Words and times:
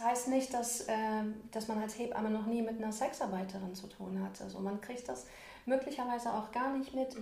das 0.00 0.08
heißt 0.08 0.28
nicht, 0.28 0.54
dass, 0.54 0.80
äh, 0.82 1.22
dass 1.50 1.68
man 1.68 1.82
als 1.82 1.98
Hebamme 1.98 2.30
noch 2.30 2.46
nie 2.46 2.62
mit 2.62 2.82
einer 2.82 2.90
Sexarbeiterin 2.90 3.74
zu 3.74 3.86
tun 3.86 4.22
hat. 4.22 4.40
Also 4.40 4.58
man 4.58 4.80
kriegt 4.80 5.06
das 5.06 5.26
möglicherweise 5.66 6.32
auch 6.32 6.50
gar 6.52 6.74
nicht 6.74 6.94
mit, 6.94 7.14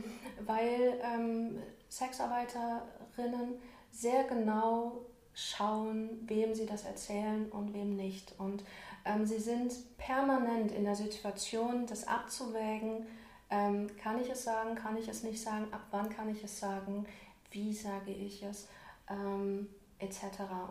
weil 0.46 1.00
ähm, 1.02 1.58
Sexarbeiterinnen 1.88 3.58
sehr 3.90 4.24
genau 4.24 5.00
schauen, 5.34 6.22
wem 6.28 6.54
sie 6.54 6.66
das 6.66 6.84
erzählen 6.84 7.50
und 7.50 7.74
wem 7.74 7.96
nicht. 7.96 8.38
Und 8.38 8.62
ähm, 9.04 9.26
sie 9.26 9.40
sind 9.40 9.72
permanent 9.96 10.70
in 10.70 10.84
der 10.84 10.94
Situation, 10.94 11.84
das 11.84 12.06
abzuwägen, 12.06 13.06
ähm, 13.50 13.88
kann 14.00 14.20
ich 14.20 14.30
es 14.30 14.44
sagen, 14.44 14.76
kann 14.76 14.96
ich 14.96 15.08
es 15.08 15.24
nicht 15.24 15.42
sagen, 15.42 15.66
ab 15.72 15.86
wann 15.90 16.10
kann 16.10 16.28
ich 16.28 16.44
es 16.44 16.60
sagen, 16.60 17.06
wie 17.50 17.72
sage 17.72 18.12
ich 18.12 18.44
es, 18.44 18.68
ähm, 19.10 19.68
etc. 19.98 20.22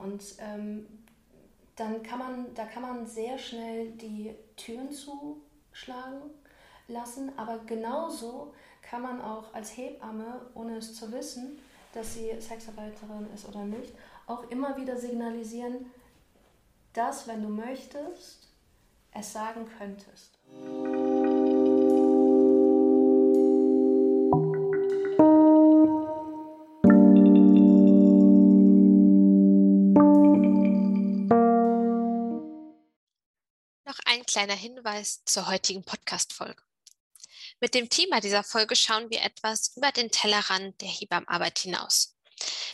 Und 0.01 0.23
ähm, 0.39 0.87
dann 1.77 2.03
kann 2.03 2.19
man, 2.19 2.53
da 2.55 2.65
kann 2.65 2.81
man 2.81 3.05
sehr 3.05 3.37
schnell 3.37 3.91
die 3.91 4.35
Türen 4.57 4.91
zuschlagen 4.91 6.21
lassen, 6.87 7.31
aber 7.37 7.59
genauso 7.59 8.53
kann 8.81 9.03
man 9.03 9.21
auch 9.21 9.53
als 9.53 9.77
Hebamme, 9.77 10.41
ohne 10.55 10.77
es 10.77 10.95
zu 10.95 11.11
wissen, 11.11 11.59
dass 11.93 12.15
sie 12.15 12.31
Sexarbeiterin 12.39 13.27
ist 13.33 13.47
oder 13.47 13.63
nicht, 13.63 13.93
auch 14.25 14.49
immer 14.49 14.75
wieder 14.75 14.97
signalisieren, 14.97 15.91
dass, 16.93 17.27
wenn 17.27 17.43
du 17.43 17.49
möchtest, 17.49 18.49
es 19.13 19.31
sagen 19.31 19.67
könntest. 19.77 20.37
Kleiner 34.37 34.53
Hinweis 34.53 35.25
zur 35.25 35.47
heutigen 35.47 35.83
Podcast-Folge. 35.83 36.61
Mit 37.59 37.73
dem 37.73 37.89
Thema 37.89 38.19
dieser 38.19 38.43
Folge 38.43 38.75
schauen 38.75 39.09
wir 39.09 39.23
etwas 39.23 39.75
über 39.75 39.91
den 39.91 40.11
Tellerrand 40.11 40.79
der 40.79 40.89
Hebammenarbeit 40.89 41.57
hinaus. 41.57 42.15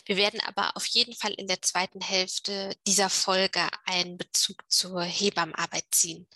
Wir 0.04 0.18
werden 0.18 0.40
aber 0.40 0.76
auf 0.76 0.84
jeden 0.84 1.14
Fall 1.14 1.32
in 1.32 1.46
der 1.46 1.62
zweiten 1.62 2.02
Hälfte 2.02 2.76
dieser 2.86 3.08
Folge 3.08 3.66
einen 3.86 4.18
Bezug 4.18 4.62
zur 4.70 5.04
Hebammenarbeit 5.04 5.86
ziehen. 5.90 6.28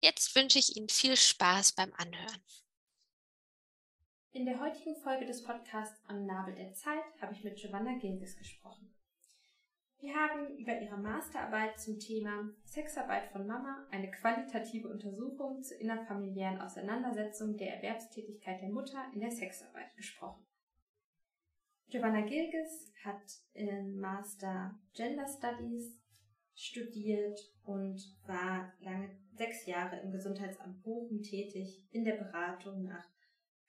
Jetzt 0.00 0.34
wünsche 0.34 0.58
ich 0.58 0.74
Ihnen 0.74 0.88
viel 0.88 1.18
Spaß 1.18 1.72
beim 1.72 1.92
Anhören. 1.92 2.42
In 4.32 4.46
der 4.46 4.58
heutigen 4.58 4.96
Folge 5.02 5.26
des 5.26 5.44
Podcasts 5.44 6.00
Am 6.06 6.24
Nabel 6.24 6.54
der 6.54 6.72
Zeit 6.72 7.04
habe 7.20 7.34
ich 7.34 7.44
mit 7.44 7.58
Giovanna 7.58 7.98
Gilges 7.98 8.38
gesprochen. 8.38 8.93
Wir 10.04 10.14
haben 10.14 10.58
über 10.58 10.78
ihre 10.78 10.98
Masterarbeit 10.98 11.80
zum 11.80 11.98
Thema 11.98 12.50
Sexarbeit 12.66 13.32
von 13.32 13.46
Mama, 13.46 13.86
eine 13.90 14.10
qualitative 14.10 14.88
Untersuchung 14.88 15.62
zur 15.62 15.80
innerfamiliären 15.80 16.60
Auseinandersetzung 16.60 17.56
der 17.56 17.76
Erwerbstätigkeit 17.76 18.60
der 18.60 18.68
Mutter 18.68 19.02
in 19.14 19.20
der 19.20 19.30
Sexarbeit 19.30 19.96
gesprochen. 19.96 20.44
Giovanna 21.88 22.20
Gilges 22.20 22.92
hat 23.02 23.22
im 23.54 23.98
Master 23.98 24.78
Gender 24.92 25.26
Studies 25.26 25.98
studiert 26.54 27.40
und 27.64 27.98
war 28.26 28.74
lange 28.80 29.08
sechs 29.32 29.64
Jahre 29.64 30.00
im 30.00 30.12
Gesundheitsamt 30.12 30.82
Bochum 30.82 31.22
tätig 31.22 31.82
in 31.92 32.04
der 32.04 32.16
Beratung 32.16 32.84
nach 32.84 33.08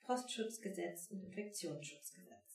Postschutzgesetz 0.02 1.09
und 1.11 1.23
Infektionsschutzgesetz. 1.23 2.55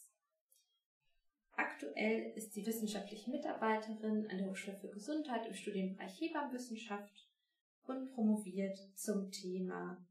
Aktuell 1.60 2.32
ist 2.36 2.54
sie 2.54 2.64
wissenschaftliche 2.64 3.30
Mitarbeiterin 3.30 4.26
an 4.30 4.38
der 4.38 4.46
Hochschule 4.48 4.78
für 4.78 4.88
Gesundheit 4.88 5.46
im 5.46 5.52
Studienbereich 5.52 6.18
Hebammenwissenschaft 6.18 7.28
und 7.82 8.14
promoviert 8.14 8.78
zum 8.94 9.30
Thema 9.30 10.02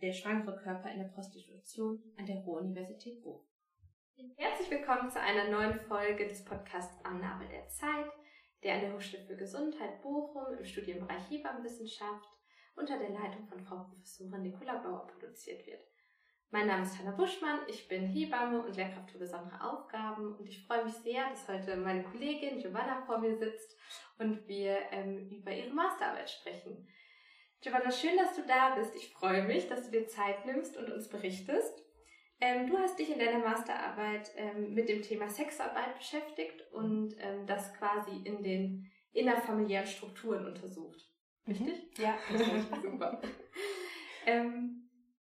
der 0.00 0.12
schwangere 0.12 0.56
Körper 0.56 0.92
in 0.92 1.00
der 1.00 1.08
Prostitution 1.08 2.00
an 2.16 2.26
der 2.26 2.36
Ruhr-Universität 2.36 3.20
Bochum. 3.20 3.44
Herzlich 4.36 4.70
willkommen 4.70 5.10
zu 5.10 5.20
einer 5.20 5.50
neuen 5.50 5.80
Folge 5.88 6.28
des 6.28 6.44
Podcasts 6.44 7.04
Am 7.04 7.20
Nabel 7.20 7.48
der 7.48 7.66
Zeit, 7.66 8.12
der 8.62 8.74
an 8.74 8.80
der 8.82 8.94
Hochschule 8.94 9.24
für 9.24 9.36
Gesundheit 9.36 10.00
Bochum 10.02 10.56
im 10.56 10.64
Studienbereich 10.64 11.28
Hebammenwissenschaft 11.28 12.28
unter 12.76 12.96
der 12.96 13.10
Leitung 13.10 13.44
von 13.48 13.58
Frau 13.58 13.88
Professorin 13.90 14.42
Nicola 14.42 14.76
Bauer 14.76 15.08
produziert 15.08 15.66
wird. 15.66 15.80
Mein 16.50 16.68
Name 16.68 16.84
ist 16.84 16.96
Hanna 16.98 17.10
Buschmann, 17.10 17.58
ich 17.66 17.88
bin 17.88 18.06
Hebamme 18.06 18.62
und 18.62 18.76
Lehrkraft 18.76 19.10
für 19.10 19.18
besondere 19.18 19.60
Aufgaben 19.60 20.36
und 20.36 20.48
ich 20.48 20.64
freue 20.64 20.84
mich 20.84 20.94
sehr, 20.94 21.28
dass 21.28 21.48
heute 21.48 21.76
meine 21.76 22.04
Kollegin 22.04 22.60
Giovanna 22.60 23.02
vor 23.04 23.18
mir 23.18 23.36
sitzt 23.36 23.76
und 24.18 24.46
wir 24.46 24.78
ähm, 24.92 25.28
über 25.28 25.52
ihre 25.52 25.74
Masterarbeit 25.74 26.30
sprechen. 26.30 26.86
Giovanna, 27.60 27.90
schön, 27.90 28.16
dass 28.16 28.36
du 28.36 28.42
da 28.46 28.76
bist. 28.76 28.94
Ich 28.94 29.12
freue 29.12 29.42
mich, 29.42 29.66
dass 29.66 29.86
du 29.86 29.90
dir 29.90 30.06
Zeit 30.06 30.46
nimmst 30.46 30.76
und 30.76 30.88
uns 30.90 31.08
berichtest. 31.08 31.82
Ähm, 32.40 32.68
du 32.68 32.78
hast 32.78 32.96
dich 32.98 33.10
in 33.10 33.18
deiner 33.18 33.40
Masterarbeit 33.40 34.30
ähm, 34.36 34.72
mit 34.72 34.88
dem 34.88 35.02
Thema 35.02 35.28
Sexarbeit 35.28 35.98
beschäftigt 35.98 36.64
und 36.72 37.16
ähm, 37.18 37.46
das 37.46 37.74
quasi 37.74 38.22
in 38.24 38.44
den 38.44 38.92
innerfamiliären 39.12 39.86
Strukturen 39.86 40.46
untersucht. 40.46 41.00
Richtig? 41.48 41.98
Mhm. 41.98 42.04
Ja, 42.04 42.18
super. 42.82 43.20
Ähm, 44.26 44.85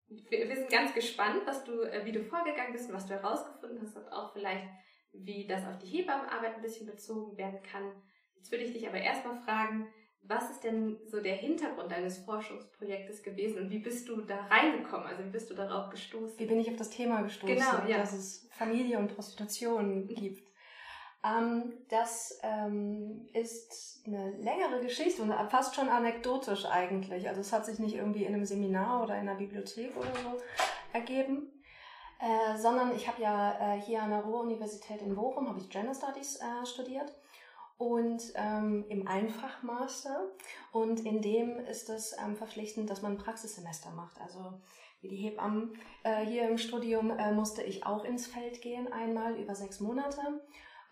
wir, 0.09 0.49
wir, 0.49 0.55
sind 0.55 0.69
ganz 0.69 0.93
gespannt, 0.93 1.41
was 1.45 1.63
du, 1.63 1.81
äh, 1.83 2.05
wie 2.05 2.11
du 2.11 2.23
vorgegangen 2.23 2.73
bist 2.73 2.89
und 2.89 2.95
was 2.95 3.05
du 3.05 3.13
herausgefunden 3.13 3.79
hast 3.81 3.95
und 3.95 4.11
auch 4.11 4.33
vielleicht, 4.33 4.67
wie 5.13 5.47
das 5.47 5.65
auf 5.65 5.77
die 5.77 5.87
Hebammenarbeit 5.87 6.55
ein 6.55 6.61
bisschen 6.61 6.87
bezogen 6.87 7.37
werden 7.37 7.61
kann. 7.63 7.91
Jetzt 8.35 8.51
würde 8.51 8.63
ich 8.63 8.73
dich 8.73 8.87
aber 8.87 8.97
erstmal 8.97 9.35
fragen, 9.41 9.87
was 10.21 10.49
ist 10.51 10.63
denn 10.63 10.97
so 11.07 11.21
der 11.21 11.35
Hintergrund 11.35 11.91
deines 11.91 12.19
Forschungsprojektes 12.19 13.23
gewesen 13.23 13.59
und 13.59 13.69
wie 13.69 13.79
bist 13.79 14.07
du 14.09 14.21
da 14.21 14.45
reingekommen? 14.45 15.07
Also 15.07 15.23
wie 15.23 15.29
bist 15.29 15.49
du 15.49 15.53
darauf 15.53 15.89
gestoßen? 15.89 16.37
Wie 16.37 16.45
bin 16.45 16.59
ich 16.59 16.69
auf 16.69 16.75
das 16.75 16.89
Thema 16.89 17.21
gestoßen, 17.21 17.55
genau, 17.55 17.87
ja. 17.87 17.97
dass 17.97 18.13
es 18.13 18.47
Familie 18.51 18.99
und 18.99 19.15
Prostitution 19.15 20.07
gibt? 20.07 20.48
Ähm, 21.23 21.73
das 21.89 22.39
ähm, 22.43 23.27
ist 23.33 24.03
eine 24.05 24.31
längere 24.37 24.79
Geschichte 24.81 25.21
und 25.21 25.33
fast 25.49 25.75
schon 25.75 25.89
anekdotisch 25.89 26.65
eigentlich. 26.65 27.27
Also 27.27 27.41
es 27.41 27.51
hat 27.51 27.65
sich 27.65 27.79
nicht 27.79 27.95
irgendwie 27.95 28.23
in 28.23 28.33
einem 28.33 28.45
Seminar 28.45 29.03
oder 29.03 29.15
in 29.15 29.27
einer 29.27 29.35
Bibliothek 29.35 29.95
oder 29.97 30.13
so 30.15 30.37
ergeben, 30.93 31.51
äh, 32.19 32.57
sondern 32.57 32.95
ich 32.95 33.07
habe 33.07 33.21
ja 33.21 33.75
äh, 33.75 33.81
hier 33.81 34.01
an 34.01 34.11
der 34.11 34.21
Ruhr-Universität 34.21 35.01
in 35.01 35.15
Bochum 35.15 35.49
habe 35.49 35.59
ich 35.59 35.69
Gender 35.69 35.93
Studies 35.93 36.37
äh, 36.37 36.65
studiert 36.65 37.13
und 37.77 38.21
ähm, 38.35 38.85
im 38.87 39.07
Einfachmaster 39.07 40.29
und 40.71 41.01
in 41.05 41.21
dem 41.21 41.59
ist 41.59 41.89
es 41.89 42.15
ähm, 42.17 42.37
verpflichtend, 42.37 42.89
dass 42.89 43.01
man 43.01 43.13
ein 43.13 43.17
Praxissemester 43.17 43.91
macht. 43.91 44.19
Also 44.21 44.53
wie 45.01 45.09
die 45.09 45.15
Hebammen 45.17 45.77
äh, 46.03 46.25
hier 46.25 46.47
im 46.49 46.57
Studium 46.57 47.11
äh, 47.11 47.31
musste 47.33 47.61
ich 47.61 47.85
auch 47.85 48.03
ins 48.05 48.27
Feld 48.27 48.61
gehen 48.61 48.91
einmal 48.91 49.35
über 49.35 49.55
sechs 49.55 49.79
Monate 49.79 50.41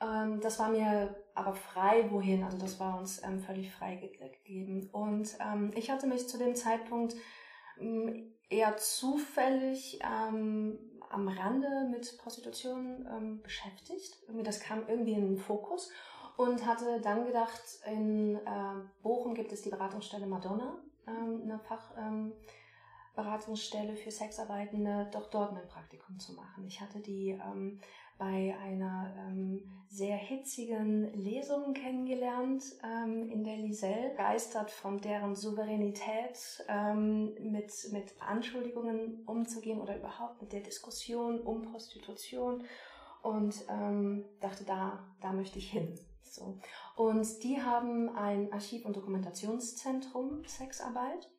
ähm, 0.01 0.39
das 0.41 0.59
war 0.59 0.69
mir 0.69 1.15
aber 1.33 1.53
frei, 1.53 2.07
wohin. 2.11 2.43
Also 2.43 2.57
das 2.57 2.79
war 2.79 2.99
uns 2.99 3.23
ähm, 3.23 3.39
völlig 3.39 3.71
frei 3.73 3.95
gegeben. 3.95 4.89
Und 4.91 5.37
ähm, 5.39 5.71
ich 5.75 5.89
hatte 5.89 6.07
mich 6.07 6.27
zu 6.27 6.37
dem 6.37 6.55
Zeitpunkt 6.55 7.15
ähm, 7.79 8.33
eher 8.49 8.77
zufällig 8.77 9.99
ähm, 10.03 10.79
am 11.09 11.27
Rande 11.27 11.87
mit 11.89 12.17
Prostitution 12.17 13.07
ähm, 13.11 13.41
beschäftigt. 13.41 14.17
Irgendwie, 14.27 14.43
das 14.43 14.59
kam 14.59 14.87
irgendwie 14.87 15.13
in 15.13 15.35
den 15.35 15.37
Fokus 15.37 15.91
und 16.37 16.65
hatte 16.65 17.01
dann 17.01 17.25
gedacht, 17.25 17.61
in 17.85 18.35
äh, 18.35 18.75
Bochum 19.01 19.33
gibt 19.33 19.51
es 19.51 19.63
die 19.63 19.69
Beratungsstelle 19.69 20.27
Madonna, 20.27 20.77
eine 21.07 21.59
Fachberatungsstelle 23.15 23.95
für 23.95 24.11
Sexarbeitende, 24.11 25.09
doch 25.11 25.29
dort 25.29 25.53
mein 25.53 25.67
Praktikum 25.69 26.19
zu 26.19 26.33
machen. 26.33 26.65
Ich 26.65 26.81
hatte 26.81 26.99
die 26.99 27.29
ähm, 27.29 27.79
bei 28.17 28.55
einer 28.63 29.13
ähm, 29.17 29.61
sehr 29.89 30.17
hitzigen 30.17 31.13
Lesung 31.13 31.73
kennengelernt 31.73 32.63
ähm, 32.83 33.29
in 33.29 33.43
der 33.43 33.57
Liselle, 33.57 34.13
geistert 34.15 34.71
von 34.71 34.99
deren 34.99 35.35
Souveränität 35.35 36.65
ähm, 36.67 37.33
mit, 37.51 37.71
mit 37.91 38.13
Anschuldigungen 38.19 39.23
umzugehen 39.25 39.79
oder 39.79 39.97
überhaupt 39.97 40.41
mit 40.41 40.51
der 40.51 40.61
Diskussion 40.61 41.39
um 41.39 41.61
Prostitution 41.61 42.63
und 43.21 43.65
ähm, 43.69 44.25
dachte, 44.39 44.65
da, 44.65 45.15
da 45.21 45.31
möchte 45.31 45.59
ich 45.59 45.71
hin. 45.71 45.97
So. 46.23 46.59
Und 46.95 47.43
die 47.43 47.61
haben 47.61 48.09
ein 48.15 48.51
Archiv- 48.51 48.85
und 48.85 48.95
Dokumentationszentrum 48.95 50.43
Sexarbeit. 50.45 51.29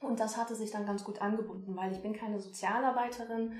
Und 0.00 0.20
das 0.20 0.36
hatte 0.36 0.54
sich 0.54 0.70
dann 0.70 0.86
ganz 0.86 1.04
gut 1.04 1.20
angebunden, 1.20 1.76
weil 1.76 1.92
ich 1.92 2.00
bin 2.00 2.14
keine 2.14 2.40
Sozialarbeiterin, 2.40 3.54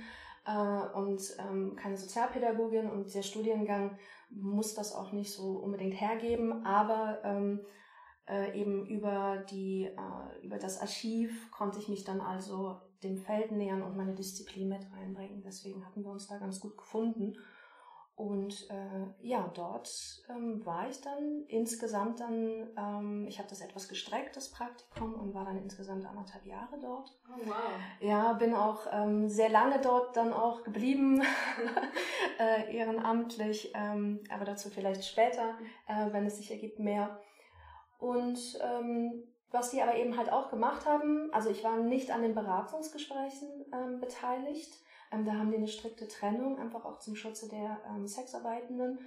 äh, 0.44 0.96
und 0.96 1.22
ähm, 1.38 1.76
keine 1.76 1.96
Sozialpädagogin 1.96 2.88
und 2.90 3.14
der 3.14 3.22
Studiengang 3.22 3.98
muss 4.30 4.74
das 4.74 4.94
auch 4.94 5.12
nicht 5.12 5.32
so 5.32 5.58
unbedingt 5.58 6.00
hergeben, 6.00 6.64
aber 6.64 7.20
ähm, 7.24 7.60
äh, 8.28 8.58
eben 8.58 8.86
über, 8.86 9.44
die, 9.50 9.84
äh, 9.84 10.46
über 10.46 10.58
das 10.58 10.80
Archiv 10.80 11.50
konnte 11.50 11.78
ich 11.78 11.88
mich 11.88 12.04
dann 12.04 12.20
also 12.20 12.80
dem 13.02 13.16
Feld 13.16 13.50
nähern 13.50 13.82
und 13.82 13.96
meine 13.96 14.14
Disziplin 14.14 14.68
mit 14.68 14.86
reinbringen. 14.92 15.42
Deswegen 15.42 15.84
hatten 15.84 16.04
wir 16.04 16.10
uns 16.10 16.28
da 16.28 16.38
ganz 16.38 16.60
gut 16.60 16.76
gefunden. 16.76 17.36
Und 18.20 18.68
äh, 18.68 19.26
ja, 19.26 19.50
dort 19.54 19.90
ähm, 20.28 20.64
war 20.66 20.86
ich 20.90 21.00
dann 21.00 21.44
insgesamt 21.48 22.20
dann, 22.20 22.68
ähm, 22.76 23.26
ich 23.26 23.38
habe 23.38 23.48
das 23.48 23.62
etwas 23.62 23.88
gestreckt, 23.88 24.36
das 24.36 24.50
Praktikum, 24.50 25.14
und 25.14 25.32
war 25.32 25.46
dann 25.46 25.56
insgesamt 25.56 26.04
anderthalb 26.04 26.44
Jahre 26.44 26.78
dort. 26.82 27.18
Oh, 27.30 27.46
wow. 27.46 27.54
Ja, 28.00 28.34
bin 28.34 28.54
auch 28.54 28.86
ähm, 28.92 29.30
sehr 29.30 29.48
lange 29.48 29.80
dort 29.80 30.18
dann 30.18 30.34
auch 30.34 30.64
geblieben, 30.64 31.22
äh, 32.38 32.76
ehrenamtlich, 32.76 33.72
ähm, 33.74 34.22
aber 34.30 34.44
dazu 34.44 34.68
vielleicht 34.68 35.06
später, 35.06 35.54
äh, 35.88 36.12
wenn 36.12 36.26
es 36.26 36.36
sich 36.36 36.50
ergibt, 36.50 36.78
mehr. 36.78 37.18
Und 37.96 38.38
ähm, 38.60 39.24
was 39.50 39.70
die 39.70 39.80
aber 39.80 39.96
eben 39.96 40.18
halt 40.18 40.30
auch 40.30 40.50
gemacht 40.50 40.84
haben, 40.84 41.30
also 41.32 41.48
ich 41.48 41.64
war 41.64 41.78
nicht 41.78 42.10
an 42.10 42.20
den 42.20 42.34
Beratungsgesprächen 42.34 43.48
ähm, 43.72 43.98
beteiligt, 43.98 44.74
ähm, 45.10 45.24
da 45.24 45.34
haben 45.34 45.50
die 45.50 45.56
eine 45.56 45.68
strikte 45.68 46.08
Trennung, 46.08 46.58
einfach 46.58 46.84
auch 46.84 46.98
zum 46.98 47.16
Schutze 47.16 47.48
der 47.48 47.80
ähm, 47.88 48.06
Sexarbeitenden. 48.06 48.98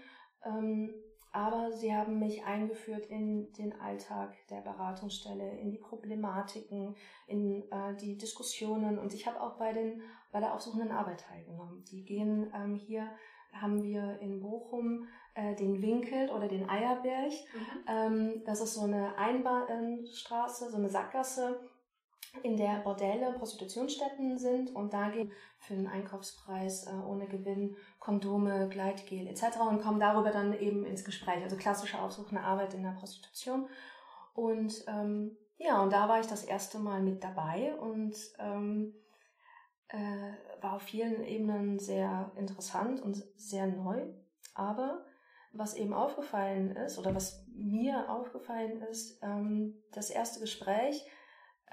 Ähm, 0.46 0.94
aber 1.32 1.72
sie 1.72 1.96
haben 1.96 2.20
mich 2.20 2.44
eingeführt 2.46 3.08
in 3.08 3.52
den 3.54 3.80
Alltag 3.82 4.36
der 4.50 4.62
Beratungsstelle, 4.62 5.58
in 5.58 5.72
die 5.72 5.80
Problematiken, 5.80 6.96
in 7.26 7.64
äh, 7.72 7.96
die 8.00 8.18
Diskussionen. 8.18 9.00
Und 9.00 9.16
ich 9.16 9.26
habe 9.26 9.42
auch 9.42 9.58
bei, 9.58 9.74
den, 9.74 10.04
bei 10.32 10.40
der 10.40 10.54
aufsuchenden 10.54 10.92
Arbeit 10.92 11.22
teilgenommen. 11.22 11.84
Die 11.86 12.06
gehen 12.06 12.52
ähm, 12.56 12.76
hier, 12.76 13.10
haben 13.52 13.82
wir 13.82 14.20
in 14.20 14.42
Bochum 14.42 15.08
äh, 15.34 15.56
den 15.56 15.82
Winkel 15.82 16.30
oder 16.30 16.48
den 16.48 16.70
Eierberg. 16.70 17.32
Mhm. 17.32 17.88
Ähm, 17.88 18.44
das 18.46 18.62
ist 18.62 18.76
so 18.76 18.82
eine 18.82 19.18
Einbahnstraße, 19.18 20.70
so 20.70 20.78
eine 20.78 20.90
Sackgasse 20.90 21.60
in 22.42 22.58
der 22.58 22.80
Bordelle 22.80 23.34
Prostitutionsstätten 23.34 24.38
sind 24.38 24.76
und 24.76 24.94
da 24.94 25.10
gehen 25.10 25.32
für 25.60 25.76
einen 25.76 25.88
Einkaufspreis 25.88 26.88
äh, 26.88 26.92
ohne 27.08 27.28
Gewinn 27.28 27.76
Kondome, 28.00 28.68
Gleitgel 28.70 29.28
etc. 29.28 29.60
und 29.70 29.82
kommen 29.82 30.00
darüber 30.00 30.32
dann 30.32 30.58
eben 30.60 30.86
ins 30.86 31.06
Gespräch. 31.06 31.44
Also 31.44 31.56
klassische 31.56 32.02
aufsuchende 32.02 32.44
Arbeit 32.44 32.74
in 32.74 32.84
der 32.84 32.92
Prostitution. 32.92 33.70
Und 34.34 34.84
ähm, 34.88 35.38
ja, 35.58 35.82
und 35.82 35.94
da 35.94 36.10
war 36.10 36.20
ich 36.20 36.28
das 36.28 36.44
erste 36.44 36.80
Mal 36.80 37.02
mit 37.02 37.24
dabei 37.24 37.76
und 37.76 38.16
ähm, 38.40 38.96
äh, 39.90 40.34
war 40.62 40.74
auf 40.74 40.82
vielen 40.82 41.24
Ebenen 41.24 41.78
sehr 41.80 42.32
interessant 42.36 43.02
und 43.02 43.24
sehr 43.38 43.68
neu. 43.68 44.02
Aber 44.56 45.06
was 45.54 45.76
eben 45.76 45.94
aufgefallen 45.94 46.76
ist 46.76 46.98
oder 46.98 47.14
was 47.14 47.46
mir 47.48 48.10
aufgefallen 48.10 48.82
ist, 48.82 49.20
ähm, 49.22 49.84
das 49.92 50.10
erste 50.10 50.40
Gespräch 50.40 51.06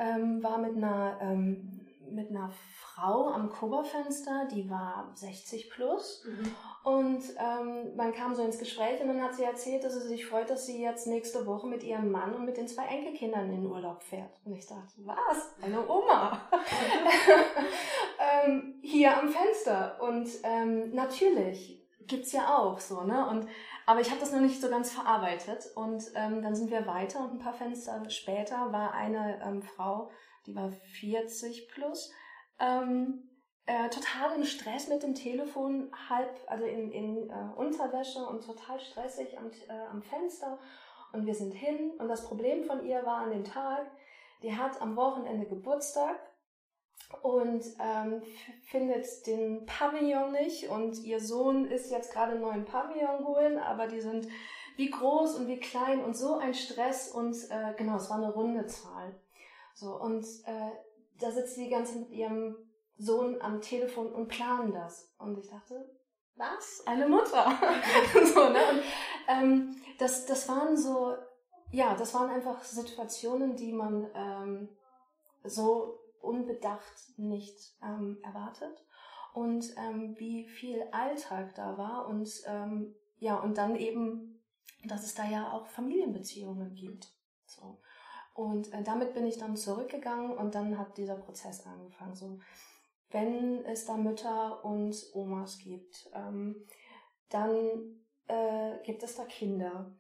ähm, 0.01 0.43
war 0.43 0.59
mit 0.59 0.77
einer, 0.77 1.19
ähm, 1.21 1.81
mit 2.11 2.31
einer 2.31 2.51
Frau 2.81 3.29
am 3.29 3.51
Koberfenster, 3.51 4.49
die 4.51 4.69
war 4.69 5.13
60 5.15 5.71
plus. 5.71 6.25
Mhm. 6.27 6.57
Und 6.83 7.23
ähm, 7.39 7.95
man 7.97 8.13
kam 8.13 8.35
so 8.35 8.43
ins 8.43 8.59
Gespräch 8.59 9.01
und 9.01 9.09
dann 9.09 9.23
hat 9.23 9.35
sie 9.35 9.45
erzählt, 9.45 9.85
dass 9.85 9.95
sie 9.95 10.09
sich 10.09 10.27
freut, 10.27 10.51
dass 10.51 10.67
sie 10.67 10.83
jetzt 10.83 11.07
nächste 11.07 11.47
Woche 11.47 11.67
mit 11.67 11.85
ihrem 11.85 12.11
Mann 12.11 12.35
und 12.35 12.45
mit 12.45 12.57
den 12.57 12.67
zwei 12.67 12.87
Enkelkindern 12.87 13.45
in 13.45 13.63
den 13.63 13.67
Urlaub 13.67 14.03
fährt. 14.03 14.41
Und 14.45 14.55
ich 14.55 14.67
dachte, 14.67 14.93
was? 15.05 15.55
Eine 15.63 15.87
Oma? 15.89 16.41
ähm, 18.45 18.81
hier 18.83 19.17
am 19.17 19.29
Fenster. 19.29 20.01
Und 20.01 20.29
ähm, 20.43 20.95
natürlich 20.95 21.81
gibt's 22.07 22.33
ja 22.33 22.57
auch 22.57 22.81
so, 22.81 23.03
ne? 23.03 23.29
Und 23.29 23.47
aber 23.91 24.01
ich 24.01 24.11
habe 24.11 24.21
das 24.21 24.31
noch 24.31 24.41
nicht 24.41 24.61
so 24.61 24.71
ganz 24.71 24.93
verarbeitet. 24.93 25.69
Und 25.75 26.05
ähm, 26.15 26.43
dann 26.43 26.55
sind 26.55 26.71
wir 26.71 26.87
weiter 26.87 27.25
und 27.25 27.33
ein 27.33 27.39
paar 27.41 27.55
Fenster 27.55 28.09
später 28.09 28.71
war 28.71 28.95
eine 28.95 29.43
ähm, 29.45 29.63
Frau, 29.63 30.13
die 30.47 30.55
war 30.55 30.71
40 30.71 31.69
plus, 31.69 32.13
ähm, 32.61 33.29
äh, 33.67 33.89
total 33.89 34.37
im 34.37 34.45
Stress 34.45 34.87
mit 34.87 35.03
dem 35.03 35.17
Telefon, 35.17 35.91
halb, 36.09 36.31
also 36.47 36.67
in, 36.67 36.93
in 36.93 37.31
äh, 37.31 37.35
Unterwäsche 37.57 38.21
und 38.25 38.47
total 38.47 38.79
stressig 38.79 39.37
am, 39.37 39.51
äh, 39.69 39.87
am 39.91 40.03
Fenster. 40.03 40.61
Und 41.13 41.27
wir 41.27 41.35
sind 41.35 41.53
hin. 41.53 41.91
Und 41.99 42.07
das 42.07 42.25
Problem 42.29 42.63
von 42.63 42.87
ihr 42.87 43.05
war 43.05 43.23
an 43.23 43.33
dem 43.33 43.43
Tag, 43.43 43.91
die 44.45 44.57
hat 44.57 44.81
am 44.81 44.95
Wochenende 44.95 45.47
Geburtstag 45.47 46.17
und 47.23 47.65
ähm, 47.81 48.23
findet 48.63 49.27
den 49.27 49.67
Pavillon 49.67 50.33
nicht 50.33 50.69
und 50.69 50.99
ihr 51.03 51.21
Sohn 51.21 51.67
ist 51.67 51.91
jetzt 51.91 52.13
gerade 52.13 52.33
einen 52.33 52.41
neuen 52.41 52.65
Pavillon 52.65 53.27
holen, 53.27 53.59
aber 53.59 53.87
die 53.87 54.01
sind 54.01 54.29
wie 54.77 54.91
groß 54.91 55.37
und 55.37 55.47
wie 55.47 55.61
klein 55.61 56.03
und 56.03 56.17
so 56.17 56.37
ein 56.37 56.55
Stress 56.55 57.09
und 57.09 57.37
äh, 57.51 57.75
genau, 57.77 57.97
es 57.97 58.09
war 58.09 58.17
eine 58.17 58.33
runde 58.33 58.67
Zahl. 58.67 59.21
So 59.75 59.95
und 60.01 60.25
äh, 60.47 60.71
da 61.19 61.31
sitzt 61.31 61.57
sie 61.57 61.65
die 61.65 61.71
ganze 61.71 61.99
mit 61.99 62.11
ihrem 62.11 62.57
Sohn 62.97 63.41
am 63.41 63.61
Telefon 63.61 64.13
und 64.13 64.29
planen 64.29 64.73
das 64.73 65.13
und 65.19 65.39
ich 65.39 65.49
dachte, 65.49 65.91
was? 66.37 66.83
Eine 66.87 67.07
Mutter. 67.07 67.53
so, 68.35 68.49
ne? 68.49 68.61
Und 68.71 68.83
ähm, 69.29 69.77
das, 69.99 70.27
das 70.27 70.49
waren 70.49 70.77
so, 70.77 71.15
ja, 71.71 71.95
das 71.95 72.15
waren 72.15 72.31
einfach 72.31 72.63
Situationen, 72.63 73.57
die 73.57 73.73
man 73.73 74.11
ähm, 74.15 74.69
so 75.45 76.00
unbedacht 76.21 77.19
nicht 77.19 77.77
ähm, 77.83 78.19
erwartet 78.23 78.85
und 79.33 79.75
ähm, 79.77 80.19
wie 80.19 80.49
viel 80.49 80.83
Alltag 80.93 81.55
da 81.55 81.79
war 81.79 82.07
und 82.07 82.31
ähm, 82.47 82.95
ja 83.19 83.37
und 83.37 83.59
dann 83.59 83.77
eben, 83.77 84.41
dass 84.85 85.05
es 85.05 85.15
da 85.15 85.25
ja 85.25 85.53
auch 85.53 85.67
Familienbeziehungen 85.67 86.75
gibt. 86.75 87.13
So. 87.47 87.81
Und 88.35 88.73
äh, 88.73 88.83
damit 88.83 89.15
bin 89.15 89.27
ich 89.27 89.39
dann 89.39 89.57
zurückgegangen 89.57 90.37
und 90.37 90.55
dann 90.55 90.79
hat 90.79 90.97
dieser 90.97 91.17
Prozess 91.17 91.67
angefangen. 91.67 92.15
So, 92.15 92.41
wenn 93.11 93.65
es 93.65 93.85
da 93.85 93.97
Mütter 93.97 94.65
und 94.65 94.97
Omas 95.15 95.59
gibt, 95.59 96.09
ähm, 96.15 96.67
dann 97.29 98.01
äh, 98.29 98.79
gibt 98.85 99.03
es 99.03 99.17
da 99.17 99.25
Kinder 99.25 99.93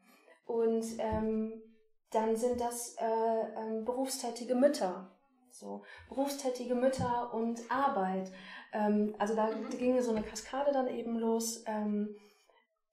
und 0.46 0.84
ähm, 0.98 1.62
dann 2.10 2.36
sind 2.36 2.60
das 2.60 2.96
äh, 2.98 3.04
ähm, 3.04 3.84
berufstätige 3.84 4.54
Mütter 4.54 5.10
so 5.52 5.82
berufstätige 6.08 6.74
Mütter 6.74 7.32
und 7.34 7.60
Arbeit. 7.70 8.30
Ähm, 8.72 9.14
also 9.18 9.34
da 9.34 9.46
mhm. 9.46 9.70
ging 9.70 10.00
so 10.00 10.12
eine 10.12 10.22
Kaskade 10.22 10.72
dann 10.72 10.88
eben 10.88 11.18
los, 11.18 11.64
ähm, 11.66 12.16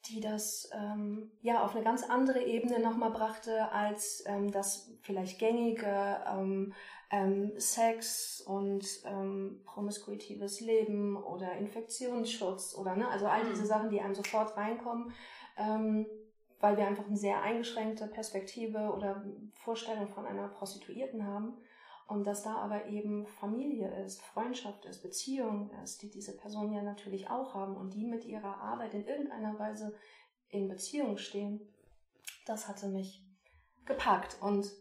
die 0.05 0.21
das 0.21 0.69
ähm, 0.73 1.31
ja 1.41 1.63
auf 1.63 1.75
eine 1.75 1.83
ganz 1.83 2.03
andere 2.03 2.43
Ebene 2.43 2.79
nochmal 2.79 3.11
brachte 3.11 3.71
als 3.71 4.23
ähm, 4.25 4.51
das 4.51 4.91
vielleicht 5.01 5.39
gängige 5.39 6.17
ähm, 6.27 6.73
ähm, 7.11 7.53
Sex 7.57 8.41
und 8.41 8.85
promiskuitives 9.65 10.59
Leben 10.59 11.15
oder 11.15 11.53
Infektionsschutz 11.53 12.75
oder 12.75 12.95
ne, 12.95 13.07
also 13.07 13.27
all 13.27 13.45
diese 13.45 13.63
mhm. 13.63 13.67
Sachen, 13.67 13.89
die 13.89 14.01
einem 14.01 14.15
sofort 14.15 14.57
reinkommen. 14.57 15.13
Weil 16.59 16.77
wir 16.77 16.85
einfach 16.85 17.07
eine 17.07 17.17
sehr 17.17 17.41
eingeschränkte 17.41 18.07
Perspektive 18.07 18.91
oder 18.91 19.23
Vorstellung 19.53 20.07
von 20.09 20.27
einer 20.27 20.47
Prostituierten 20.49 21.25
haben. 21.25 21.57
Und 22.07 22.25
dass 22.25 22.43
da 22.43 22.55
aber 22.55 22.85
eben 22.85 23.27
Familie 23.27 23.89
ist, 24.05 24.21
Freundschaft 24.21 24.85
ist, 24.85 25.03
Beziehung 25.03 25.69
ist, 25.83 26.01
die 26.01 26.09
diese 26.09 26.35
Personen 26.37 26.71
ja 26.73 26.81
natürlich 26.81 27.29
auch 27.29 27.53
haben 27.53 27.75
und 27.75 27.93
die 27.93 28.05
mit 28.05 28.23
ihrer 28.23 28.57
Arbeit 28.57 28.93
in 28.93 29.05
irgendeiner 29.05 29.59
Weise 29.59 29.93
in 30.47 30.69
Beziehung 30.69 31.17
stehen, 31.17 31.59
das 32.45 32.69
hatte 32.69 32.87
mich 32.87 33.25
gepackt. 33.85 34.37
Und 34.41 34.71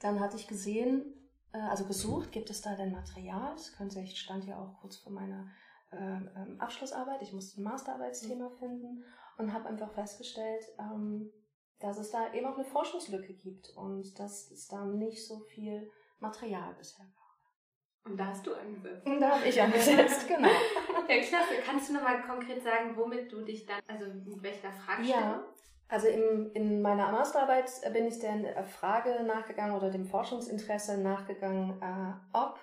dann 0.00 0.20
hatte 0.20 0.36
ich 0.36 0.46
gesehen, 0.46 1.30
äh, 1.52 1.58
also 1.58 1.86
gesucht, 1.86 2.32
gibt 2.32 2.50
es 2.50 2.60
da 2.60 2.74
denn 2.74 2.92
Material? 2.92 3.54
Das 3.54 3.72
könnte, 3.72 4.00
ich 4.00 4.20
stand 4.20 4.44
ja 4.44 4.58
auch 4.58 4.78
kurz 4.80 4.96
vor 4.96 5.12
meiner 5.12 5.50
äh, 5.90 5.96
ähm, 5.96 6.60
Abschlussarbeit, 6.60 7.22
ich 7.22 7.32
musste 7.32 7.60
ein 7.60 7.64
Masterarbeitsthema 7.64 8.50
finden 8.58 9.04
und 9.38 9.54
habe 9.54 9.68
einfach 9.68 9.92
festgestellt, 9.92 10.64
ähm, 10.78 11.30
dass 11.78 11.98
es 11.98 12.10
da 12.10 12.32
eben 12.34 12.46
auch 12.46 12.56
eine 12.56 12.64
Forschungslücke 12.64 13.32
gibt 13.34 13.70
und 13.70 14.18
dass 14.18 14.50
es 14.50 14.68
da 14.68 14.84
nicht 14.84 15.26
so 15.26 15.40
viel 15.40 15.90
Material 16.18 16.74
bisher 16.74 17.04
gab. 17.04 18.10
Und 18.10 18.18
da 18.18 18.26
hast 18.26 18.46
du 18.46 18.54
angesetzt. 18.54 19.06
Und 19.06 19.20
da 19.20 19.30
habe 19.30 19.48
ich 19.48 19.60
angesetzt, 19.60 20.28
genau. 20.28 20.48
ja, 20.48 21.22
klasse. 21.22 21.54
Kannst 21.64 21.88
du 21.88 21.94
nochmal 21.94 22.22
konkret 22.22 22.62
sagen, 22.62 22.94
womit 22.96 23.32
du 23.32 23.42
dich 23.42 23.64
dann, 23.64 23.80
also 23.86 24.06
mit 24.06 24.42
welcher 24.42 24.70
Fragestellung? 24.72 25.22
Ja, 25.22 25.44
also 25.88 26.08
im, 26.08 26.50
in 26.52 26.82
meiner 26.82 27.10
Masterarbeit 27.12 27.70
bin 27.92 28.06
ich 28.06 28.18
der 28.18 28.64
Frage 28.64 29.22
nachgegangen 29.22 29.76
oder 29.76 29.90
dem 29.90 30.06
Forschungsinteresse 30.06 30.98
nachgegangen, 30.98 31.80
äh, 31.80 32.36
ob 32.36 32.58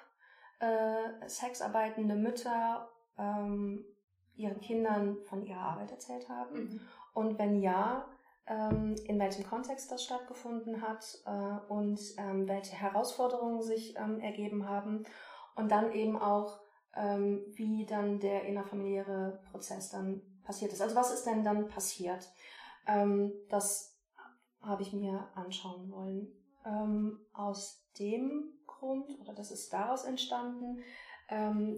äh, 0.60 1.28
sexarbeitende 1.28 2.16
Mütter 2.16 2.90
ähm, 3.18 3.86
ihren 4.36 4.62
Kindern 4.62 5.18
von 5.24 5.46
ihrer 5.46 5.62
Arbeit 5.62 5.92
erzählt 5.92 6.30
haben. 6.30 6.56
Mhm. 6.56 6.82
Und 7.14 7.40
wenn 7.40 7.62
ja, 7.62 8.06
in 9.06 9.20
welchem 9.20 9.46
Kontext 9.46 9.92
das 9.92 10.04
stattgefunden 10.04 10.82
hat 10.82 11.06
äh, 11.26 11.72
und 11.72 12.00
ähm, 12.18 12.48
welche 12.48 12.76
Herausforderungen 12.76 13.62
sich 13.62 13.96
ähm, 13.98 14.20
ergeben 14.20 14.68
haben 14.68 15.04
und 15.56 15.72
dann 15.72 15.92
eben 15.92 16.18
auch, 16.18 16.60
wie 16.94 17.86
dann 17.86 18.20
der 18.20 18.44
innerfamiliäre 18.44 19.42
Prozess 19.50 19.92
dann 19.92 20.22
passiert 20.44 20.74
ist. 20.74 20.82
Also 20.82 20.94
was 20.94 21.14
ist 21.14 21.24
denn 21.24 21.42
dann 21.46 21.70
passiert? 21.70 22.30
das 23.50 23.98
habe 24.62 24.82
ich 24.82 24.92
mir 24.92 25.30
anschauen 25.36 25.90
wollen. 25.90 26.28
aus 27.32 27.88
dem 27.98 28.60
Grund, 28.68 29.18
oder 29.22 29.34
das 29.34 29.52
ist 29.52 29.72
daraus 29.72 30.04
entstanden, 30.04 30.82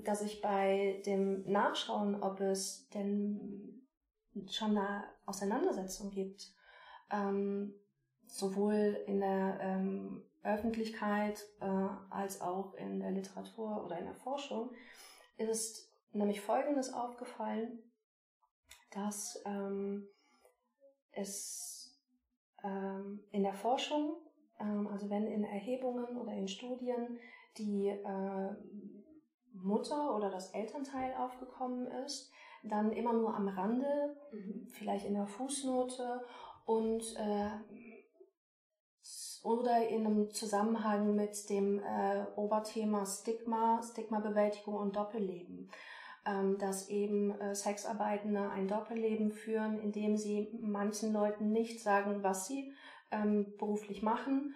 dass 0.04 0.24
ich 0.24 0.42
bei 0.42 1.04
dem 1.06 1.44
Nachschauen, 1.44 2.24
ob 2.24 2.40
es 2.40 2.90
denn 2.90 3.73
schon 4.50 4.78
eine 4.78 5.06
Auseinandersetzung 5.26 6.12
gibt, 6.12 6.52
ähm, 7.12 7.74
sowohl 8.28 9.04
in 9.08 9.20
der 9.20 9.60
ähm, 9.62 10.24
Öffentlichkeit 10.44 11.46
äh, 11.62 11.66
als 12.10 12.42
auch 12.42 12.74
in 12.76 13.00
der 13.00 13.12
Literatur 13.12 13.84
oder 13.86 13.98
in 13.98 14.06
der 14.06 14.16
Forschung, 14.16 14.72
ist 15.38 15.92
nämlich 16.12 16.42
Folgendes 16.42 16.94
aufgefallen, 16.94 17.80
dass 18.92 19.42
ähm, 19.46 20.08
es 21.12 21.98
ähm, 22.64 23.24
in 23.32 23.44
der 23.44 23.54
Forschung, 23.54 24.16
ähm, 24.60 24.88
also 24.88 25.10
wenn 25.10 25.28
in 25.28 25.44
Erhebungen 25.44 26.18
oder 26.18 26.34
in 26.34 26.48
Studien 26.48 27.20
die 27.58 27.88
äh, 27.88 28.56
Mutter 29.54 30.16
oder 30.16 30.30
das 30.30 30.52
Elternteil 30.52 31.14
aufgekommen 31.16 31.88
ist, 32.06 32.32
dann 32.64 32.92
immer 32.92 33.14
nur 33.14 33.36
am 33.36 33.48
Rande, 33.48 34.16
mhm. 34.32 34.68
vielleicht 34.72 35.06
in 35.06 35.14
der 35.14 35.28
Fußnote 35.28 36.22
und 36.66 37.04
äh, 37.18 37.50
oder 39.44 39.90
in 39.90 40.06
einem 40.06 40.32
Zusammenhang 40.32 41.16
mit 41.16 41.50
dem 41.50 41.80
äh, 41.80 42.26
Oberthema 42.36 43.06
Stigma, 43.06 43.82
Stigmabewältigung 43.84 44.76
und 44.76 44.96
Doppelleben. 44.96 45.70
Ähm, 46.26 46.58
dass 46.58 46.88
eben 46.88 47.32
äh, 47.32 47.54
Sexarbeitende 47.54 48.50
ein 48.50 48.70
Doppelleben 48.70 49.34
führen, 49.34 49.78
indem 49.82 50.16
sie 50.16 50.58
manchen 50.62 51.12
Leuten 51.12 51.52
nicht 51.52 51.82
sagen, 51.82 52.24
was 52.24 52.48
sie 52.48 52.74
ähm, 53.12 53.58
beruflich 53.58 54.02
machen, 54.02 54.56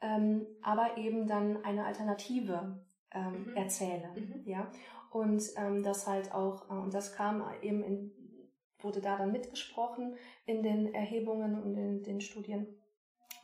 ähm, 0.00 0.44
aber 0.60 0.96
eben 0.96 1.28
dann 1.28 1.62
eine 1.64 1.86
Alternative 1.86 2.84
ähm, 3.12 3.46
mhm. 3.46 3.56
erzählen. 3.56 4.10
Mhm. 4.12 4.42
Ja? 4.44 4.72
Und 5.14 5.42
ähm, 5.56 5.82
das 5.82 6.06
halt 6.06 6.34
auch, 6.34 6.68
äh, 6.68 6.74
und 6.74 6.92
das 6.92 7.14
kam 7.14 7.42
eben 7.62 7.82
in, 7.82 8.12
wurde 8.80 9.00
da 9.00 9.16
dann 9.16 9.32
mitgesprochen 9.32 10.16
in 10.44 10.62
den 10.62 10.92
Erhebungen 10.92 11.62
und 11.62 11.76
in 11.76 12.02
den 12.02 12.20
Studien 12.20 12.66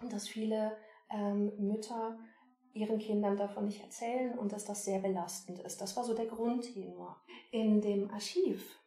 dass 0.08 0.28
viele 0.28 0.76
ähm, 1.10 1.52
Mütter 1.58 2.18
ihren 2.72 2.98
Kindern 2.98 3.36
davon 3.36 3.66
nicht 3.66 3.82
erzählen 3.82 4.38
und 4.38 4.52
dass 4.52 4.64
das 4.64 4.84
sehr 4.84 5.00
belastend 5.00 5.58
ist. 5.60 5.80
Das 5.80 5.96
war 5.96 6.04
so 6.04 6.14
der 6.14 6.26
Grundtenor. 6.26 7.20
In 7.50 7.80
dem 7.80 8.10
Archiv, 8.10 8.78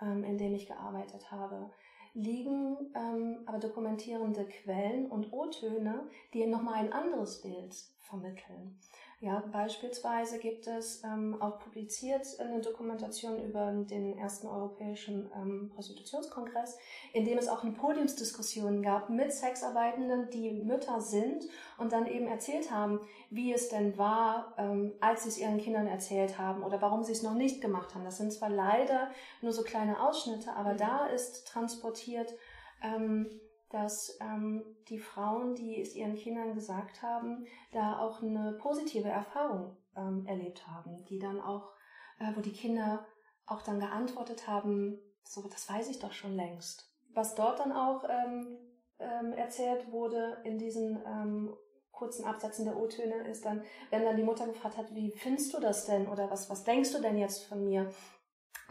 ähm, 0.00 0.24
in 0.24 0.38
dem 0.38 0.54
ich 0.54 0.66
gearbeitet 0.66 1.30
habe, 1.30 1.70
liegen 2.14 2.92
ähm, 2.94 3.40
aber 3.46 3.58
dokumentierende 3.58 4.46
Quellen 4.46 5.10
und 5.10 5.32
O-Töne, 5.32 6.08
die 6.32 6.46
nochmal 6.46 6.74
ein 6.74 6.92
anderes 6.92 7.40
Bild 7.40 7.74
vermitteln. 7.98 8.78
Ja, 9.22 9.40
beispielsweise 9.52 10.40
gibt 10.40 10.66
es 10.66 11.04
ähm, 11.04 11.40
auch 11.40 11.60
publiziert 11.60 12.26
eine 12.40 12.60
Dokumentation 12.60 13.40
über 13.40 13.70
den 13.70 14.18
ersten 14.18 14.48
europäischen 14.48 15.30
ähm, 15.36 15.70
Prostitutionskongress, 15.76 16.76
in 17.12 17.24
dem 17.24 17.38
es 17.38 17.46
auch 17.46 17.62
eine 17.62 17.70
Podiumsdiskussion 17.70 18.82
gab 18.82 19.10
mit 19.10 19.32
Sexarbeitenden, 19.32 20.28
die 20.30 20.50
Mütter 20.50 21.00
sind 21.00 21.44
und 21.78 21.92
dann 21.92 22.08
eben 22.08 22.26
erzählt 22.26 22.72
haben, 22.72 22.98
wie 23.30 23.52
es 23.52 23.68
denn 23.68 23.96
war, 23.96 24.54
ähm, 24.58 24.94
als 25.00 25.22
sie 25.22 25.28
es 25.28 25.38
ihren 25.38 25.58
Kindern 25.58 25.86
erzählt 25.86 26.36
haben 26.36 26.64
oder 26.64 26.82
warum 26.82 27.04
sie 27.04 27.12
es 27.12 27.22
noch 27.22 27.34
nicht 27.34 27.60
gemacht 27.60 27.94
haben. 27.94 28.04
Das 28.04 28.16
sind 28.16 28.32
zwar 28.32 28.50
leider 28.50 29.12
nur 29.40 29.52
so 29.52 29.62
kleine 29.62 30.02
Ausschnitte, 30.02 30.52
aber 30.54 30.72
mhm. 30.72 30.78
da 30.78 31.06
ist 31.06 31.46
transportiert, 31.46 32.34
ähm, 32.82 33.30
dass 33.72 34.18
ähm, 34.20 34.64
die 34.88 34.98
Frauen, 34.98 35.54
die 35.54 35.80
es 35.80 35.94
ihren 35.94 36.14
Kindern 36.14 36.54
gesagt 36.54 37.02
haben, 37.02 37.46
da 37.72 37.98
auch 37.98 38.22
eine 38.22 38.52
positive 38.60 39.08
Erfahrung 39.08 39.76
ähm, 39.96 40.24
erlebt 40.26 40.66
haben, 40.66 41.04
die 41.06 41.18
dann 41.18 41.40
auch, 41.40 41.72
äh, 42.18 42.32
wo 42.34 42.40
die 42.40 42.52
Kinder 42.52 43.06
auch 43.46 43.62
dann 43.62 43.80
geantwortet 43.80 44.46
haben, 44.46 44.98
so, 45.24 45.48
das 45.48 45.68
weiß 45.68 45.88
ich 45.88 45.98
doch 45.98 46.12
schon 46.12 46.34
längst. 46.34 46.90
Was 47.14 47.34
dort 47.34 47.60
dann 47.60 47.72
auch 47.72 48.04
ähm, 48.08 48.58
ähm, 48.98 49.32
erzählt 49.32 49.90
wurde 49.90 50.38
in 50.44 50.58
diesen 50.58 51.02
ähm, 51.06 51.56
kurzen 51.90 52.24
Absätzen 52.24 52.64
der 52.64 52.76
O-Töne 52.76 53.28
ist 53.28 53.44
dann, 53.44 53.62
wenn 53.90 54.04
dann 54.04 54.16
die 54.16 54.22
Mutter 54.22 54.46
gefragt 54.46 54.76
hat, 54.76 54.94
wie 54.94 55.12
findest 55.12 55.52
du 55.54 55.60
das 55.60 55.86
denn 55.86 56.08
oder 56.08 56.30
was, 56.30 56.50
was 56.50 56.64
denkst 56.64 56.92
du 56.92 57.00
denn 57.00 57.18
jetzt 57.18 57.44
von 57.44 57.64
mir? 57.64 57.90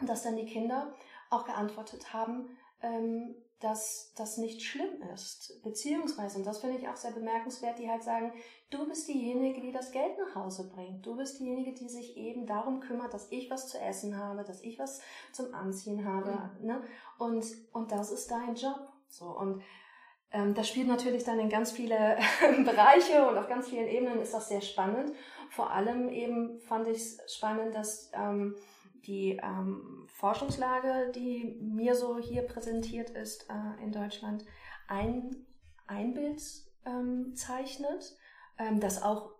dass 0.06 0.22
dann 0.22 0.36
die 0.36 0.46
Kinder 0.46 0.92
auch 1.30 1.44
geantwortet 1.44 2.12
haben, 2.12 2.56
ähm, 2.82 3.34
dass 3.62 4.12
das 4.16 4.38
nicht 4.38 4.62
schlimm 4.62 5.00
ist. 5.14 5.62
Beziehungsweise, 5.62 6.38
und 6.38 6.46
das 6.46 6.58
finde 6.58 6.78
ich 6.78 6.88
auch 6.88 6.96
sehr 6.96 7.12
bemerkenswert, 7.12 7.78
die 7.78 7.88
halt 7.88 8.02
sagen, 8.02 8.32
du 8.70 8.88
bist 8.88 9.06
diejenige, 9.08 9.60
die 9.60 9.70
das 9.70 9.92
Geld 9.92 10.18
nach 10.18 10.34
Hause 10.34 10.68
bringt. 10.68 11.06
Du 11.06 11.16
bist 11.16 11.38
diejenige, 11.38 11.72
die 11.72 11.88
sich 11.88 12.16
eben 12.16 12.46
darum 12.46 12.80
kümmert, 12.80 13.14
dass 13.14 13.30
ich 13.30 13.50
was 13.50 13.68
zu 13.68 13.78
essen 13.78 14.18
habe, 14.18 14.42
dass 14.42 14.62
ich 14.62 14.78
was 14.78 15.00
zum 15.32 15.54
Anziehen 15.54 16.04
habe. 16.04 16.50
Mhm. 16.60 16.66
Ne? 16.66 16.82
Und, 17.18 17.44
und 17.72 17.92
das 17.92 18.10
ist 18.10 18.30
dein 18.30 18.56
Job. 18.56 18.88
So, 19.08 19.26
und 19.26 19.62
ähm, 20.32 20.54
das 20.54 20.68
spielt 20.68 20.88
natürlich 20.88 21.22
dann 21.22 21.38
in 21.38 21.48
ganz 21.48 21.70
viele 21.70 22.18
Bereiche 22.64 23.28
und 23.28 23.38
auf 23.38 23.48
ganz 23.48 23.68
vielen 23.68 23.86
Ebenen 23.86 24.20
ist 24.20 24.34
das 24.34 24.48
sehr 24.48 24.62
spannend. 24.62 25.14
Vor 25.50 25.70
allem 25.70 26.08
eben 26.08 26.60
fand 26.62 26.88
ich 26.88 26.96
es 26.96 27.34
spannend, 27.36 27.74
dass 27.74 28.10
ähm, 28.14 28.56
die 29.06 29.40
ähm, 29.42 30.06
Forschungslage, 30.06 31.12
die 31.14 31.58
mir 31.60 31.94
so 31.94 32.18
hier 32.18 32.42
präsentiert 32.42 33.10
ist 33.10 33.48
äh, 33.50 33.82
in 33.82 33.92
Deutschland, 33.92 34.44
ein, 34.88 35.46
ein 35.86 36.14
Bild 36.14 36.40
ähm, 36.84 37.34
zeichnet, 37.34 38.16
ähm, 38.58 38.80
das 38.80 39.02
auch 39.02 39.34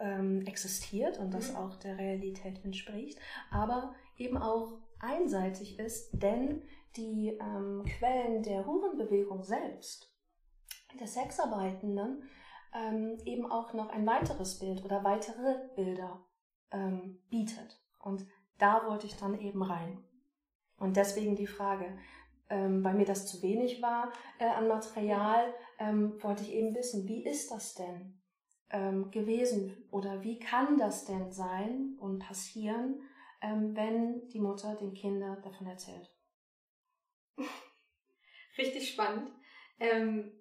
ähm, 0.00 0.42
existiert 0.46 1.18
und 1.18 1.32
das 1.32 1.50
mhm. 1.50 1.56
auch 1.56 1.76
der 1.76 1.98
Realität 1.98 2.64
entspricht, 2.64 3.18
aber 3.50 3.94
eben 4.16 4.36
auch 4.36 4.78
einseitig 5.00 5.78
ist, 5.78 6.10
denn 6.12 6.62
die 6.96 7.36
ähm, 7.40 7.84
Quellen 7.84 8.42
der 8.42 8.66
Hurenbewegung 8.66 9.42
selbst, 9.42 10.12
der 10.98 11.06
Sexarbeitenden, 11.06 12.22
ähm, 12.74 13.18
eben 13.24 13.50
auch 13.50 13.72
noch 13.72 13.88
ein 13.88 14.06
weiteres 14.06 14.58
Bild 14.58 14.84
oder 14.84 15.04
weitere 15.04 15.68
Bilder 15.74 16.24
bietet. 17.30 17.80
Und 17.98 18.26
da 18.58 18.86
wollte 18.86 19.06
ich 19.06 19.16
dann 19.16 19.40
eben 19.40 19.62
rein. 19.62 20.02
Und 20.78 20.96
deswegen 20.96 21.36
die 21.36 21.46
Frage, 21.46 21.98
ähm, 22.50 22.84
weil 22.84 22.94
mir 22.94 23.04
das 23.04 23.26
zu 23.26 23.42
wenig 23.42 23.82
war 23.82 24.12
äh, 24.38 24.46
an 24.46 24.68
Material, 24.68 25.52
ähm, 25.78 26.22
wollte 26.22 26.42
ich 26.42 26.52
eben 26.52 26.74
wissen, 26.74 27.06
wie 27.06 27.24
ist 27.24 27.50
das 27.50 27.74
denn 27.74 28.20
ähm, 28.70 29.10
gewesen 29.10 29.88
oder 29.90 30.22
wie 30.22 30.38
kann 30.38 30.78
das 30.78 31.04
denn 31.04 31.30
sein 31.32 31.96
und 32.00 32.20
passieren, 32.20 33.02
ähm, 33.42 33.76
wenn 33.76 34.28
die 34.28 34.40
Mutter 34.40 34.74
den 34.76 34.94
Kindern 34.94 35.40
davon 35.42 35.66
erzählt. 35.66 36.10
Richtig 38.58 38.90
spannend. 38.90 39.30
Ähm, 39.78 40.32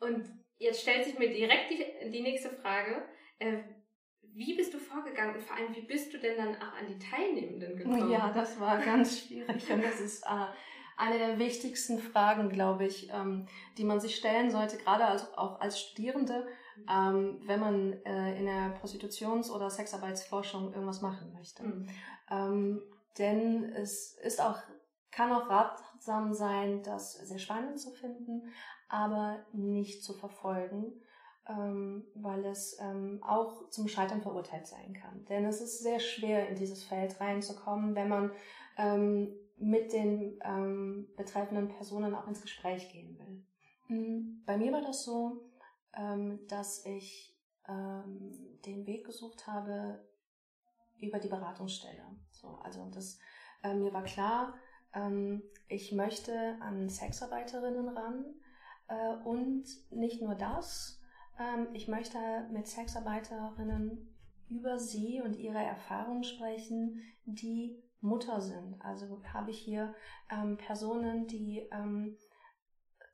und 0.00 0.28
jetzt 0.58 0.82
stellt 0.82 1.04
sich 1.04 1.18
mir 1.18 1.28
direkt 1.32 1.70
die, 1.70 2.10
die 2.10 2.22
nächste 2.22 2.50
Frage. 2.50 3.06
Äh, 3.38 3.62
wie 4.34 4.56
bist 4.56 4.74
du 4.74 4.78
vorgegangen 4.78 5.36
und 5.36 5.42
vor 5.42 5.56
allem, 5.56 5.74
wie 5.74 5.82
bist 5.82 6.12
du 6.12 6.18
denn 6.18 6.36
dann 6.36 6.56
auch 6.56 6.74
an 6.76 6.86
die 6.88 6.98
Teilnehmenden 6.98 7.76
gekommen? 7.76 8.10
Ja, 8.10 8.32
das 8.32 8.58
war 8.58 8.78
ganz 8.78 9.20
schwierig 9.20 9.70
und 9.70 9.82
das 9.82 10.00
ist 10.00 10.24
äh, 10.24 10.46
eine 10.96 11.18
der 11.18 11.38
wichtigsten 11.38 11.98
Fragen, 11.98 12.50
glaube 12.50 12.84
ich, 12.84 13.10
ähm, 13.12 13.46
die 13.78 13.84
man 13.84 14.00
sich 14.00 14.16
stellen 14.16 14.50
sollte, 14.50 14.76
gerade 14.76 15.04
als, 15.04 15.32
auch 15.38 15.60
als 15.60 15.80
Studierende, 15.80 16.46
ähm, 16.90 17.40
wenn 17.46 17.60
man 17.60 17.92
äh, 18.04 18.36
in 18.38 18.46
der 18.46 18.76
Prostitutions- 18.82 19.50
oder 19.50 19.70
Sexarbeitsforschung 19.70 20.72
irgendwas 20.72 21.00
machen 21.00 21.32
möchte. 21.32 21.62
Mhm. 21.62 21.88
Ähm, 22.30 22.82
denn 23.18 23.64
es 23.72 24.14
ist 24.14 24.40
auch, 24.40 24.58
kann 25.12 25.32
auch 25.32 25.48
ratsam 25.48 26.34
sein, 26.34 26.82
das 26.82 27.12
sehr 27.12 27.38
spannend 27.38 27.78
zu 27.78 27.92
finden, 27.92 28.52
aber 28.88 29.44
nicht 29.52 30.02
zu 30.02 30.12
verfolgen 30.12 31.00
ähm, 31.48 32.04
weil 32.14 32.44
es 32.46 32.78
ähm, 32.80 33.22
auch 33.22 33.68
zum 33.70 33.88
Scheitern 33.88 34.22
verurteilt 34.22 34.66
sein 34.66 34.94
kann. 34.94 35.24
Denn 35.26 35.44
es 35.44 35.60
ist 35.60 35.82
sehr 35.82 36.00
schwer, 36.00 36.48
in 36.48 36.56
dieses 36.56 36.84
Feld 36.84 37.20
reinzukommen, 37.20 37.94
wenn 37.94 38.08
man 38.08 38.32
ähm, 38.76 39.34
mit 39.56 39.92
den 39.92 40.38
ähm, 40.42 41.08
betreffenden 41.16 41.68
Personen 41.68 42.14
auch 42.14 42.26
ins 42.26 42.42
Gespräch 42.42 42.90
gehen 42.90 43.18
will. 43.18 43.44
Mhm. 43.88 44.42
Bei 44.46 44.56
mir 44.56 44.72
war 44.72 44.82
das 44.82 45.04
so, 45.04 45.50
ähm, 45.96 46.40
dass 46.48 46.84
ich 46.86 47.36
ähm, 47.68 48.58
den 48.64 48.86
Weg 48.86 49.06
gesucht 49.06 49.46
habe 49.46 50.04
über 50.98 51.18
die 51.18 51.28
Beratungsstelle. 51.28 52.04
So, 52.30 52.58
also 52.62 52.88
das, 52.92 53.18
äh, 53.62 53.74
mir 53.74 53.92
war 53.92 54.04
klar, 54.04 54.54
ähm, 54.94 55.42
ich 55.68 55.92
möchte 55.92 56.56
an 56.60 56.88
Sexarbeiterinnen 56.88 57.88
ran 57.88 58.24
äh, 58.88 59.14
und 59.24 59.64
nicht 59.90 60.22
nur 60.22 60.34
das, 60.34 61.00
ähm, 61.38 61.68
ich 61.72 61.88
möchte 61.88 62.18
mit 62.50 62.66
Sexarbeiterinnen 62.66 64.14
über 64.48 64.78
sie 64.78 65.20
und 65.22 65.36
ihre 65.36 65.62
Erfahrungen 65.62 66.24
sprechen, 66.24 67.02
die 67.24 67.82
Mutter 68.00 68.40
sind. 68.40 68.80
Also 68.80 69.22
habe 69.32 69.50
ich 69.50 69.58
hier 69.58 69.94
ähm, 70.30 70.56
Personen, 70.56 71.26
die 71.26 71.66
ähm, 71.72 72.16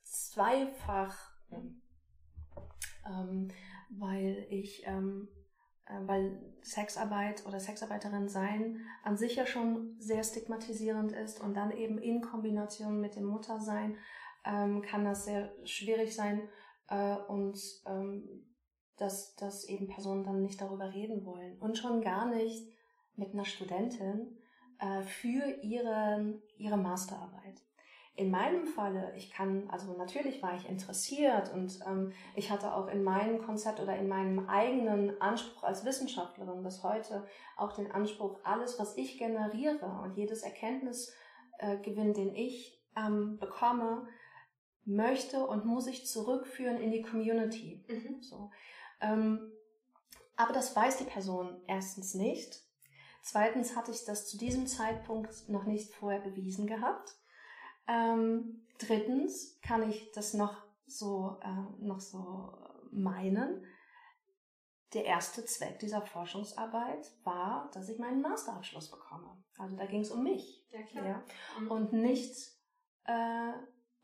zweifach, 0.03 1.17
ähm, 3.07 3.51
weil 3.89 4.47
ich 4.51 4.83
ähm, 4.87 5.29
äh, 5.91 6.07
weil 6.07 6.41
Sexarbeit 6.63 7.47
oder 7.47 7.59
Sexarbeiterin 7.59 8.29
sein 8.29 8.81
an 9.03 9.17
sich 9.17 9.37
ja 9.37 9.47
schon 9.47 9.97
sehr 9.99 10.23
stigmatisierend 10.23 11.13
ist 11.13 11.41
und 11.41 11.55
dann 11.55 11.71
eben 11.71 11.99
in 11.99 12.21
Kombination 12.21 13.01
mit 13.01 13.17
dem 13.17 13.25
Muttersein 13.25 13.97
ähm, 14.45 14.83
kann 14.83 15.05
das 15.05 15.25
sehr 15.25 15.53
schwierig 15.65 16.15
sein 16.15 16.49
äh, 16.91 17.17
und 17.29 17.59
ähm, 17.87 18.47
dass, 18.97 19.35
dass 19.37 19.65
eben 19.65 19.89
Personen 19.89 20.25
dann 20.25 20.43
nicht 20.43 20.61
darüber 20.61 20.93
reden 20.93 21.25
wollen 21.25 21.59
und 21.59 21.79
schon 21.79 22.03
gar 22.03 22.27
nicht 22.27 22.69
mit 23.17 23.33
einer 23.33 23.47
Studentin 23.47 24.39
äh, 24.79 25.03
für 25.03 25.59
ihre, 25.63 26.41
ihre 26.59 26.77
Masterarbeit. 26.77 27.63
In 28.17 28.31
meinem 28.31 28.67
Falle, 28.67 29.15
ich 29.17 29.31
kann, 29.31 29.71
also 29.71 29.97
natürlich 29.97 30.43
war 30.43 30.55
ich 30.55 30.69
interessiert 30.69 31.55
und 31.55 31.79
ähm, 31.87 32.13
ich 32.35 32.51
hatte 32.51 32.75
auch 32.75 32.89
in 32.89 33.03
meinem 33.03 33.41
Konzept 33.41 33.81
oder 33.81 33.97
in 33.97 34.09
meinem 34.09 34.47
eigenen 34.49 35.19
Anspruch 35.23 35.63
als 35.63 35.87
Wissenschaftlerin 35.87 36.63
bis 36.63 36.83
heute 36.83 37.27
auch 37.57 37.73
den 37.73 37.91
Anspruch, 37.91 38.41
alles, 38.45 38.79
was 38.79 38.97
ich 38.99 39.17
generiere 39.17 40.03
und 40.03 40.17
jedes 40.17 40.43
Erkenntnisgewinn, 40.43 42.11
äh, 42.11 42.15
den 42.15 42.35
ich 42.35 42.85
ähm, 42.97 43.39
bekomme, 43.39 44.07
möchte 44.85 45.47
und 45.47 45.65
muss 45.65 45.87
ich 45.87 46.07
zurückführen 46.07 46.79
in 46.79 46.91
die 46.91 47.03
Community. 47.03 47.85
Mhm. 47.89 48.23
So. 48.23 48.51
Ähm, 49.01 49.53
aber 50.37 50.53
das 50.53 50.75
weiß 50.75 50.99
die 50.99 51.05
Person 51.05 51.61
erstens 51.67 52.15
nicht. 52.15 52.63
Zweitens 53.23 53.77
hatte 53.77 53.91
ich 53.91 54.05
das 54.05 54.29
zu 54.29 54.39
diesem 54.39 54.67
Zeitpunkt 54.67 55.49
noch 55.49 55.65
nicht 55.65 55.95
vorher 55.95 56.21
bewiesen 56.21 56.67
gehabt. 56.67 57.15
Ähm, 57.87 58.67
drittens 58.79 59.61
kann 59.61 59.89
ich 59.89 60.11
das 60.13 60.33
noch 60.33 60.65
so, 60.87 61.39
äh, 61.43 61.85
noch 61.85 62.01
so 62.01 62.53
meinen. 62.91 63.67
Der 64.95 65.05
erste 65.05 65.45
Zweck 65.45 65.79
dieser 65.79 66.03
Forschungsarbeit 66.03 67.13
war, 67.23 67.71
dass 67.75 67.89
ich 67.89 67.99
meinen 67.99 68.23
Masterabschluss 68.23 68.91
bekomme. 68.91 69.37
Also 69.59 69.77
da 69.77 69.87
ging 69.87 70.01
es 70.01 70.11
um 70.11 70.25
mich. 70.25 70.67
Ja, 70.71 70.83
klar. 70.83 71.07
Ja? 71.07 71.25
Mhm. 71.61 71.71
Und 71.71 71.93
nicht 71.93 72.35
äh, 73.05 73.53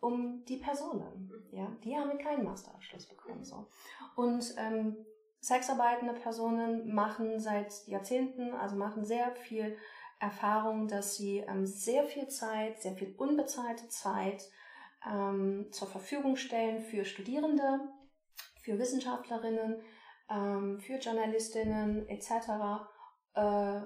um 0.01 0.45
die 0.45 0.59
Personen. 0.59 1.31
Ja? 1.53 1.71
Die 1.85 1.97
haben 1.97 2.19
keinen 2.19 2.45
Masterabschluss 2.45 3.07
bekommen. 3.07 3.45
So. 3.45 3.69
Und 4.15 4.55
ähm, 4.59 4.97
sexarbeitende 5.41 6.15
Personen 6.15 6.93
machen 6.95 7.39
seit 7.41 7.87
Jahrzehnten, 7.87 8.53
also 8.55 8.77
machen 8.77 9.05
sehr 9.05 9.35
viel 9.37 9.77
Erfahrung, 10.19 10.89
dass 10.89 11.17
sie 11.17 11.39
ähm, 11.39 11.67
sehr 11.67 12.05
viel 12.05 12.29
Zeit, 12.29 12.81
sehr 12.81 12.93
viel 12.93 13.15
unbezahlte 13.17 13.89
Zeit 13.89 14.49
ähm, 15.09 15.69
zur 15.73 15.89
Verfügung 15.89 16.37
stellen 16.37 16.81
für 16.81 17.05
Studierende, 17.05 17.81
für 18.63 18.79
Wissenschaftlerinnen, 18.79 19.83
ähm, 20.31 20.81
für 20.81 20.97
Journalistinnen 20.99 22.09
etc. 22.09 22.31
Äh, 23.35 23.81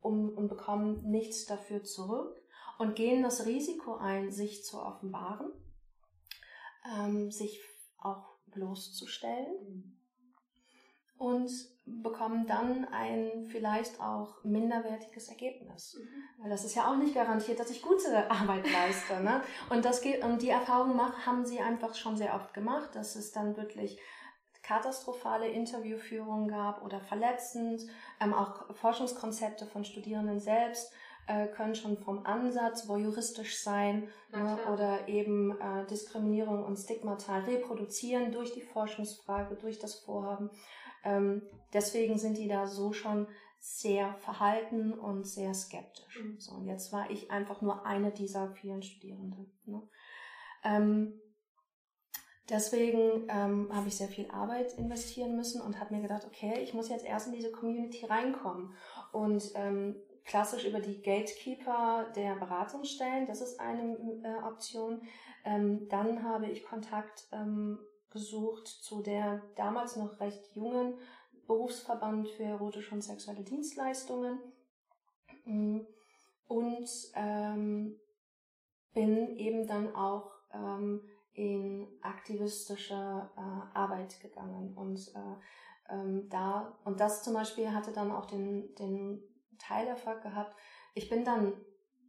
um, 0.00 0.30
und 0.30 0.48
bekommen 0.48 1.02
nichts 1.10 1.46
dafür 1.46 1.82
zurück 1.82 2.40
und 2.78 2.94
gehen 2.94 3.22
das 3.22 3.46
Risiko 3.46 3.96
ein, 3.96 4.30
sich 4.30 4.64
zu 4.64 4.80
offenbaren, 4.80 5.52
ähm, 6.98 7.30
sich 7.30 7.60
auch 7.98 8.36
bloßzustellen. 8.46 9.92
Und 11.18 11.50
bekommen 11.86 12.46
dann 12.46 12.84
ein 12.86 13.46
vielleicht 13.46 14.00
auch 14.00 14.42
minderwertiges 14.42 15.28
Ergebnis. 15.28 15.96
Mhm. 15.98 16.42
Weil 16.42 16.50
das 16.50 16.64
ist 16.64 16.74
ja 16.74 16.90
auch 16.90 16.96
nicht 16.96 17.14
garantiert, 17.14 17.60
dass 17.60 17.70
ich 17.70 17.80
gute 17.80 18.28
Arbeit 18.30 18.70
leiste. 18.70 19.22
Ne? 19.22 19.40
Und, 19.70 19.84
das 19.84 20.02
geht, 20.02 20.22
und 20.24 20.42
die 20.42 20.50
Erfahrung 20.50 20.96
mach, 20.96 21.24
haben 21.24 21.46
sie 21.46 21.60
einfach 21.60 21.94
schon 21.94 22.16
sehr 22.16 22.34
oft 22.34 22.52
gemacht, 22.52 22.94
dass 22.94 23.14
es 23.14 23.30
dann 23.30 23.56
wirklich 23.56 23.98
katastrophale 24.64 25.48
Interviewführungen 25.48 26.48
gab 26.48 26.82
oder 26.82 27.00
verletzend. 27.00 27.82
Ähm, 28.20 28.34
auch 28.34 28.74
Forschungskonzepte 28.74 29.64
von 29.66 29.84
Studierenden 29.84 30.40
selbst 30.40 30.92
äh, 31.26 31.48
können 31.48 31.74
schon 31.74 31.98
vom 31.98 32.24
Ansatz 32.24 32.88
voyeuristisch 32.88 33.58
sein 33.58 34.08
ne? 34.32 34.58
oder 34.72 35.08
eben 35.08 35.58
äh, 35.60 35.86
Diskriminierung 35.86 36.64
und 36.64 36.76
Stigmata 36.76 37.38
reproduzieren 37.38 38.32
durch 38.32 38.52
die 38.52 38.62
Forschungsfrage, 38.62 39.56
durch 39.56 39.78
das 39.78 39.96
Vorhaben. 39.96 40.50
Ähm, 41.04 41.42
deswegen 41.72 42.18
sind 42.18 42.36
die 42.38 42.48
da 42.48 42.66
so 42.66 42.92
schon 42.92 43.26
sehr 43.58 44.14
verhalten 44.14 44.92
und 44.92 45.26
sehr 45.26 45.52
skeptisch. 45.54 46.22
Mhm. 46.22 46.38
So, 46.38 46.54
und 46.54 46.66
jetzt 46.66 46.92
war 46.92 47.10
ich 47.10 47.30
einfach 47.30 47.62
nur 47.62 47.84
eine 47.84 48.12
dieser 48.12 48.50
vielen 48.52 48.82
Studierenden. 48.82 49.52
Ne? 49.64 49.82
Ähm, 50.62 51.20
deswegen 52.48 53.26
ähm, 53.28 53.68
habe 53.72 53.88
ich 53.88 53.96
sehr 53.96 54.08
viel 54.08 54.30
Arbeit 54.30 54.74
investieren 54.74 55.36
müssen 55.36 55.60
und 55.60 55.80
habe 55.80 55.94
mir 55.94 56.02
gedacht, 56.02 56.24
okay, 56.26 56.60
ich 56.62 56.74
muss 56.74 56.88
jetzt 56.88 57.04
erst 57.04 57.26
in 57.26 57.32
diese 57.32 57.50
Community 57.50 58.06
reinkommen. 58.06 58.74
Und 59.12 59.50
ähm, 59.54 59.96
klassisch 60.26 60.64
über 60.64 60.80
die 60.80 61.00
Gatekeeper 61.00 62.06
der 62.14 62.34
Beratungsstellen, 62.34 63.26
das 63.26 63.40
ist 63.40 63.60
eine 63.60 63.96
äh, 64.24 64.44
Option. 64.44 65.00
Ähm, 65.44 65.88
dann 65.88 66.22
habe 66.24 66.48
ich 66.48 66.64
Kontakt 66.64 67.28
ähm, 67.32 67.78
gesucht 68.10 68.66
zu 68.66 69.02
der 69.02 69.42
damals 69.54 69.96
noch 69.96 70.20
recht 70.20 70.54
jungen 70.54 70.94
Berufsverband 71.46 72.28
für 72.28 72.42
erotische 72.42 72.94
und 72.94 73.02
sexuelle 73.02 73.44
Dienstleistungen 73.44 74.40
mm. 75.44 75.80
und 76.48 76.88
ähm, 77.14 78.00
bin 78.92 79.36
eben 79.36 79.68
dann 79.68 79.94
auch 79.94 80.32
ähm, 80.52 81.02
in 81.34 81.86
aktivistische 82.00 83.30
äh, 83.36 83.78
Arbeit 83.78 84.18
gegangen 84.20 84.74
und 84.74 84.98
äh, 85.14 85.94
ähm, 85.94 86.28
da 86.30 86.76
und 86.84 86.98
das 86.98 87.22
zum 87.22 87.34
Beispiel 87.34 87.72
hatte 87.72 87.92
dann 87.92 88.10
auch 88.10 88.26
den 88.26 88.74
den 88.74 89.22
Teilerfolg 89.58 90.22
gehabt. 90.22 90.54
Ich 90.94 91.08
bin 91.08 91.24
dann 91.24 91.52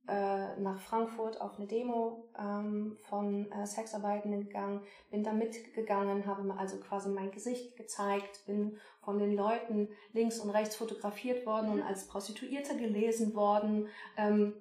äh, 0.08 0.58
nach 0.60 0.80
Frankfurt 0.80 1.42
auf 1.42 1.58
eine 1.58 1.68
Demo 1.68 2.30
ähm, 2.40 2.98
von 3.10 3.52
äh, 3.52 3.66
Sexarbeitenden 3.66 4.46
gegangen, 4.46 4.82
bin 5.12 5.24
da 5.24 5.34
mitgegangen, 5.34 6.26
habe 6.26 6.44
mir 6.44 6.58
also 6.58 6.78
quasi 6.78 7.10
mein 7.10 7.32
Gesicht 7.32 7.76
gezeigt, 7.76 8.46
bin 8.46 8.78
von 9.02 9.20
den 9.20 9.36
Leuten 9.36 9.90
links 10.14 10.40
und 10.40 10.50
rechts 10.50 10.78
fotografiert 10.78 11.46
worden 11.46 11.72
und 11.72 11.82
als 11.82 12.08
Prostituierte 12.08 12.78
gelesen 12.78 13.36
worden. 13.36 13.90
Ähm, 14.16 14.54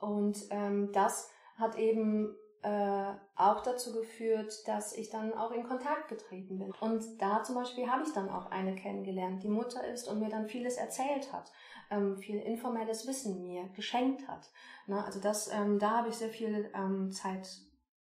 und 0.00 0.38
ähm, 0.50 0.92
das 0.92 1.30
hat 1.56 1.76
eben 1.76 2.36
äh, 2.62 3.12
auch 3.36 3.62
dazu 3.62 3.92
geführt, 3.92 4.66
dass 4.66 4.92
ich 4.92 5.10
dann 5.10 5.34
auch 5.34 5.50
in 5.52 5.64
Kontakt 5.64 6.08
getreten 6.08 6.58
bin. 6.58 6.72
Und 6.80 7.20
da 7.20 7.42
zum 7.42 7.54
Beispiel 7.54 7.90
habe 7.90 8.02
ich 8.02 8.12
dann 8.12 8.28
auch 8.28 8.50
eine 8.50 8.74
kennengelernt, 8.74 9.42
die 9.42 9.48
Mutter 9.48 9.86
ist 9.86 10.08
und 10.08 10.20
mir 10.20 10.28
dann 10.28 10.48
vieles 10.48 10.76
erzählt 10.76 11.32
hat, 11.32 11.52
ähm, 11.90 12.18
viel 12.18 12.38
informelles 12.40 13.06
Wissen 13.06 13.42
mir 13.42 13.68
geschenkt 13.74 14.26
hat. 14.26 14.50
Na, 14.86 15.04
also 15.04 15.20
das, 15.20 15.52
ähm, 15.52 15.78
da 15.78 15.98
habe 15.98 16.08
ich 16.08 16.16
sehr 16.16 16.30
viel 16.30 16.70
ähm, 16.74 17.10
Zeit 17.12 17.48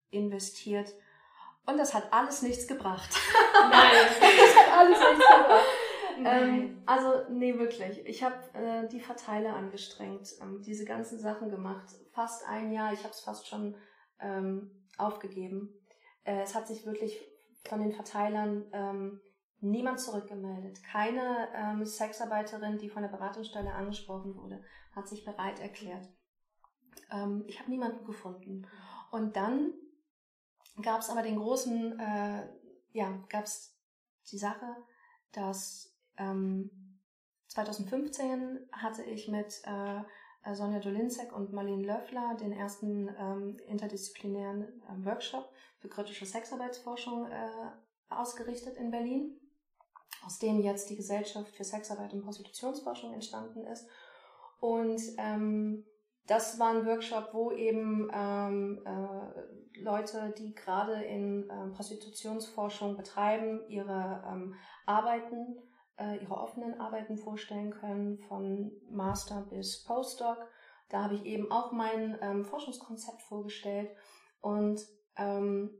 investiert. 0.09 0.93
Und 1.65 1.77
das 1.77 1.93
hat 1.93 2.11
alles 2.11 2.41
nichts 2.41 2.67
gebracht. 2.67 3.09
Nein. 3.53 3.71
das 4.19 4.55
hat 4.55 4.77
alles 4.77 4.99
nichts 4.99 5.25
gebracht. 5.25 5.65
Ähm, 6.23 6.81
also, 6.85 7.23
nee, 7.29 7.57
wirklich. 7.57 8.05
Ich 8.05 8.23
habe 8.23 8.35
äh, 8.53 8.87
die 8.87 8.99
Verteiler 8.99 9.55
angestrengt, 9.55 10.29
ähm, 10.41 10.61
diese 10.61 10.85
ganzen 10.85 11.19
Sachen 11.19 11.49
gemacht. 11.49 11.87
Fast 12.11 12.47
ein 12.47 12.71
Jahr, 12.71 12.93
ich 12.93 12.99
habe 12.99 13.09
es 13.09 13.19
fast 13.19 13.47
schon 13.47 13.75
ähm, 14.19 14.71
aufgegeben. 14.97 15.73
Äh, 16.23 16.41
es 16.41 16.55
hat 16.55 16.67
sich 16.67 16.85
wirklich 16.85 17.19
von 17.67 17.79
den 17.79 17.91
Verteilern 17.91 18.65
ähm, 18.73 19.21
niemand 19.59 19.99
zurückgemeldet. 19.99 20.83
Keine 20.83 21.49
ähm, 21.55 21.85
Sexarbeiterin, 21.85 22.77
die 22.77 22.89
von 22.89 23.01
der 23.01 23.09
Beratungsstelle 23.09 23.73
angesprochen 23.73 24.35
wurde, 24.35 24.63
hat 24.95 25.07
sich 25.07 25.25
bereit 25.25 25.59
erklärt. 25.59 26.07
Ähm, 27.11 27.43
ich 27.47 27.59
habe 27.59 27.71
niemanden 27.71 28.05
gefunden. 28.05 28.67
Und 29.11 29.35
dann 29.35 29.73
gab 30.81 31.01
es 31.01 31.09
aber 31.09 31.21
den 31.21 31.37
großen, 31.37 31.99
äh, 31.99 32.47
ja, 32.91 33.23
gab 33.29 33.45
es 33.45 33.77
die 34.31 34.37
Sache, 34.37 34.75
dass 35.31 35.95
ähm, 36.17 36.69
2015 37.47 38.67
hatte 38.71 39.03
ich 39.03 39.27
mit 39.27 39.61
äh, 39.63 40.01
Sonja 40.53 40.79
Dolinzek 40.79 41.35
und 41.35 41.53
Marlene 41.53 41.85
Löffler 41.85 42.35
den 42.39 42.51
ersten 42.51 43.09
ähm, 43.19 43.57
interdisziplinären 43.67 44.61
äh, 44.61 45.05
Workshop 45.05 45.49
für 45.79 45.89
kritische 45.89 46.25
Sexarbeitsforschung 46.25 47.27
äh, 47.27 47.49
ausgerichtet 48.09 48.77
in 48.77 48.91
Berlin, 48.91 49.39
aus 50.25 50.39
dem 50.39 50.61
jetzt 50.61 50.89
die 50.89 50.95
Gesellschaft 50.95 51.55
für 51.55 51.63
Sexarbeit 51.63 52.13
und 52.13 52.23
Prostitutionsforschung 52.23 53.13
entstanden 53.13 53.65
ist. 53.65 53.87
Und 54.59 55.01
ähm, 55.17 55.85
das 56.27 56.59
war 56.59 56.69
ein 56.69 56.85
Workshop, 56.85 57.29
wo 57.33 57.51
eben 57.51 58.09
ähm, 58.13 58.81
äh, 58.85 59.79
Leute, 59.79 60.33
die 60.37 60.55
gerade 60.55 61.03
in 61.03 61.49
äh, 61.49 61.67
Prostitutionsforschung 61.75 62.97
betreiben, 62.97 63.61
ihre 63.67 64.23
ähm, 64.27 64.55
Arbeiten 64.85 65.57
äh, 65.97 66.17
ihre 66.21 66.35
offenen 66.35 66.79
Arbeiten 66.79 67.17
vorstellen 67.17 67.71
können, 67.71 68.17
von 68.19 68.71
Master 68.89 69.45
bis 69.49 69.83
Postdoc. 69.83 70.37
Da 70.89 71.03
habe 71.03 71.15
ich 71.15 71.25
eben 71.25 71.51
auch 71.51 71.71
mein 71.71 72.17
ähm, 72.21 72.45
Forschungskonzept 72.45 73.21
vorgestellt 73.21 73.89
und 74.41 74.79
ähm, 75.17 75.71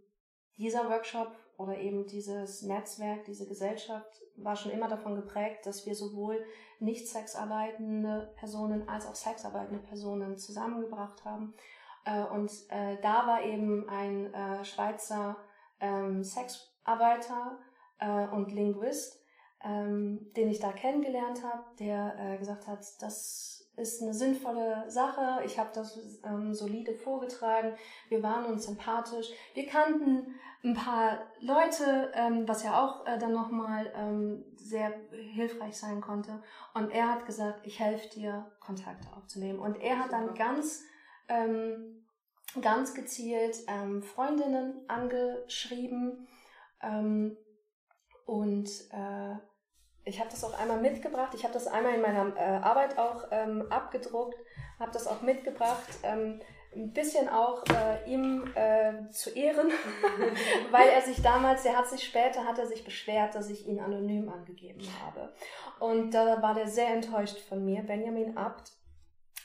dieser 0.58 0.89
Workshop 0.89 1.36
oder 1.58 1.78
eben 1.78 2.06
dieses 2.08 2.62
Netzwerk, 2.63 3.25
diese 3.25 3.47
Gesellschaft 3.47 4.21
war 4.38 4.56
schon 4.56 4.71
immer 4.71 4.88
davon 4.88 5.15
geprägt, 5.15 5.65
dass 5.65 5.86
wir 5.86 5.95
sowohl 5.95 6.43
nicht 6.80 7.08
sexarbeitende 7.08 8.34
Personen 8.36 8.88
als 8.89 9.06
auch 9.06 9.15
sexarbeitende 9.15 9.82
Personen 9.82 10.38
zusammengebracht 10.38 11.23
haben. 11.23 11.54
Äh, 12.06 12.23
und 12.25 12.51
äh, 12.69 12.97
da 13.01 13.28
war 13.28 13.43
eben 13.43 13.88
ein 13.89 14.34
äh, 14.34 14.63
Schweizer 14.65 15.38
ähm, 15.80 16.23
Sexarbeiter 16.23 17.60
und 18.34 18.51
Linguist, 18.51 19.23
ähm, 19.65 20.32
den 20.36 20.49
ich 20.49 20.60
da 20.60 20.71
kennengelernt 20.71 21.43
habe, 21.43 21.63
der 21.80 22.15
äh, 22.19 22.38
gesagt 22.38 22.67
hat, 22.67 22.86
das 23.01 23.56
ist 23.78 24.01
eine 24.01 24.13
sinnvolle 24.13 24.89
Sache. 24.89 25.43
Ich 25.45 25.60
habe 25.60 25.71
das 25.73 25.99
ähm, 26.23 26.54
solide 26.54 26.93
vorgetragen. 26.93 27.73
Wir 28.08 28.23
waren 28.23 28.45
uns 28.45 28.65
sympathisch. 28.65 29.28
Wir 29.54 29.65
kannten 29.65 30.36
ein 30.63 30.75
paar 30.75 31.19
Leute, 31.41 32.12
ähm, 32.13 32.47
was 32.47 32.63
ja 32.63 32.84
auch 32.84 33.06
äh, 33.06 33.17
dann 33.17 33.34
nochmal 33.34 33.91
ähm, 33.95 34.45
sehr 34.56 34.93
hilfreich 35.12 35.78
sein 35.78 35.99
konnte. 35.99 36.41
Und 36.73 36.91
er 36.91 37.12
hat 37.12 37.25
gesagt, 37.25 37.65
ich 37.65 37.80
helfe 37.80 38.08
dir, 38.10 38.51
Kontakte 38.60 39.08
aufzunehmen. 39.15 39.60
Und 39.60 39.82
er 39.82 39.99
hat 39.99 40.12
dann 40.12 40.34
ganz, 40.36 40.84
ähm, 41.28 42.06
ganz 42.62 42.93
gezielt 42.93 43.58
ähm, 43.67 44.04
Freundinnen 44.04 44.86
angeschrieben 44.88 46.28
ähm, 46.82 47.36
und 48.25 48.69
äh, 48.91 49.36
ich 50.06 50.20
habe 50.20 50.30
das 50.30 50.44
auch 50.44 50.58
einmal 50.58 50.80
mitgebracht. 50.80 51.34
Ich 51.36 51.44
habe 51.44 51.54
das 51.54 51.68
einmal 51.68 51.96
in 51.96 52.02
meiner 52.02 52.36
äh, 52.38 52.63
Arbeit 52.63 52.98
auch 52.98 53.26
ähm, 53.32 53.65
abgedruckt, 53.72 54.38
habe 54.80 54.91
das 54.91 55.08
auch 55.08 55.22
mitgebracht. 55.22 55.88
Ähm, 56.04 56.39
ein 56.76 56.91
bisschen 56.91 57.30
auch 57.30 57.63
äh, 57.68 58.12
ihm 58.12 58.44
äh, 58.54 59.10
zu 59.10 59.30
ehren, 59.30 59.72
weil 60.72 60.89
er 60.89 61.02
sich 61.02 61.22
damals, 61.22 61.63
der 61.63 61.78
hat 61.78 61.88
sich 61.88 62.04
später, 62.04 62.46
hat 62.46 62.60
er 62.60 62.68
sich 62.68 62.84
beschwert, 62.84 63.34
dass 63.34 63.50
ich 63.50 63.65
ihn 63.68 63.80
anonym 63.80 64.30
angegeben 64.30 64.82
habe. 65.04 65.34
Und 65.80 66.13
da 66.13 66.41
war 66.41 66.54
der 66.54 66.68
sehr 66.68 66.89
enttäuscht 66.89 67.39
von 67.39 67.63
mir, 67.63 67.82
Benjamin 67.82 68.38
Abt, 68.38 68.74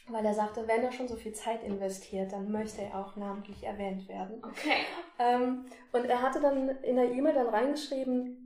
weil 0.08 0.26
er 0.26 0.34
sagte, 0.34 0.66
wenn 0.66 0.82
er 0.82 0.92
schon 0.92 1.06
so 1.06 1.14
viel 1.14 1.32
Zeit 1.32 1.62
investiert, 1.62 2.32
dann 2.32 2.50
möchte 2.50 2.82
er 2.82 2.98
auch 2.98 3.14
namentlich 3.14 3.62
erwähnt 3.62 4.08
werden. 4.08 4.42
Okay. 4.44 4.84
Ähm, 5.20 5.66
und 5.92 6.04
er 6.06 6.22
hatte 6.22 6.40
dann 6.40 6.68
in 6.82 6.96
der 6.96 7.12
E-Mail 7.12 7.34
dann 7.34 7.48
reingeschrieben, 7.48 8.39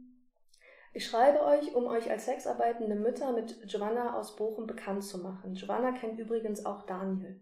ich 0.94 1.06
schreibe 1.06 1.42
euch, 1.42 1.74
um 1.74 1.86
euch 1.86 2.08
als 2.08 2.26
sexarbeitende 2.26 2.94
Mütter 2.94 3.32
mit 3.32 3.68
Giovanna 3.68 4.16
aus 4.16 4.36
Bochum 4.36 4.68
bekannt 4.68 5.02
zu 5.02 5.18
machen. 5.18 5.54
Giovanna 5.54 5.90
kennt 5.90 6.20
übrigens 6.20 6.64
auch 6.64 6.86
Daniel. 6.86 7.40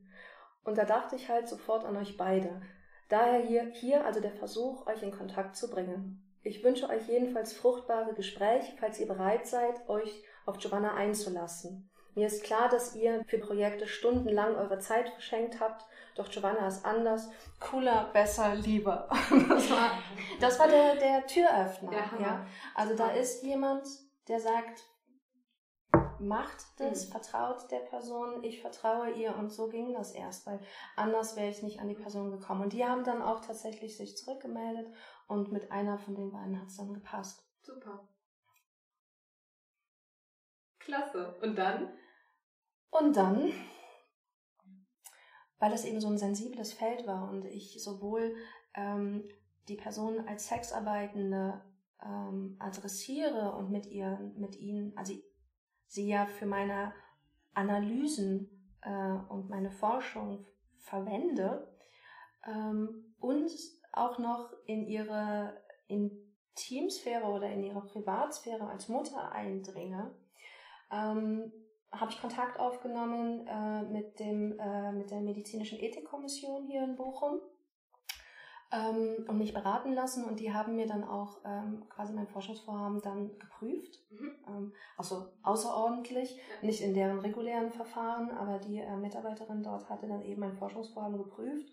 Und 0.64 0.78
da 0.78 0.86
dachte 0.86 1.16
ich 1.16 1.28
halt 1.28 1.48
sofort 1.48 1.84
an 1.84 1.98
euch 1.98 2.16
beide. 2.16 2.62
Daher 3.10 3.40
hier, 3.40 3.64
hier 3.72 4.06
also 4.06 4.20
der 4.20 4.32
Versuch, 4.32 4.86
euch 4.86 5.02
in 5.02 5.10
Kontakt 5.10 5.54
zu 5.54 5.68
bringen. 5.68 6.24
Ich 6.42 6.64
wünsche 6.64 6.88
euch 6.88 7.06
jedenfalls 7.08 7.52
fruchtbare 7.52 8.14
Gespräche, 8.14 8.72
falls 8.80 8.98
ihr 8.98 9.06
bereit 9.06 9.46
seid, 9.46 9.86
euch 9.86 10.24
auf 10.46 10.56
Giovanna 10.56 10.94
einzulassen. 10.94 11.90
Mir 12.14 12.26
ist 12.26 12.44
klar, 12.44 12.68
dass 12.68 12.94
ihr 12.94 13.24
für 13.26 13.38
Projekte 13.38 13.86
stundenlang 13.86 14.54
eure 14.56 14.78
Zeit 14.78 15.08
verschenkt 15.08 15.60
habt, 15.60 15.86
doch 16.14 16.28
Giovanna 16.28 16.66
ist 16.66 16.84
anders. 16.84 17.30
Cooler, 17.58 18.10
besser, 18.12 18.54
lieber. 18.54 19.08
Das 19.48 19.70
war, 19.70 19.98
das 20.40 20.58
war 20.58 20.68
der, 20.68 20.96
der 20.96 21.26
Türöffner. 21.26 21.92
Ja, 21.92 22.10
ja. 22.20 22.46
Also 22.74 22.94
da 22.94 23.10
ist 23.12 23.42
jemand, 23.42 23.86
der 24.28 24.40
sagt, 24.40 24.82
macht 26.22 26.64
das, 26.78 27.06
mhm. 27.06 27.12
vertraut 27.12 27.70
der 27.70 27.80
Person, 27.80 28.44
ich 28.44 28.60
vertraue 28.60 29.10
ihr 29.10 29.34
und 29.36 29.50
so 29.50 29.68
ging 29.68 29.92
das 29.92 30.12
erst, 30.12 30.46
weil 30.46 30.60
anders 30.96 31.36
wäre 31.36 31.48
ich 31.48 31.62
nicht 31.62 31.80
an 31.80 31.88
die 31.88 31.94
Person 31.94 32.30
gekommen. 32.30 32.62
Und 32.62 32.72
die 32.72 32.84
haben 32.84 33.04
dann 33.04 33.22
auch 33.22 33.40
tatsächlich 33.40 33.96
sich 33.96 34.16
zurückgemeldet 34.16 34.92
und 35.26 35.50
mit 35.50 35.72
einer 35.72 35.98
von 35.98 36.14
den 36.14 36.30
beiden 36.30 36.60
hat 36.60 36.68
es 36.68 36.76
dann 36.76 36.92
gepasst. 36.92 37.44
Super. 37.62 38.06
Klasse. 40.78 41.36
Und 41.40 41.56
dann? 41.56 41.92
Und 42.92 43.16
dann, 43.16 43.50
weil 45.58 45.70
das 45.70 45.86
eben 45.86 46.00
so 46.00 46.08
ein 46.08 46.18
sensibles 46.18 46.74
Feld 46.74 47.06
war 47.06 47.30
und 47.30 47.46
ich 47.46 47.82
sowohl 47.82 48.36
ähm, 48.74 49.24
die 49.66 49.76
Person 49.76 50.28
als 50.28 50.48
Sexarbeitende 50.48 51.62
ähm, 52.04 52.56
adressiere 52.58 53.52
und 53.56 53.70
mit 53.70 53.86
ihr, 53.86 54.18
mit 54.36 54.56
ihnen, 54.56 54.94
also 54.94 55.14
sie 55.86 56.06
ja 56.06 56.26
für 56.26 56.44
meine 56.44 56.92
Analysen 57.54 58.76
äh, 58.82 59.32
und 59.32 59.48
meine 59.48 59.70
Forschung 59.70 60.44
verwende 60.76 61.74
ähm, 62.46 63.14
und 63.20 63.50
auch 63.92 64.18
noch 64.18 64.52
in 64.66 64.86
ihre 64.86 65.62
Intimsphäre 65.86 67.24
oder 67.24 67.50
in 67.50 67.62
ihre 67.62 67.86
Privatsphäre 67.86 68.66
als 68.68 68.88
Mutter 68.88 69.32
eindringe, 69.32 70.14
ähm, 70.90 71.50
habe 71.92 72.10
ich 72.10 72.20
Kontakt 72.20 72.58
aufgenommen 72.58 73.46
äh, 73.46 73.82
mit, 73.82 74.18
dem, 74.18 74.58
äh, 74.58 74.92
mit 74.92 75.10
der 75.10 75.20
medizinischen 75.20 75.78
Ethikkommission 75.78 76.64
hier 76.64 76.82
in 76.84 76.96
Bochum 76.96 77.40
ähm, 78.72 79.26
und 79.28 79.38
mich 79.38 79.52
beraten 79.52 79.92
lassen 79.92 80.24
und 80.24 80.40
die 80.40 80.52
haben 80.52 80.74
mir 80.74 80.86
dann 80.86 81.04
auch 81.04 81.40
ähm, 81.44 81.84
quasi 81.90 82.14
mein 82.14 82.26
Forschungsvorhaben 82.26 83.02
dann 83.02 83.38
geprüft. 83.38 84.00
Mhm. 84.10 84.34
Ähm, 84.48 84.72
also 84.96 85.26
außerordentlich, 85.42 86.36
ja. 86.36 86.66
nicht 86.66 86.80
in 86.80 86.94
deren 86.94 87.18
regulären 87.18 87.70
Verfahren, 87.70 88.30
aber 88.30 88.58
die 88.58 88.78
äh, 88.78 88.96
Mitarbeiterin 88.96 89.62
dort 89.62 89.88
hatte 89.90 90.08
dann 90.08 90.22
eben 90.22 90.40
mein 90.40 90.56
Forschungsvorhaben 90.56 91.18
geprüft, 91.18 91.68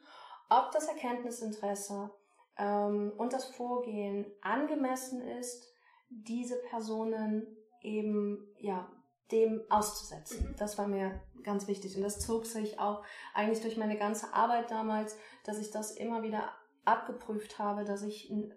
ob 0.49 0.71
das 0.71 0.89
Erkenntnisinteresse 0.89 2.11
ähm, 2.57 3.13
und 3.17 3.31
das 3.31 3.45
Vorgehen 3.45 4.25
angemessen 4.41 5.21
ist, 5.21 5.65
diese 6.09 6.57
Personen 6.69 7.47
eben 7.81 8.45
ja 8.57 8.91
dem 9.31 9.61
auszusetzen. 9.69 10.49
Mhm. 10.49 10.55
Das 10.57 10.77
war 10.77 10.87
mir 10.87 11.21
ganz 11.43 11.67
wichtig. 11.67 11.95
Und 11.95 12.03
das 12.03 12.19
zog 12.19 12.45
sich 12.45 12.79
auch 12.79 13.03
eigentlich 13.33 13.61
durch 13.61 13.77
meine 13.77 13.97
ganze 13.97 14.33
Arbeit 14.33 14.71
damals, 14.71 15.15
dass 15.43 15.59
ich 15.59 15.71
das 15.71 15.91
immer 15.91 16.23
wieder 16.23 16.51
abgeprüft 16.85 17.59
habe, 17.59 17.83
dass 17.83 18.03
ich 18.03 18.29
ähm, 18.31 18.51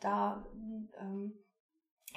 da 0.00 0.46
ähm, 0.98 1.38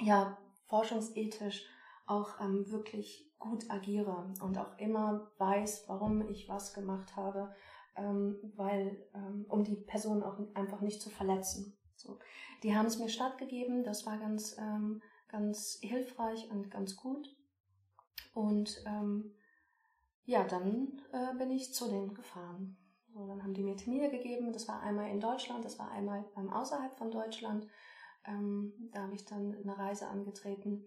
ja 0.00 0.38
forschungsethisch 0.66 1.66
auch 2.06 2.40
ähm, 2.40 2.70
wirklich 2.70 3.32
gut 3.38 3.70
agiere 3.70 4.32
und 4.40 4.58
auch 4.58 4.78
immer 4.78 5.32
weiß, 5.38 5.84
warum 5.88 6.28
ich 6.28 6.48
was 6.48 6.74
gemacht 6.74 7.16
habe, 7.16 7.54
ähm, 7.96 8.38
weil 8.56 9.04
ähm, 9.14 9.46
um 9.48 9.64
die 9.64 9.76
Person 9.76 10.22
auch 10.22 10.38
einfach 10.54 10.80
nicht 10.80 11.00
zu 11.00 11.10
verletzen. 11.10 11.76
So, 11.96 12.18
die 12.62 12.74
haben 12.76 12.86
es 12.86 12.98
mir 12.98 13.08
stattgegeben. 13.08 13.84
Das 13.84 14.06
war 14.06 14.18
ganz 14.18 14.56
ähm, 14.58 15.02
ganz 15.32 15.78
hilfreich 15.80 16.48
und 16.50 16.70
ganz 16.70 16.96
gut. 16.96 17.34
Und 18.34 18.82
ähm, 18.86 19.34
ja, 20.24 20.44
dann 20.44 21.00
äh, 21.12 21.34
bin 21.36 21.50
ich 21.50 21.74
zu 21.74 21.88
denen 21.88 22.14
gefahren. 22.14 22.76
So, 23.12 23.26
dann 23.26 23.42
haben 23.42 23.54
die 23.54 23.62
mir 23.62 23.76
Termine 23.76 24.10
gegeben. 24.10 24.52
Das 24.52 24.68
war 24.68 24.80
einmal 24.80 25.10
in 25.10 25.20
Deutschland, 25.20 25.64
das 25.64 25.78
war 25.78 25.90
einmal 25.90 26.24
ähm, 26.36 26.50
außerhalb 26.50 26.94
von 26.96 27.10
Deutschland. 27.10 27.66
Ähm, 28.24 28.72
da 28.92 29.02
habe 29.02 29.14
ich 29.14 29.24
dann 29.24 29.54
eine 29.54 29.76
Reise 29.76 30.06
angetreten 30.06 30.84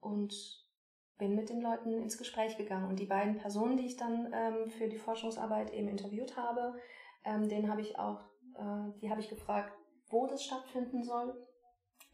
und 0.00 0.34
bin 1.18 1.34
mit 1.34 1.50
den 1.50 1.60
Leuten 1.60 2.00
ins 2.00 2.16
Gespräch 2.16 2.56
gegangen. 2.56 2.88
Und 2.88 2.98
die 2.98 3.06
beiden 3.06 3.36
Personen, 3.36 3.76
die 3.76 3.86
ich 3.86 3.96
dann 3.96 4.32
ähm, 4.32 4.70
für 4.70 4.88
die 4.88 4.98
Forschungsarbeit 4.98 5.72
eben 5.72 5.88
interviewt 5.88 6.36
habe, 6.36 6.74
ähm, 7.24 7.48
denen 7.48 7.70
habe 7.70 7.82
ich 7.82 7.98
auch, 7.98 8.20
äh, 8.54 8.98
die 9.00 9.10
habe 9.10 9.20
ich 9.20 9.28
gefragt, 9.28 9.76
wo 10.08 10.26
das 10.26 10.42
stattfinden 10.42 11.04
soll. 11.04 11.46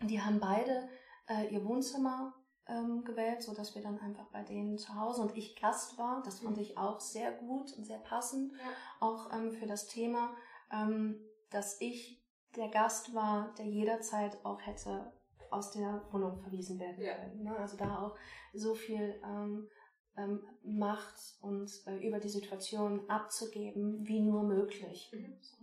Die 0.03 0.21
haben 0.21 0.41
beide 0.41 0.89
äh, 1.29 1.47
ihr 1.53 1.65
Wohnzimmer 1.65 2.35
ähm, 2.69 3.05
gewählt, 3.05 3.43
so 3.43 3.55
dass 3.55 3.75
wir 3.75 3.83
dann 3.83 3.99
einfach 4.01 4.27
bei 4.27 4.43
denen 4.43 4.79
zu 4.79 4.95
Hause 4.95 5.23
und 5.23 5.37
ich 5.37 5.61
Gast 5.61 5.99
war. 5.99 6.23
Das 6.25 6.41
fand 6.41 6.57
mhm. 6.57 6.63
ich 6.63 6.79
auch 6.79 7.01
sehr 7.01 7.33
gut 7.33 7.73
und 7.77 7.85
sehr 7.85 7.99
passend, 7.99 8.53
ja. 8.53 9.07
auch 9.07 9.33
ähm, 9.33 9.53
für 9.53 9.67
das 9.67 9.87
Thema, 9.87 10.35
ähm, 10.73 11.21
dass 11.51 11.81
ich 11.81 12.23
der 12.57 12.69
Gast 12.69 13.15
war, 13.15 13.55
der 13.59 13.67
jederzeit 13.67 14.45
auch 14.45 14.61
hätte 14.61 15.13
aus 15.51 15.71
der 15.71 16.03
Wohnung 16.11 16.39
verwiesen 16.39 16.79
werden 16.79 17.03
ja. 17.03 17.15
können. 17.15 17.45
Ne? 17.45 17.57
Also 17.57 17.77
da 17.77 18.03
auch 18.03 18.17
so 18.53 18.75
viel 18.75 19.21
ähm, 19.25 19.69
ähm, 20.17 20.43
Macht 20.63 21.37
und 21.41 21.71
äh, 21.87 22.07
über 22.07 22.19
die 22.19 22.29
Situation 22.29 23.09
abzugeben, 23.09 24.07
wie 24.07 24.21
nur 24.21 24.43
möglich. 24.43 25.11
Mhm. 25.13 25.37
So. 25.41 25.57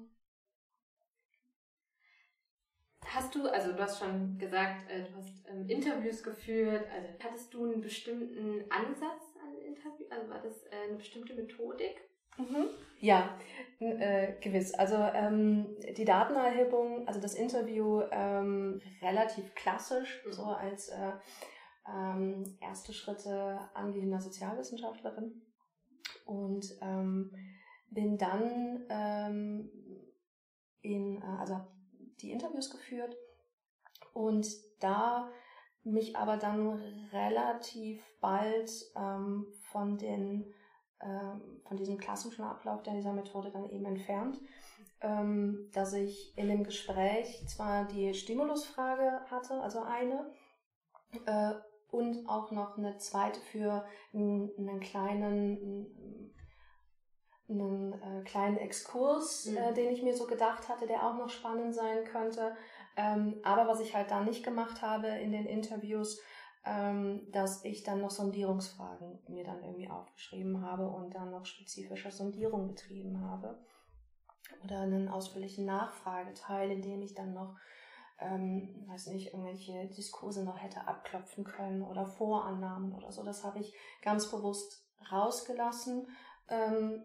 Hast 3.13 3.35
du, 3.35 3.47
also 3.47 3.73
du 3.73 3.79
hast 3.79 3.99
schon 3.99 4.37
gesagt, 4.39 4.89
äh, 4.89 5.03
du 5.03 5.15
hast 5.17 5.47
ähm, 5.47 5.69
Interviews 5.69 6.23
geführt, 6.23 6.85
also 6.91 7.07
hattest 7.23 7.53
du 7.53 7.65
einen 7.65 7.81
bestimmten 7.81 8.63
Ansatz 8.71 9.35
an 9.43 9.55
Interview, 9.59 10.07
also 10.09 10.29
war 10.29 10.41
das 10.41 10.63
äh, 10.63 10.87
eine 10.87 10.97
bestimmte 10.97 11.35
Methodik? 11.35 12.01
Mhm. 12.37 12.69
Ja, 12.99 13.37
äh, 13.79 14.33
gewiss. 14.41 14.73
Also 14.73 14.95
ähm, 14.95 15.75
die 15.95 16.05
Datenerhebung, 16.05 17.07
also 17.07 17.19
das 17.19 17.35
Interview 17.35 18.01
ähm, 18.11 18.81
relativ 19.01 19.53
klassisch, 19.53 20.23
mhm. 20.25 20.31
so 20.31 20.45
als 20.45 20.89
äh, 20.89 21.11
ähm, 21.87 22.57
erste 22.61 22.93
Schritte 22.93 23.59
angehender 23.75 24.21
Sozialwissenschaftlerin. 24.21 25.41
Und 26.25 26.65
ähm, 26.81 27.31
bin 27.91 28.17
dann 28.17 28.85
ähm, 28.89 29.69
in, 30.81 31.21
äh, 31.21 31.25
also 31.39 31.61
die 32.21 32.31
Interviews 32.31 32.69
geführt 32.69 33.15
Und 34.13 34.47
da 34.79 35.29
mich 35.83 36.15
aber 36.15 36.37
dann 36.37 36.79
relativ 37.11 38.01
bald 38.21 38.71
ähm, 38.95 39.47
von 39.71 39.97
den 39.97 40.53
ähm, 41.01 41.61
von 41.65 41.75
diesem 41.77 41.97
klassischen 41.97 42.43
Ablauf 42.43 42.83
der 42.83 42.93
dieser 42.93 43.13
Methode 43.13 43.51
dann 43.51 43.69
eben 43.69 43.85
entfernt, 43.85 44.39
ähm, 45.01 45.69
dass 45.73 45.93
ich 45.93 46.37
in 46.37 46.47
dem 46.47 46.63
Gespräch 46.63 47.45
zwar 47.47 47.85
die 47.85 48.13
Stimulusfrage 48.13 49.21
hatte, 49.29 49.61
also 49.61 49.81
eine, 49.81 50.31
äh, 51.25 51.55
und 51.91 52.27
auch 52.27 52.51
noch 52.51 52.77
eine 52.77 52.97
zweite 52.97 53.39
für 53.41 53.85
einen 54.13 54.79
kleinen 54.79 56.22
einen 57.53 57.93
äh, 57.93 58.23
kleinen 58.23 58.57
Exkurs, 58.57 59.45
mhm. 59.45 59.57
äh, 59.57 59.73
den 59.73 59.91
ich 59.91 60.03
mir 60.03 60.15
so 60.15 60.27
gedacht 60.27 60.69
hatte, 60.69 60.87
der 60.87 61.07
auch 61.07 61.17
noch 61.17 61.29
spannend 61.29 61.73
sein 61.73 62.03
könnte. 62.03 62.55
Ähm, 62.95 63.39
aber 63.43 63.67
was 63.67 63.79
ich 63.79 63.95
halt 63.95 64.11
da 64.11 64.21
nicht 64.21 64.43
gemacht 64.43 64.81
habe 64.81 65.07
in 65.07 65.31
den 65.31 65.45
Interviews, 65.45 66.21
ähm, 66.65 67.27
dass 67.31 67.65
ich 67.65 67.83
dann 67.83 68.01
noch 68.01 68.11
Sondierungsfragen 68.11 69.19
mir 69.27 69.43
dann 69.43 69.63
irgendwie 69.63 69.89
aufgeschrieben 69.89 70.61
habe 70.61 70.87
und 70.87 71.13
dann 71.13 71.31
noch 71.31 71.45
spezifische 71.45 72.11
Sondierung 72.11 72.67
betrieben 72.67 73.21
habe. 73.21 73.57
Oder 74.63 74.81
einen 74.81 75.09
ausführlichen 75.09 75.65
Nachfrageteil, 75.65 76.71
in 76.71 76.81
dem 76.81 77.01
ich 77.01 77.15
dann 77.15 77.33
noch, 77.33 77.55
ähm, 78.19 78.85
weiß 78.87 79.07
nicht, 79.07 79.33
irgendwelche 79.33 79.87
Diskurse 79.87 80.45
noch 80.45 80.61
hätte 80.61 80.87
abklopfen 80.87 81.43
können 81.43 81.81
oder 81.81 82.05
Vorannahmen 82.05 82.93
oder 82.93 83.11
so. 83.11 83.23
Das 83.23 83.43
habe 83.43 83.59
ich 83.59 83.75
ganz 84.01 84.29
bewusst 84.31 84.85
rausgelassen. 85.11 86.07
Ähm, 86.47 87.03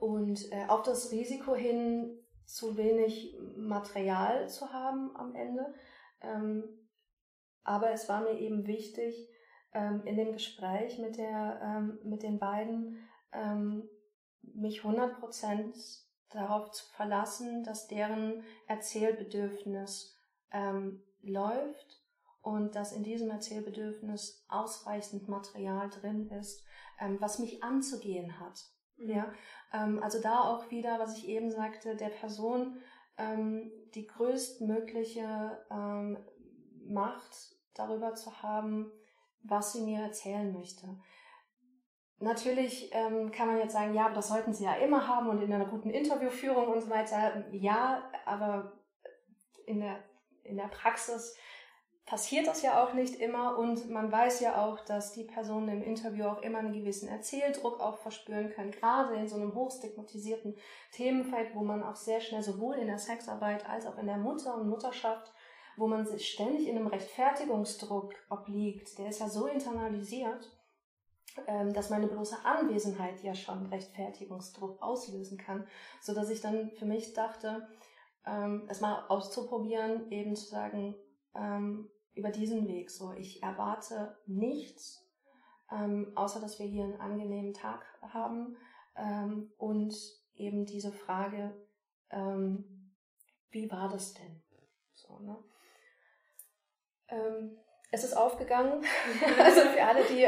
und 0.00 0.52
äh, 0.52 0.66
auf 0.68 0.82
das 0.82 1.10
Risiko 1.10 1.54
hin, 1.54 2.16
zu 2.44 2.76
wenig 2.76 3.38
Material 3.56 4.48
zu 4.48 4.72
haben 4.72 5.14
am 5.16 5.34
Ende. 5.36 5.72
Ähm, 6.20 6.64
aber 7.62 7.92
es 7.92 8.08
war 8.08 8.22
mir 8.22 8.38
eben 8.38 8.66
wichtig, 8.66 9.28
ähm, 9.72 10.02
in 10.04 10.16
dem 10.16 10.32
Gespräch 10.32 10.98
mit, 10.98 11.16
der, 11.16 11.60
ähm, 11.62 12.00
mit 12.02 12.24
den 12.24 12.38
beiden 12.40 12.98
ähm, 13.32 13.88
mich 14.42 14.80
100% 14.80 16.04
darauf 16.30 16.70
zu 16.72 16.86
verlassen, 16.90 17.62
dass 17.62 17.86
deren 17.86 18.42
Erzählbedürfnis 18.66 20.16
ähm, 20.50 21.02
läuft 21.22 22.02
und 22.42 22.74
dass 22.74 22.92
in 22.92 23.04
diesem 23.04 23.30
Erzählbedürfnis 23.30 24.44
ausreichend 24.48 25.28
Material 25.28 25.90
drin 25.90 26.28
ist, 26.30 26.64
ähm, 26.98 27.20
was 27.20 27.38
mich 27.38 27.62
anzugehen 27.62 28.40
hat. 28.40 28.64
Mhm. 28.96 29.10
Ja, 29.10 29.32
also 29.70 30.20
da 30.20 30.42
auch 30.42 30.70
wieder, 30.70 30.98
was 30.98 31.16
ich 31.18 31.28
eben 31.28 31.50
sagte, 31.50 31.96
der 31.96 32.08
Person 32.08 32.80
ähm, 33.18 33.70
die 33.94 34.06
größtmögliche 34.06 35.58
ähm, 35.70 36.18
Macht 36.86 37.54
darüber 37.74 38.14
zu 38.14 38.42
haben, 38.42 38.90
was 39.42 39.72
sie 39.72 39.82
mir 39.82 40.00
erzählen 40.00 40.52
möchte. 40.52 40.86
Natürlich 42.18 42.90
ähm, 42.92 43.30
kann 43.30 43.46
man 43.46 43.58
jetzt 43.58 43.72
sagen, 43.72 43.94
ja, 43.94 44.10
das 44.10 44.28
sollten 44.28 44.52
sie 44.52 44.64
ja 44.64 44.74
immer 44.74 45.06
haben 45.06 45.28
und 45.28 45.40
in 45.40 45.52
einer 45.52 45.66
guten 45.66 45.90
Interviewführung 45.90 46.68
und 46.68 46.80
so 46.82 46.90
weiter. 46.90 47.44
Ja, 47.52 48.10
aber 48.26 48.72
in 49.66 49.80
der, 49.80 50.04
in 50.42 50.56
der 50.56 50.68
Praxis 50.68 51.34
passiert 52.10 52.48
das 52.48 52.62
ja 52.62 52.82
auch 52.82 52.92
nicht 52.92 53.20
immer. 53.20 53.56
Und 53.56 53.88
man 53.88 54.10
weiß 54.10 54.40
ja 54.40 54.64
auch, 54.64 54.80
dass 54.80 55.12
die 55.12 55.22
Personen 55.22 55.68
im 55.68 55.82
Interview 55.82 56.24
auch 56.24 56.42
immer 56.42 56.58
einen 56.58 56.72
gewissen 56.72 57.08
Erzähldruck 57.08 57.78
auch 57.78 57.98
verspüren 57.98 58.50
können, 58.50 58.72
gerade 58.72 59.14
in 59.14 59.28
so 59.28 59.36
einem 59.36 59.54
hochstigmatisierten 59.54 60.56
Themenfeld, 60.90 61.54
wo 61.54 61.62
man 61.62 61.84
auch 61.84 61.94
sehr 61.94 62.20
schnell 62.20 62.42
sowohl 62.42 62.74
in 62.78 62.88
der 62.88 62.98
Sexarbeit 62.98 63.64
als 63.68 63.86
auch 63.86 63.96
in 63.96 64.06
der 64.06 64.16
Mutter 64.16 64.56
und 64.56 64.68
Mutterschaft, 64.68 65.32
wo 65.76 65.86
man 65.86 66.04
sich 66.04 66.28
ständig 66.28 66.66
in 66.66 66.76
einem 66.76 66.88
Rechtfertigungsdruck 66.88 68.12
obliegt, 68.28 68.98
der 68.98 69.10
ist 69.10 69.20
ja 69.20 69.28
so 69.28 69.46
internalisiert, 69.46 70.50
ähm, 71.46 71.72
dass 71.72 71.90
meine 71.90 72.08
bloße 72.08 72.44
Anwesenheit 72.44 73.22
ja 73.22 73.36
schon 73.36 73.66
Rechtfertigungsdruck 73.66 74.82
auslösen 74.82 75.38
kann, 75.38 75.64
so 76.00 76.12
dass 76.12 76.28
ich 76.28 76.40
dann 76.40 76.72
für 76.72 76.86
mich 76.86 77.14
dachte, 77.14 77.68
ähm, 78.26 78.66
es 78.68 78.80
mal 78.80 79.06
auszuprobieren, 79.08 80.10
eben 80.10 80.34
zu 80.34 80.46
sagen, 80.46 80.96
ähm, 81.36 81.88
über 82.20 82.30
diesen 82.30 82.68
Weg. 82.68 82.90
So, 82.90 83.12
ich 83.12 83.42
erwarte 83.42 84.16
nichts, 84.26 85.08
ähm, 85.72 86.12
außer 86.14 86.40
dass 86.40 86.58
wir 86.58 86.66
hier 86.66 86.84
einen 86.84 87.00
angenehmen 87.00 87.54
Tag 87.54 87.82
haben 88.02 88.56
ähm, 88.94 89.50
und 89.56 89.96
eben 90.34 90.66
diese 90.66 90.92
Frage, 90.92 91.54
ähm, 92.10 92.92
wie 93.50 93.70
war 93.70 93.88
das 93.88 94.14
denn? 94.14 94.42
So, 94.94 95.18
ne? 95.20 95.36
Ähm, 97.08 97.56
es 97.90 98.04
ist 98.04 98.14
aufgegangen. 98.16 98.84
also 99.38 99.62
für 99.62 99.82
alle, 99.82 100.04
die 100.04 100.26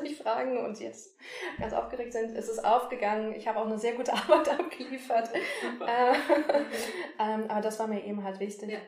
sich 0.00 0.18
fragen 0.18 0.58
und 0.58 0.78
jetzt 0.78 1.16
ganz 1.58 1.72
aufgeregt 1.72 2.12
sind, 2.12 2.36
es 2.36 2.50
ist 2.50 2.62
aufgegangen. 2.62 3.34
Ich 3.34 3.48
habe 3.48 3.58
auch 3.58 3.66
eine 3.66 3.78
sehr 3.78 3.94
gute 3.94 4.12
Arbeit 4.12 4.48
abgeliefert. 4.50 5.30
Äh, 5.34 6.14
ähm, 7.18 7.46
aber 7.48 7.62
das 7.62 7.78
war 7.78 7.86
mir 7.86 8.04
eben 8.04 8.22
halt 8.22 8.38
wichtig. 8.40 8.72
Ja. 8.72 8.78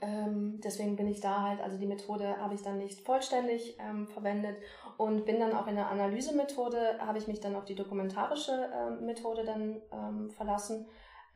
Ähm, 0.00 0.60
deswegen 0.62 0.96
bin 0.96 1.06
ich 1.06 1.20
da 1.20 1.42
halt, 1.42 1.60
also 1.60 1.78
die 1.78 1.86
Methode 1.86 2.36
habe 2.38 2.54
ich 2.54 2.62
dann 2.62 2.78
nicht 2.78 3.00
vollständig 3.00 3.76
ähm, 3.78 4.06
verwendet 4.08 4.56
und 4.96 5.24
bin 5.24 5.40
dann 5.40 5.52
auch 5.52 5.66
in 5.66 5.76
der 5.76 5.88
Analysemethode, 5.88 6.98
habe 7.00 7.18
ich 7.18 7.28
mich 7.28 7.40
dann 7.40 7.54
auf 7.54 7.64
die 7.64 7.74
dokumentarische 7.74 8.70
ähm, 8.74 9.06
Methode 9.06 9.44
dann 9.44 9.80
ähm, 9.92 10.30
verlassen, 10.30 10.86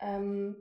ähm, 0.01 0.57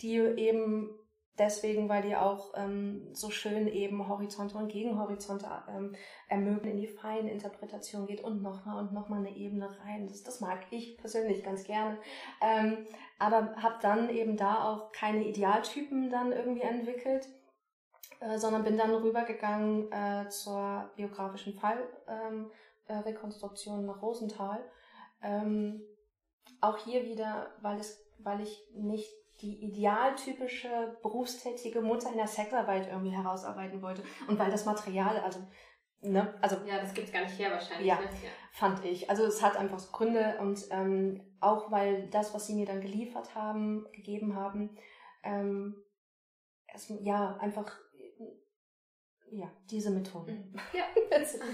die 0.00 0.16
eben 0.16 0.90
deswegen, 1.38 1.88
weil 1.88 2.02
die 2.02 2.16
auch 2.16 2.52
ähm, 2.56 3.08
so 3.12 3.30
schön 3.30 3.66
eben 3.68 4.08
Horizonte 4.08 4.58
und 4.58 4.68
Gegenhorizonte 4.68 5.46
ähm, 5.68 5.94
ermöglichen, 6.28 6.76
in 6.76 6.76
die 6.76 6.88
feine 6.88 7.30
Interpretation 7.30 8.06
geht 8.06 8.22
und 8.22 8.42
nochmal 8.42 8.78
und 8.78 8.92
nochmal 8.92 9.20
eine 9.20 9.36
Ebene 9.36 9.68
rein. 9.84 10.06
Das, 10.08 10.22
das 10.22 10.40
mag 10.40 10.60
ich 10.70 10.98
persönlich 10.98 11.42
ganz 11.44 11.64
gerne. 11.64 11.98
Ähm, 12.40 12.86
aber 13.18 13.54
habe 13.56 13.76
dann 13.80 14.10
eben 14.10 14.36
da 14.36 14.64
auch 14.64 14.92
keine 14.92 15.24
Idealtypen 15.24 16.10
dann 16.10 16.32
irgendwie 16.32 16.62
entwickelt, 16.62 17.28
äh, 18.20 18.38
sondern 18.38 18.64
bin 18.64 18.76
dann 18.76 18.94
rübergegangen 18.94 19.90
äh, 19.92 20.28
zur 20.28 20.90
biografischen 20.96 21.54
Fallrekonstruktion 22.86 23.78
ähm, 23.78 23.84
äh, 23.84 23.86
nach 23.86 24.02
Rosenthal. 24.02 24.64
Ähm, 25.22 25.82
auch 26.60 26.78
hier 26.78 27.04
wieder, 27.04 27.50
weil 27.60 27.78
es, 27.78 28.04
weil 28.18 28.40
ich 28.40 28.68
nicht 28.74 29.12
die 29.40 29.62
idealtypische 29.64 30.98
berufstätige 31.02 31.80
Mutter 31.80 32.10
in 32.10 32.16
der 32.16 32.26
Sexarbeit 32.26 32.88
irgendwie 32.88 33.14
herausarbeiten 33.16 33.82
wollte. 33.82 34.02
Und 34.26 34.38
weil 34.38 34.50
das 34.50 34.64
Material, 34.64 35.18
also, 35.18 35.40
ne, 36.00 36.34
also. 36.40 36.56
Ja, 36.66 36.80
das 36.80 36.92
gibt's 36.92 37.12
gar 37.12 37.22
nicht 37.22 37.38
her 37.38 37.52
wahrscheinlich. 37.52 37.86
Ja, 37.86 37.96
ne? 37.96 38.04
ja. 38.04 38.30
fand 38.52 38.84
ich. 38.84 39.08
Also 39.08 39.24
es 39.24 39.42
hat 39.42 39.56
einfach 39.56 39.78
so 39.78 39.92
Gründe 39.92 40.38
und 40.40 40.66
ähm, 40.70 41.22
auch 41.40 41.70
weil 41.70 42.08
das, 42.08 42.34
was 42.34 42.46
sie 42.46 42.54
mir 42.54 42.66
dann 42.66 42.80
geliefert 42.80 43.34
haben, 43.34 43.86
gegeben 43.92 44.34
haben, 44.34 44.76
ähm, 45.22 45.76
es, 46.66 46.92
ja, 47.02 47.36
einfach 47.36 47.78
ja, 49.30 49.50
diese 49.70 49.90
Methoden 49.90 50.50
mhm. 50.52 50.60
ja. 50.72 50.84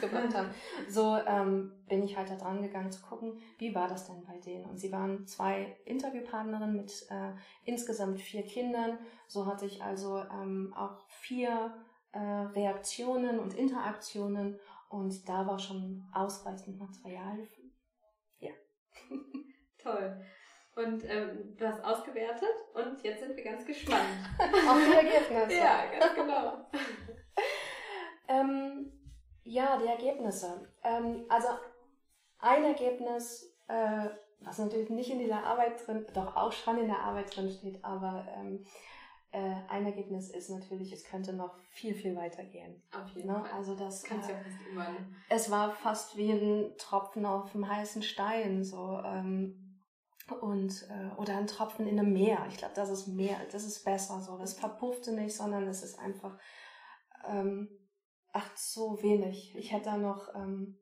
gebracht 0.01 0.35
haben. 0.35 0.51
So 0.89 1.17
ähm, 1.27 1.73
bin 1.89 2.03
ich 2.03 2.17
halt 2.17 2.31
da 2.31 2.37
dran 2.37 2.63
gegangen 2.63 2.91
zu 2.91 3.03
gucken, 3.03 3.39
wie 3.59 3.75
war 3.75 3.89
das 3.89 4.07
denn 4.07 4.25
bei 4.25 4.39
denen? 4.39 4.65
Und 4.67 4.79
sie 4.79 4.93
waren 4.93 5.27
zwei 5.27 5.77
Interviewpartnerinnen 5.85 6.77
mit 6.77 7.07
äh, 7.11 7.33
insgesamt 7.65 8.21
vier 8.21 8.43
Kindern. 8.43 8.99
So 9.27 9.47
hatte 9.47 9.67
ich 9.67 9.83
also 9.83 10.19
ähm, 10.19 10.73
auch 10.77 11.07
vier 11.09 11.75
äh, 12.13 12.19
Reaktionen 12.19 13.39
und 13.39 13.55
Interaktionen 13.55 14.59
und 14.89 15.29
da 15.29 15.47
war 15.47 15.59
schon 15.59 16.09
ausreichend 16.13 16.79
Material. 16.79 17.49
Ja. 18.39 18.53
Toll. 19.79 20.25
Und 20.77 21.05
ähm, 21.09 21.57
du 21.57 21.69
hast 21.69 21.85
ausgewertet 21.85 22.49
und 22.75 23.03
jetzt 23.03 23.21
sind 23.21 23.37
wir 23.37 23.45
ganz 23.45 23.65
gespannt. 23.65 24.05
Auf 24.39 24.79
die 24.85 24.93
Ergebnisse. 24.93 25.57
ja, 25.57 25.87
ganz 25.99 26.15
genau. 26.15 26.67
Ähm, 28.40 28.92
ja, 29.44 29.79
die 29.79 29.87
Ergebnisse. 29.87 30.68
Ähm, 30.83 31.25
also 31.29 31.49
ein 32.38 32.64
Ergebnis, 32.64 33.55
äh, 33.68 34.09
was 34.40 34.59
natürlich 34.59 34.90
nicht 34.90 35.11
in 35.11 35.18
dieser 35.18 35.44
Arbeit 35.44 35.87
drin, 35.87 36.07
doch 36.14 36.37
auch 36.37 36.53
schon 36.53 36.79
in 36.79 36.88
der 36.88 37.01
Arbeit 37.01 37.35
drin 37.35 37.51
steht, 37.51 37.85
aber 37.85 38.27
ähm, 38.37 38.64
äh, 39.35 39.55
ein 39.68 39.85
Ergebnis 39.85 40.31
ist 40.31 40.49
natürlich, 40.51 40.92
es 40.92 41.05
könnte 41.05 41.33
noch 41.33 41.59
viel, 41.70 41.94
viel 41.94 42.14
weiter 42.14 42.44
gehen. 42.44 42.83
Auf 42.92 43.11
jeden 43.16 43.29
ne? 43.29 43.40
Fall. 43.40 43.51
Also 43.53 43.75
das 43.75 44.03
kannst 44.05 44.31
äh, 44.31 44.33
ja 44.33 44.38
fast 44.38 44.57
immer. 44.70 44.87
Es 45.29 45.51
war 45.51 45.73
fast 45.73 46.16
wie 46.16 46.33
ein 46.33 46.73
Tropfen 46.79 47.27
auf 47.27 47.53
dem 47.53 47.68
heißen 47.68 48.03
Stein, 48.03 48.62
so 48.64 49.01
ähm, 49.05 49.81
und 50.40 50.88
äh, 50.88 51.14
oder 51.20 51.37
ein 51.37 51.47
Tropfen 51.47 51.87
in 51.87 51.99
einem 51.99 52.12
Meer. 52.12 52.47
Ich 52.49 52.59
glaube, 52.59 52.75
das 52.75 52.90
ist 52.90 53.09
mehr, 53.09 53.37
das 53.51 53.64
ist 53.64 53.85
besser 53.85 54.20
so. 54.20 54.38
Es 54.38 54.55
verpuffte 54.55 55.12
nicht, 55.12 55.35
sondern 55.35 55.66
es 55.66 55.83
ist 55.83 55.99
einfach 55.99 56.38
ähm, 57.27 57.68
ach, 58.35 58.57
so 58.57 59.01
wenig. 59.03 59.55
Ich 59.57 59.73
hätte 59.73 59.87
da 59.87 59.97
noch 59.97 60.35
ähm, 60.35 60.77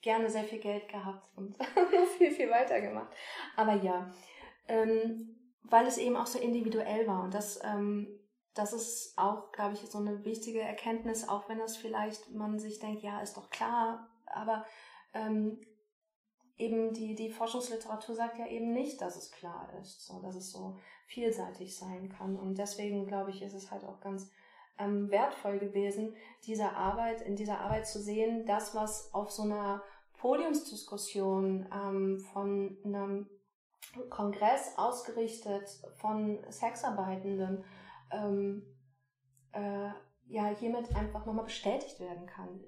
gerne 0.00 0.30
sehr 0.30 0.44
viel 0.44 0.60
Geld 0.60 0.88
gehabt 0.88 1.28
und 1.36 1.56
viel, 2.18 2.30
viel 2.30 2.50
weiter 2.50 2.80
gemacht. 2.80 3.12
Aber 3.56 3.74
ja, 3.74 4.10
ähm, 4.68 5.36
weil 5.64 5.86
es 5.86 5.98
eben 5.98 6.16
auch 6.16 6.26
so 6.26 6.38
individuell 6.38 7.06
war 7.06 7.24
und 7.24 7.34
das, 7.34 7.60
ähm, 7.64 8.08
das 8.54 8.72
ist 8.72 9.18
auch, 9.18 9.50
glaube 9.50 9.74
ich, 9.74 9.80
so 9.80 9.98
eine 9.98 10.24
wichtige 10.24 10.60
Erkenntnis, 10.60 11.28
auch 11.28 11.48
wenn 11.48 11.58
das 11.58 11.76
vielleicht 11.76 12.30
man 12.30 12.58
sich 12.58 12.78
denkt, 12.78 13.02
ja, 13.02 13.20
ist 13.20 13.36
doch 13.36 13.50
klar, 13.50 14.08
aber 14.26 14.64
ähm, 15.12 15.60
eben 16.56 16.92
die, 16.92 17.16
die 17.16 17.30
Forschungsliteratur 17.30 18.14
sagt 18.14 18.38
ja 18.38 18.46
eben 18.46 18.72
nicht, 18.72 19.00
dass 19.00 19.16
es 19.16 19.32
klar 19.32 19.72
ist, 19.80 20.06
so, 20.06 20.20
dass 20.20 20.36
es 20.36 20.52
so 20.52 20.78
vielseitig 21.06 21.76
sein 21.76 22.08
kann. 22.08 22.36
Und 22.36 22.58
deswegen, 22.58 23.06
glaube 23.06 23.30
ich, 23.30 23.42
ist 23.42 23.54
es 23.54 23.72
halt 23.72 23.84
auch 23.84 24.00
ganz 24.00 24.30
ähm, 24.78 25.10
wertvoll 25.10 25.58
gewesen, 25.58 26.14
diese 26.46 26.72
Arbeit, 26.72 27.20
in 27.22 27.36
dieser 27.36 27.60
Arbeit 27.60 27.86
zu 27.86 28.00
sehen, 28.00 28.44
das, 28.46 28.74
was 28.74 29.12
auf 29.14 29.30
so 29.30 29.42
einer 29.42 29.82
Podiumsdiskussion 30.18 31.68
ähm, 31.72 32.18
von 32.32 32.78
einem 32.84 33.28
Kongress 34.10 34.76
ausgerichtet 34.76 35.68
von 35.96 36.38
Sexarbeitenden 36.50 37.64
ähm, 38.10 38.62
äh, 39.52 39.90
ja 40.26 40.46
hiermit 40.58 40.94
einfach 40.96 41.26
nochmal 41.26 41.44
bestätigt 41.44 42.00
werden 42.00 42.26
kann. 42.26 42.60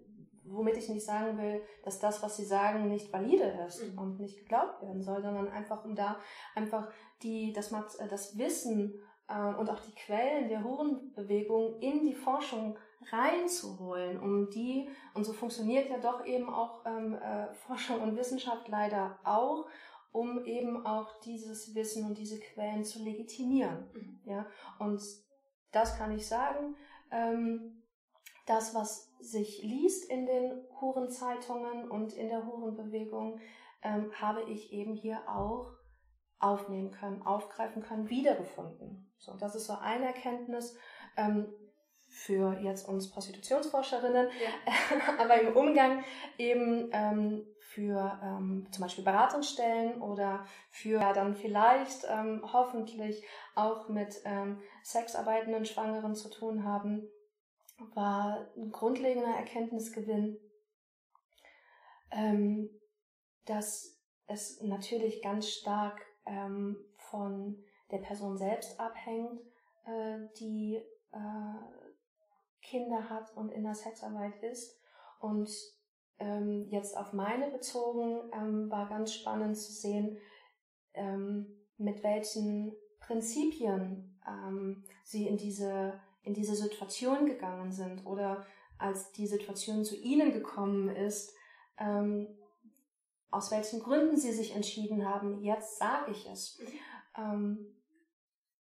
Womit 0.45 0.77
ich 0.77 0.89
nicht 0.89 1.05
sagen 1.05 1.39
will, 1.39 1.63
dass 1.83 1.99
das, 1.99 2.23
was 2.23 2.37
sie 2.37 2.45
sagen, 2.45 2.89
nicht 2.89 3.13
valide 3.13 3.67
ist 3.67 3.83
mhm. 3.83 3.99
und 3.99 4.21
nicht 4.21 4.39
geglaubt 4.39 4.81
werden 4.83 5.03
soll, 5.03 5.21
sondern 5.23 5.49
einfach 5.49 5.85
um 5.85 5.97
da 5.97 6.21
einfach 6.55 6.89
die, 7.23 7.53
das, 7.53 7.75
das 8.09 8.39
Wissen 8.39 8.95
äh, 8.95 9.06
und 9.29 9.69
auch 9.71 9.81
die 9.81 9.95
Quellen 9.95 10.49
der 10.49 10.63
Hurenbewegung 10.63 11.81
in 11.81 12.07
die 12.07 12.15
Forschung 12.15 12.79
reinzuholen, 13.11 14.21
um 14.21 14.51
die, 14.51 14.89
und 15.15 15.25
so 15.25 15.33
funktioniert 15.33 15.91
ja 15.91 15.99
doch 15.99 16.25
eben 16.25 16.49
auch 16.49 16.85
ähm, 16.87 17.15
äh, 17.15 17.53
Forschung 17.55 18.01
und 18.01 18.17
Wissenschaft 18.17 18.69
leider 18.69 19.19
auch, 19.25 19.67
um 20.13 20.45
eben 20.45 20.87
auch 20.87 21.21
dieses 21.21 21.75
Wissen 21.75 22.07
und 22.07 22.19
diese 22.19 22.41
Quellen 22.41 22.85
zu 22.85 23.03
legitimieren. 23.03 23.91
Mhm. 23.93 24.21
Ja, 24.25 24.47
und 24.79 25.03
das 25.73 25.99
kann 25.99 26.13
ich 26.13 26.27
sagen. 26.27 26.77
Ähm, 27.11 27.83
das, 28.47 28.75
was 28.75 29.13
sich 29.21 29.63
liest 29.63 30.09
in 30.09 30.27
den 30.27 30.65
Hurenzeitungen 30.81 31.91
und 31.91 32.13
in 32.13 32.29
der 32.29 32.47
Hurenbewegung, 32.47 33.41
ähm, 33.83 34.11
habe 34.15 34.43
ich 34.45 34.73
eben 34.73 34.95
hier 34.95 35.21
auch 35.29 35.76
aufnehmen 36.39 36.91
können, 36.91 37.23
aufgreifen 37.23 37.83
können, 37.83 38.11
wiedergefunden. 38.11 39.11
So, 39.19 39.35
das 39.35 39.55
ist 39.55 39.67
so 39.67 39.75
eine 39.75 40.07
Erkenntnis 40.07 40.77
ähm, 41.17 41.47
für 42.09 42.59
jetzt 42.61 42.89
uns 42.89 43.11
Prostitutionsforscherinnen, 43.11 44.29
ja. 44.29 45.19
aber 45.19 45.41
im 45.41 45.57
Umgang 45.57 46.05
eben 46.39 46.91
ähm, 46.93 47.47
für 47.61 48.19
ähm, 48.23 48.67
zum 48.71 48.83
Beispiel 48.83 49.05
Beratungsstellen 49.05 50.01
oder 50.01 50.47
für 50.71 51.01
ja, 51.01 51.13
dann 51.13 51.35
vielleicht 51.35 52.07
ähm, 52.09 52.43
hoffentlich 52.53 53.25
auch 53.55 53.89
mit 53.89 54.21
ähm, 54.25 54.63
sexarbeitenden 54.83 55.67
Schwangeren 55.67 56.15
zu 56.15 56.31
tun 56.31 56.65
haben, 56.65 57.09
war 57.95 58.49
ein 58.57 58.71
grundlegender 58.71 59.37
Erkenntnisgewinn, 59.37 60.39
ähm, 62.11 62.71
dass 63.45 64.01
es 64.27 64.61
natürlich 64.63 65.23
ganz 65.23 65.51
stark 65.51 66.01
ähm, 66.27 66.77
von 66.97 67.63
der 67.91 67.99
Person 67.99 68.37
selbst 68.37 68.79
abhängt, 68.79 69.41
äh, 69.85 70.19
die 70.39 70.77
äh, 71.13 71.97
Kinder 72.63 73.09
hat 73.09 73.37
und 73.37 73.51
in 73.51 73.63
der 73.63 73.75
Sexarbeit 73.75 74.43
ist. 74.43 74.79
Und 75.21 75.51
ähm, 76.19 76.67
jetzt 76.69 76.97
auf 76.97 77.13
meine 77.13 77.51
bezogen, 77.51 78.31
ähm, 78.33 78.71
war 78.71 78.89
ganz 78.89 79.15
spannend 79.15 79.57
zu 79.57 79.73
sehen, 79.73 80.19
ähm, 80.95 81.47
mit 81.79 82.03
welchen 82.03 82.75
Prinzipien 83.01 84.19
ähm, 84.27 84.85
sie 85.05 85.27
in 85.27 85.37
diese, 85.37 86.01
in 86.23 86.35
diese 86.35 86.57
Situation 86.57 87.27
gegangen 87.27 87.71
sind 87.71 88.05
oder 88.07 88.45
als 88.79 89.13
die 89.13 89.27
Situation 89.27 89.85
zu 89.85 89.97
ihnen 89.97 90.33
gekommen 90.33 90.89
ist, 90.89 91.35
ähm, 91.79 92.29
aus 93.31 93.51
welchen 93.51 93.81
Gründen 93.81 94.17
sie 94.17 94.33
sich 94.33 94.55
entschieden 94.55 95.07
haben, 95.09 95.43
jetzt 95.43 95.79
sage 95.79 96.13
ich 96.13 96.27
es. 96.29 96.59
Mhm. 96.59 96.79
Ähm, 97.19 97.77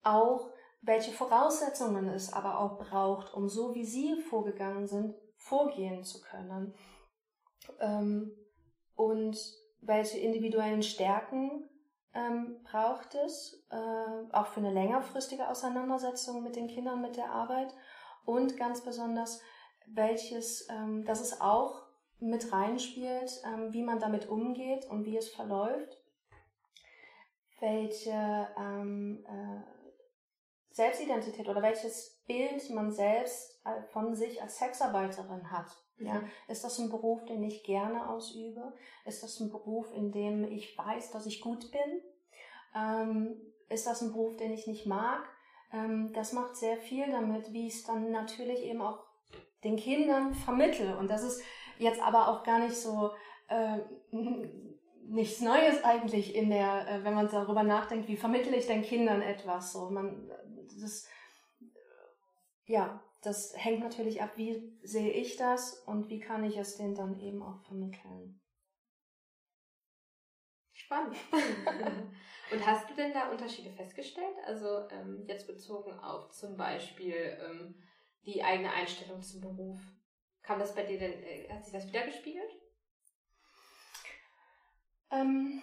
auch 0.03 0.51
welche 0.81 1.11
Voraussetzungen 1.11 2.07
es 2.09 2.31
aber 2.31 2.59
auch 2.59 2.77
braucht, 2.77 3.33
um 3.33 3.49
so 3.49 3.73
wie 3.73 3.85
sie 3.85 4.21
vorgegangen 4.21 4.87
sind, 4.87 5.15
vorgehen 5.37 6.03
zu 6.03 6.21
können 6.21 6.73
ähm, 7.79 8.31
und 8.95 9.37
welche 9.81 10.19
individuellen 10.19 10.83
Stärken 10.83 11.69
ähm, 12.13 12.63
braucht 12.63 13.15
es, 13.15 13.65
äh, 13.69 14.31
auch 14.31 14.47
für 14.47 14.59
eine 14.59 14.71
längerfristige 14.71 15.49
Auseinandersetzung 15.49 16.43
mit 16.43 16.55
den 16.55 16.67
Kindern, 16.67 17.01
mit 17.01 17.17
der 17.17 17.31
Arbeit 17.31 17.73
und 18.23 18.57
ganz 18.57 18.81
besonders, 18.81 19.41
welches, 19.87 20.67
ähm, 20.69 21.03
dass 21.05 21.19
es 21.19 21.41
auch 21.41 21.84
mit 22.19 22.51
reinspielt, 22.51 23.41
ähm, 23.45 23.73
wie 23.73 23.83
man 23.83 23.99
damit 23.99 24.29
umgeht 24.29 24.85
und 24.85 25.05
wie 25.05 25.17
es 25.17 25.29
verläuft, 25.29 25.97
welche 27.59 28.47
ähm, 28.57 29.25
äh, 29.27 29.75
Selbstidentität 30.71 31.47
oder 31.47 31.61
welches 31.61 32.21
Bild 32.27 32.69
man 32.69 32.91
selbst 32.91 33.61
äh, 33.65 33.81
von 33.91 34.15
sich 34.15 34.41
als 34.41 34.57
Sexarbeiterin 34.57 35.51
hat. 35.51 35.71
Ja, 35.97 36.15
mhm. 36.15 36.29
ist 36.49 36.65
das 36.65 36.77
ein 36.79 36.89
Beruf, 36.89 37.23
den 37.23 37.41
ich 37.43 37.63
gerne 37.63 38.09
ausübe? 38.09 38.73
Ist 39.05 39.23
das 39.23 39.39
ein 39.39 39.49
Beruf, 39.49 39.93
in 39.93 40.11
dem 40.11 40.43
ich 40.43 40.77
weiß, 40.77 41.11
dass 41.11 41.25
ich 41.25 41.39
gut 41.39 41.71
bin? 41.71 42.01
Ähm, 42.75 43.41
ist 43.69 43.87
das 43.87 44.01
ein 44.01 44.11
Beruf, 44.11 44.35
den 44.35 44.51
ich 44.51 44.67
nicht 44.67 44.85
mag? 44.85 45.23
Ähm, 45.71 46.11
das 46.13 46.33
macht 46.33 46.57
sehr 46.57 46.77
viel 46.77 47.09
damit, 47.09 47.53
wie 47.53 47.67
ich 47.67 47.75
es 47.75 47.83
dann 47.83 48.11
natürlich 48.11 48.63
eben 48.63 48.81
auch 48.81 49.05
den 49.63 49.77
Kindern 49.77 50.33
vermittle. 50.33 50.97
Und 50.97 51.09
das 51.09 51.23
ist 51.23 51.41
jetzt 51.79 52.01
aber 52.01 52.27
auch 52.27 52.43
gar 52.43 52.59
nicht 52.59 52.75
so 52.75 53.11
äh, 53.47 53.79
nichts 55.07 55.41
Neues 55.41 55.83
eigentlich 55.83 56.35
in 56.35 56.49
der, 56.49 56.87
äh, 56.87 57.03
wenn 57.03 57.13
man 57.13 57.29
darüber 57.29 57.63
nachdenkt, 57.63 58.07
wie 58.07 58.17
vermittle 58.17 58.55
ich 58.55 58.67
den 58.67 58.81
Kindern 58.81 59.21
etwas? 59.21 59.73
So, 59.73 59.89
man, 59.89 60.29
das, 60.81 61.07
ja, 62.65 63.03
das 63.21 63.53
hängt 63.55 63.81
natürlich 63.81 64.21
ab, 64.21 64.31
wie 64.35 64.77
sehe 64.83 65.11
ich 65.11 65.37
das 65.37 65.79
und 65.85 66.09
wie 66.09 66.19
kann 66.19 66.43
ich 66.43 66.57
es 66.57 66.77
denen 66.77 66.95
dann 66.95 67.19
eben 67.19 67.41
auch 67.41 67.61
vermitteln. 67.65 68.41
Spannend. 70.73 71.15
und 72.51 72.67
hast 72.67 72.89
du 72.89 72.95
denn 72.95 73.13
da 73.13 73.31
Unterschiede 73.31 73.71
festgestellt? 73.71 74.35
Also 74.45 74.87
ähm, 74.89 75.23
jetzt 75.27 75.47
bezogen 75.47 75.93
auf 75.93 76.29
zum 76.31 76.57
Beispiel 76.57 77.37
ähm, 77.43 77.81
die 78.25 78.43
eigene 78.43 78.71
Einstellung 78.71 79.21
zum 79.21 79.41
Beruf. 79.41 79.79
Kam 80.45 80.59
das 80.59 80.75
bei 80.75 80.83
dir 80.83 80.99
denn, 80.99 81.23
äh, 81.23 81.49
hat 81.49 81.63
sich 81.63 81.73
das 81.73 81.87
wieder 81.87 82.05
gespiegelt? 82.05 82.49
Ähm, 85.11 85.61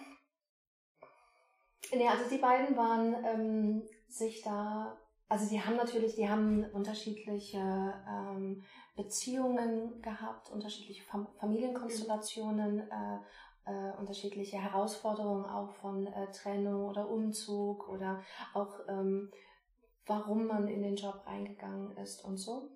nee, 1.93 2.07
also 2.07 2.29
die 2.29 2.37
beiden 2.37 2.75
waren 2.75 3.23
ähm, 3.25 3.87
sich 4.07 4.41
da 4.41 4.97
also 5.33 5.45
sie 5.45 5.59
haben 5.59 5.77
natürlich, 5.77 6.13
die 6.13 6.29
haben 6.29 6.63
unterschiedliche 6.73 7.57
ähm, 7.57 8.63
Beziehungen 8.95 9.99
gehabt, 10.03 10.51
unterschiedliche 10.51 11.01
Fam 11.01 11.27
Familienkonstellationen, 11.39 12.81
äh, 12.81 13.17
äh, 13.65 13.97
unterschiedliche 13.97 14.57
Herausforderungen 14.57 15.45
auch 15.45 15.71
von 15.71 16.05
äh, 16.05 16.31
Trennung 16.31 16.85
oder 16.87 17.09
Umzug 17.09 17.89
oder 17.89 18.21
auch 18.53 18.81
ähm, 18.87 19.31
warum 20.05 20.45
man 20.45 20.67
in 20.67 20.83
den 20.83 20.97
Job 20.97 21.23
reingegangen 21.25 21.97
ist 21.97 22.23
und 22.23 22.37
so. 22.37 22.69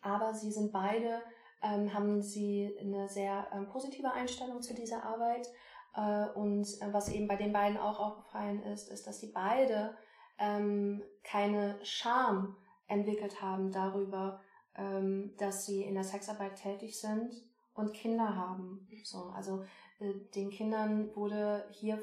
Aber 0.00 0.34
sie 0.34 0.52
sind 0.52 0.72
beide, 0.72 1.22
ähm, 1.62 1.92
haben 1.92 2.22
sie 2.22 2.76
eine 2.80 3.08
sehr 3.08 3.46
ähm, 3.52 3.68
positive 3.68 4.12
Einstellung 4.12 4.62
zu 4.62 4.74
dieser 4.74 5.04
Arbeit. 5.04 5.48
Äh, 5.94 6.26
und 6.38 6.66
äh, 6.80 6.92
was 6.92 7.08
eben 7.08 7.28
bei 7.28 7.36
den 7.36 7.52
beiden 7.52 7.78
auch 7.78 8.00
aufgefallen 8.00 8.62
ist, 8.62 8.88
ist, 8.90 9.06
dass 9.06 9.20
sie 9.20 9.32
beide 9.32 9.96
ähm, 10.38 11.02
keine 11.22 11.78
Scham 11.84 12.56
entwickelt 12.86 13.40
haben 13.40 13.70
darüber, 13.72 14.40
ähm, 14.76 15.34
dass 15.38 15.66
sie 15.66 15.82
in 15.82 15.94
der 15.94 16.04
Sexarbeit 16.04 16.56
tätig 16.56 16.98
sind 16.98 17.32
und 17.74 17.94
Kinder 17.94 18.36
haben. 18.36 18.88
So, 19.04 19.32
also 19.34 19.64
äh, 20.00 20.12
den 20.34 20.50
Kindern 20.50 21.14
wurde 21.14 21.66
hier 21.70 22.02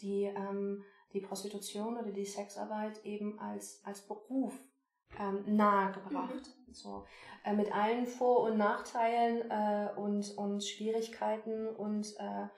die, 0.00 0.24
ähm, 0.24 0.84
die 1.12 1.20
Prostitution 1.20 1.96
oder 1.96 2.12
die 2.12 2.26
Sexarbeit 2.26 3.04
eben 3.04 3.38
als, 3.38 3.82
als 3.84 4.06
Beruf 4.06 4.58
ähm, 5.18 5.56
nahegebracht. 5.56 6.34
Mhm. 6.66 6.72
So, 6.72 7.06
äh, 7.44 7.54
mit 7.54 7.72
allen 7.74 8.06
Vor- 8.06 8.42
und 8.42 8.58
Nachteilen 8.58 9.50
äh, 9.50 9.88
und, 9.96 10.36
und 10.36 10.62
Schwierigkeiten 10.62 11.68
und 11.68 12.14
äh, 12.18 12.48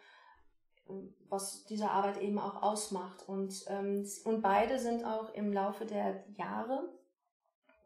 was 1.28 1.64
diese 1.64 1.90
Arbeit 1.90 2.20
eben 2.20 2.38
auch 2.38 2.62
ausmacht. 2.62 3.28
Und, 3.28 3.64
ähm, 3.68 4.04
und 4.24 4.42
beide 4.42 4.78
sind 4.78 5.04
auch 5.04 5.32
im 5.34 5.52
Laufe 5.52 5.86
der 5.86 6.24
Jahre 6.36 6.88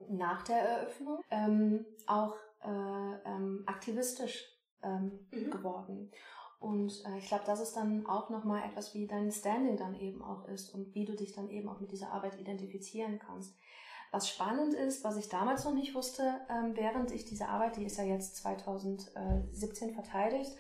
nach 0.09 0.43
der 0.43 0.57
Eröffnung 0.57 1.21
ähm, 1.31 1.85
auch 2.07 2.37
äh, 2.63 2.69
ähm, 2.69 3.63
aktivistisch 3.67 4.45
ähm, 4.83 5.27
mhm. 5.31 5.51
geworden. 5.51 6.11
Und 6.59 7.05
äh, 7.05 7.19
ich 7.19 7.29
glaube, 7.29 7.45
das 7.47 7.61
ist 7.61 7.75
dann 7.75 8.07
auch 8.07 8.31
nochmal 8.31 8.63
etwas, 8.67 8.95
wie 8.95 9.07
dein 9.07 9.31
Standing 9.31 9.77
dann 9.77 9.95
eben 9.95 10.23
auch 10.23 10.49
ist 10.49 10.75
und 10.75 10.95
wie 10.95 11.05
du 11.05 11.15
dich 11.15 11.33
dann 11.33 11.51
eben 11.51 11.69
auch 11.69 11.81
mit 11.81 11.93
dieser 11.93 12.13
Arbeit 12.13 12.41
identifizieren 12.41 13.19
kannst. 13.19 13.55
Was 14.15 14.29
spannend 14.29 14.75
ist, 14.75 15.03
was 15.03 15.17
ich 15.17 15.29
damals 15.29 15.65
noch 15.65 15.75
nicht 15.75 15.93
wusste, 15.93 16.41
ähm, 16.49 16.77
während 16.77 17.11
ich 17.11 17.25
diese 17.25 17.49
Arbeit, 17.49 17.75
die 17.75 17.85
ist 17.85 17.99
ja 17.99 18.05
jetzt 18.05 18.37
2017 18.37 19.93
verteidigt, 19.93 20.53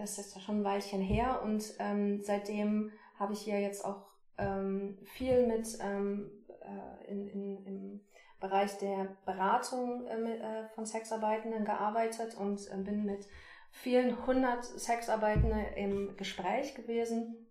ist 0.00 0.32
ja 0.32 0.40
schon 0.40 0.60
ein 0.60 0.64
Weilchen 0.64 1.00
her 1.00 1.42
und 1.42 1.74
ähm, 1.80 2.22
seitdem 2.22 2.92
habe 3.18 3.32
ich 3.32 3.46
ja 3.46 3.58
jetzt 3.58 3.84
auch 3.84 4.06
ähm, 4.38 4.96
viel 5.02 5.44
mit 5.44 5.76
äh, 5.80 7.10
in, 7.10 7.26
in, 7.26 7.66
im 7.66 8.00
Bereich 8.38 8.78
der 8.78 9.16
Beratung 9.26 10.06
äh, 10.06 10.36
äh 10.36 10.68
von 10.76 10.86
Sexarbeitenden 10.86 11.64
gearbeitet 11.64 12.36
und 12.36 12.60
bin 12.84 13.04
mit 13.04 13.26
vielen 13.72 14.24
hundert 14.24 14.64
Sexarbeitenden 14.64 15.64
im 15.74 16.16
Gespräch 16.16 16.76
gewesen 16.76 17.48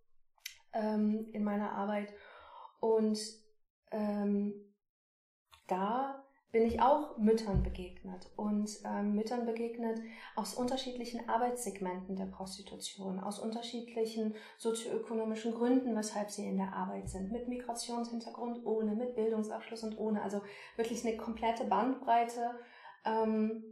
in 0.73 1.43
meiner 1.43 1.73
Arbeit. 1.73 2.11
Und 2.79 3.19
da 5.67 6.23
bin 6.53 6.67
ich 6.67 6.79
auch 6.79 7.17
Müttern 7.17 7.63
begegnet 7.63 8.29
und 8.35 8.69
ähm, 8.85 9.15
Müttern 9.15 9.47
begegnet 9.47 9.99
aus 10.35 10.53
unterschiedlichen 10.53 11.27
Arbeitssegmenten 11.27 12.15
der 12.15 12.27
Prostitution, 12.27 13.19
aus 13.19 13.39
unterschiedlichen 13.39 14.35
sozioökonomischen 14.59 15.55
Gründen, 15.55 15.95
weshalb 15.95 16.29
sie 16.29 16.45
in 16.45 16.57
der 16.57 16.73
Arbeit 16.73 17.09
sind, 17.09 17.31
mit 17.31 17.47
Migrationshintergrund, 17.47 18.67
ohne, 18.67 18.93
mit 18.93 19.15
Bildungsabschluss 19.15 19.83
und 19.83 19.97
ohne, 19.97 20.21
also 20.21 20.43
wirklich 20.75 21.03
eine 21.03 21.17
komplette 21.17 21.63
Bandbreite. 21.63 22.51
Ähm, 23.03 23.63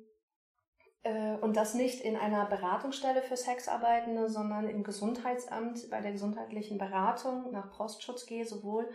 äh, 1.04 1.36
und 1.36 1.58
das 1.58 1.76
nicht 1.76 2.02
in 2.02 2.18
einer 2.18 2.46
Beratungsstelle 2.46 3.22
für 3.22 3.38
Sexarbeitende, 3.38 4.28
sondern 4.28 4.68
im 4.68 4.84
Gesundheitsamt 4.84 5.88
bei 5.92 6.02
der 6.02 6.14
gesundheitlichen 6.14 6.80
Beratung 6.80 7.52
nach 7.52 7.70
Prostschutz 7.70 8.26
gehe, 8.26 8.46
sowohl 8.46 8.90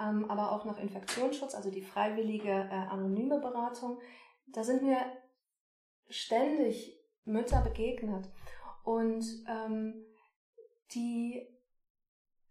ähm, 0.00 0.30
aber 0.30 0.52
auch 0.52 0.64
nach 0.64 0.78
Infektionsschutz, 0.78 1.54
also 1.54 1.70
die 1.70 1.82
freiwillige 1.82 2.50
äh, 2.50 2.88
anonyme 2.90 3.40
Beratung. 3.40 4.00
Da 4.48 4.64
sind 4.64 4.82
mir 4.82 4.98
ständig 6.08 6.98
Mütter 7.24 7.60
begegnet 7.62 8.28
und 8.84 9.24
ähm, 9.48 10.04
die 10.92 11.46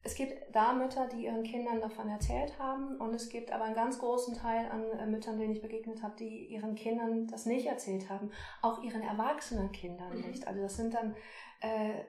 es 0.02 0.16
gibt 0.16 0.56
da 0.56 0.72
Mütter, 0.72 1.08
die 1.08 1.26
ihren 1.26 1.44
Kindern 1.44 1.82
davon 1.82 2.08
erzählt 2.08 2.58
haben 2.58 2.96
und 3.02 3.14
es 3.14 3.28
gibt 3.28 3.52
aber 3.52 3.66
einen 3.66 3.76
ganz 3.76 4.00
großen 4.00 4.34
Teil 4.34 4.70
an 4.72 4.84
äh, 4.98 5.06
Müttern, 5.06 5.38
denen 5.38 5.52
ich 5.52 5.62
begegnet 5.62 6.02
habe, 6.02 6.16
die 6.18 6.46
ihren 6.46 6.76
Kindern 6.76 7.28
das 7.28 7.46
nicht 7.46 7.66
erzählt 7.66 8.10
haben, 8.10 8.32
auch 8.62 8.82
ihren 8.82 9.02
erwachsenen 9.02 9.74
Kindern 9.74 10.18
mhm. 10.18 10.28
nicht. 10.28 10.48
Also 10.48 10.62
das 10.62 10.78
sind 10.78 10.94
dann 10.94 11.16
äh, 11.60 12.06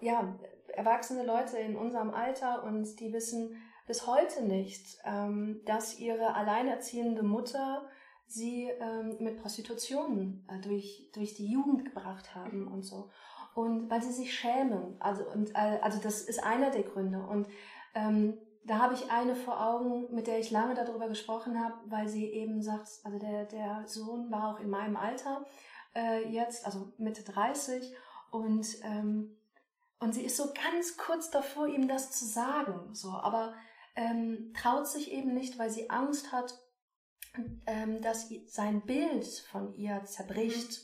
ja 0.00 0.38
erwachsene 0.68 1.24
Leute 1.24 1.56
in 1.58 1.74
unserem 1.74 2.10
Alter 2.10 2.64
und 2.64 3.00
die 3.00 3.12
wissen 3.14 3.56
bis 3.90 4.06
heute 4.06 4.44
nicht, 4.44 4.98
ähm, 5.04 5.62
dass 5.64 5.98
ihre 5.98 6.36
alleinerziehende 6.36 7.24
Mutter 7.24 7.88
sie 8.28 8.70
ähm, 8.78 9.16
mit 9.18 9.42
Prostitution 9.42 10.46
äh, 10.48 10.60
durch, 10.60 11.10
durch 11.12 11.34
die 11.34 11.50
Jugend 11.50 11.86
gebracht 11.86 12.36
haben 12.36 12.68
und 12.68 12.84
so. 12.84 13.10
Und 13.52 13.90
weil 13.90 14.00
sie 14.00 14.12
sich 14.12 14.32
schämen. 14.32 14.94
Also, 15.00 15.24
und, 15.24 15.50
äh, 15.56 15.80
also 15.82 15.98
das 16.00 16.22
ist 16.22 16.40
einer 16.40 16.70
der 16.70 16.84
Gründe. 16.84 17.18
Und 17.18 17.48
ähm, 17.96 18.38
da 18.64 18.78
habe 18.78 18.94
ich 18.94 19.10
eine 19.10 19.34
vor 19.34 19.60
Augen, 19.60 20.14
mit 20.14 20.28
der 20.28 20.38
ich 20.38 20.52
lange 20.52 20.74
darüber 20.74 21.08
gesprochen 21.08 21.60
habe, 21.60 21.74
weil 21.86 22.06
sie 22.06 22.26
eben 22.26 22.62
sagt, 22.62 22.86
also 23.02 23.18
der, 23.18 23.46
der 23.46 23.82
Sohn 23.88 24.30
war 24.30 24.54
auch 24.54 24.60
in 24.60 24.70
meinem 24.70 24.94
Alter 24.94 25.44
äh, 25.96 26.28
jetzt, 26.28 26.64
also 26.64 26.92
Mitte 26.96 27.24
30 27.24 27.92
und 28.30 28.68
ähm, 28.84 29.36
und 30.02 30.14
sie 30.14 30.22
ist 30.22 30.38
so 30.38 30.46
ganz 30.54 30.96
kurz 30.96 31.30
davor, 31.30 31.66
ihm 31.66 31.86
das 31.86 32.10
zu 32.10 32.24
sagen, 32.24 32.94
so, 32.94 33.10
aber 33.10 33.52
ähm, 33.96 34.52
traut 34.54 34.86
sich 34.88 35.12
eben 35.12 35.34
nicht, 35.34 35.58
weil 35.58 35.70
sie 35.70 35.90
Angst 35.90 36.32
hat, 36.32 36.58
ähm, 37.66 38.00
dass 38.02 38.28
sein 38.46 38.82
Bild 38.82 39.26
von 39.50 39.74
ihr 39.74 40.04
zerbricht 40.04 40.82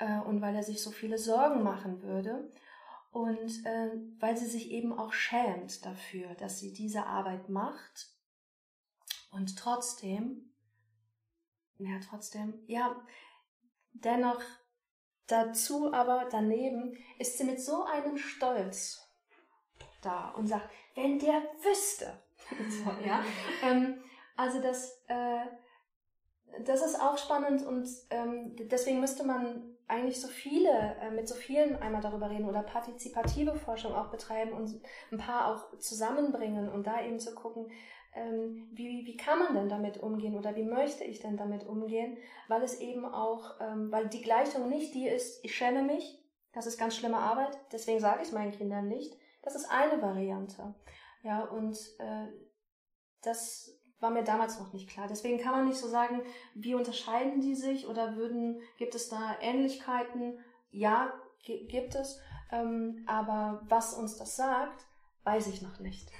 mhm. 0.00 0.06
äh, 0.06 0.20
und 0.20 0.40
weil 0.40 0.54
er 0.54 0.62
sich 0.62 0.82
so 0.82 0.90
viele 0.90 1.18
Sorgen 1.18 1.62
machen 1.62 2.02
würde 2.02 2.50
und 3.12 3.64
äh, 3.66 3.90
weil 4.18 4.36
sie 4.36 4.46
sich 4.46 4.70
eben 4.70 4.92
auch 4.92 5.12
schämt 5.12 5.84
dafür, 5.84 6.34
dass 6.34 6.58
sie 6.58 6.72
diese 6.72 7.06
Arbeit 7.06 7.48
macht 7.48 8.08
und 9.30 9.58
trotzdem, 9.58 10.52
ja 11.78 12.00
trotzdem, 12.08 12.62
ja, 12.66 13.04
dennoch 13.92 14.40
dazu 15.26 15.92
aber 15.92 16.28
daneben 16.30 16.96
ist 17.18 17.38
sie 17.38 17.44
mit 17.44 17.60
so 17.60 17.84
einem 17.84 18.16
Stolz 18.16 19.00
da 20.02 20.30
und 20.30 20.46
sagt, 20.46 20.70
wenn 20.94 21.18
der 21.18 21.42
wüsste, 21.62 22.23
ja. 23.06 23.22
ähm, 23.62 24.02
also 24.36 24.60
das, 24.60 25.02
äh, 25.08 25.46
das 26.64 26.84
ist 26.84 27.00
auch 27.00 27.18
spannend 27.18 27.64
und 27.64 27.88
ähm, 28.10 28.56
deswegen 28.70 29.00
müsste 29.00 29.24
man 29.24 29.74
eigentlich 29.86 30.20
so 30.20 30.28
viele, 30.28 30.96
äh, 31.00 31.10
mit 31.10 31.28
so 31.28 31.34
vielen 31.34 31.76
einmal 31.76 32.00
darüber 32.00 32.30
reden 32.30 32.48
oder 32.48 32.62
partizipative 32.62 33.54
Forschung 33.54 33.92
auch 33.92 34.10
betreiben 34.10 34.52
und 34.52 34.80
ein 35.12 35.18
paar 35.18 35.54
auch 35.54 35.78
zusammenbringen 35.78 36.68
und 36.68 36.86
da 36.86 37.02
eben 37.04 37.20
zu 37.20 37.34
gucken, 37.34 37.70
ähm, 38.14 38.68
wie, 38.72 39.04
wie 39.06 39.16
kann 39.16 39.38
man 39.40 39.54
denn 39.54 39.68
damit 39.68 39.98
umgehen 39.98 40.36
oder 40.36 40.54
wie 40.56 40.62
möchte 40.62 41.04
ich 41.04 41.20
denn 41.20 41.36
damit 41.36 41.66
umgehen, 41.66 42.16
weil 42.48 42.62
es 42.62 42.80
eben 42.80 43.04
auch, 43.04 43.60
ähm, 43.60 43.90
weil 43.90 44.08
die 44.08 44.22
Gleichung 44.22 44.68
nicht 44.68 44.94
die 44.94 45.08
ist, 45.08 45.44
ich 45.44 45.54
schäme 45.54 45.82
mich, 45.82 46.20
das 46.52 46.66
ist 46.66 46.78
ganz 46.78 46.96
schlimme 46.96 47.18
Arbeit, 47.18 47.58
deswegen 47.72 48.00
sage 48.00 48.22
ich 48.22 48.28
es 48.28 48.32
meinen 48.32 48.52
Kindern 48.52 48.88
nicht. 48.88 49.16
Das 49.42 49.56
ist 49.56 49.70
eine 49.70 50.00
Variante. 50.00 50.74
Ja, 51.24 51.40
und 51.40 51.74
äh, 51.98 52.26
das 53.22 53.80
war 53.98 54.10
mir 54.10 54.22
damals 54.22 54.58
noch 54.58 54.74
nicht 54.74 54.90
klar. 54.90 55.06
Deswegen 55.08 55.38
kann 55.38 55.52
man 55.52 55.66
nicht 55.66 55.78
so 55.78 55.88
sagen, 55.88 56.22
wie 56.54 56.74
unterscheiden 56.74 57.40
die 57.40 57.54
sich 57.54 57.88
oder 57.88 58.16
würden, 58.16 58.60
gibt 58.76 58.94
es 58.94 59.08
da 59.08 59.36
Ähnlichkeiten? 59.40 60.38
Ja, 60.70 61.14
gibt 61.42 61.94
es. 61.94 62.20
Ähm, 62.52 63.04
aber 63.06 63.62
was 63.64 63.94
uns 63.94 64.18
das 64.18 64.36
sagt, 64.36 64.84
weiß 65.24 65.46
ich 65.46 65.62
noch 65.62 65.80
nicht. 65.80 66.10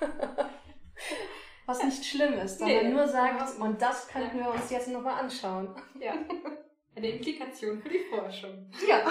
was 1.66 1.82
nicht 1.82 2.04
schlimm 2.04 2.34
ist, 2.34 2.60
sondern 2.60 2.86
nee, 2.86 2.92
nur 2.92 3.08
sagt, 3.08 3.58
und 3.58 3.82
das 3.82 4.06
könnten 4.06 4.38
wir 4.38 4.50
uns 4.50 4.70
jetzt 4.70 4.88
nochmal 4.88 5.20
anschauen. 5.20 5.74
Ja. 5.98 6.14
Eine 6.94 7.08
Implikation 7.08 7.82
für 7.82 7.88
die 7.88 8.04
Forschung. 8.08 8.70
Ja. 8.88 9.04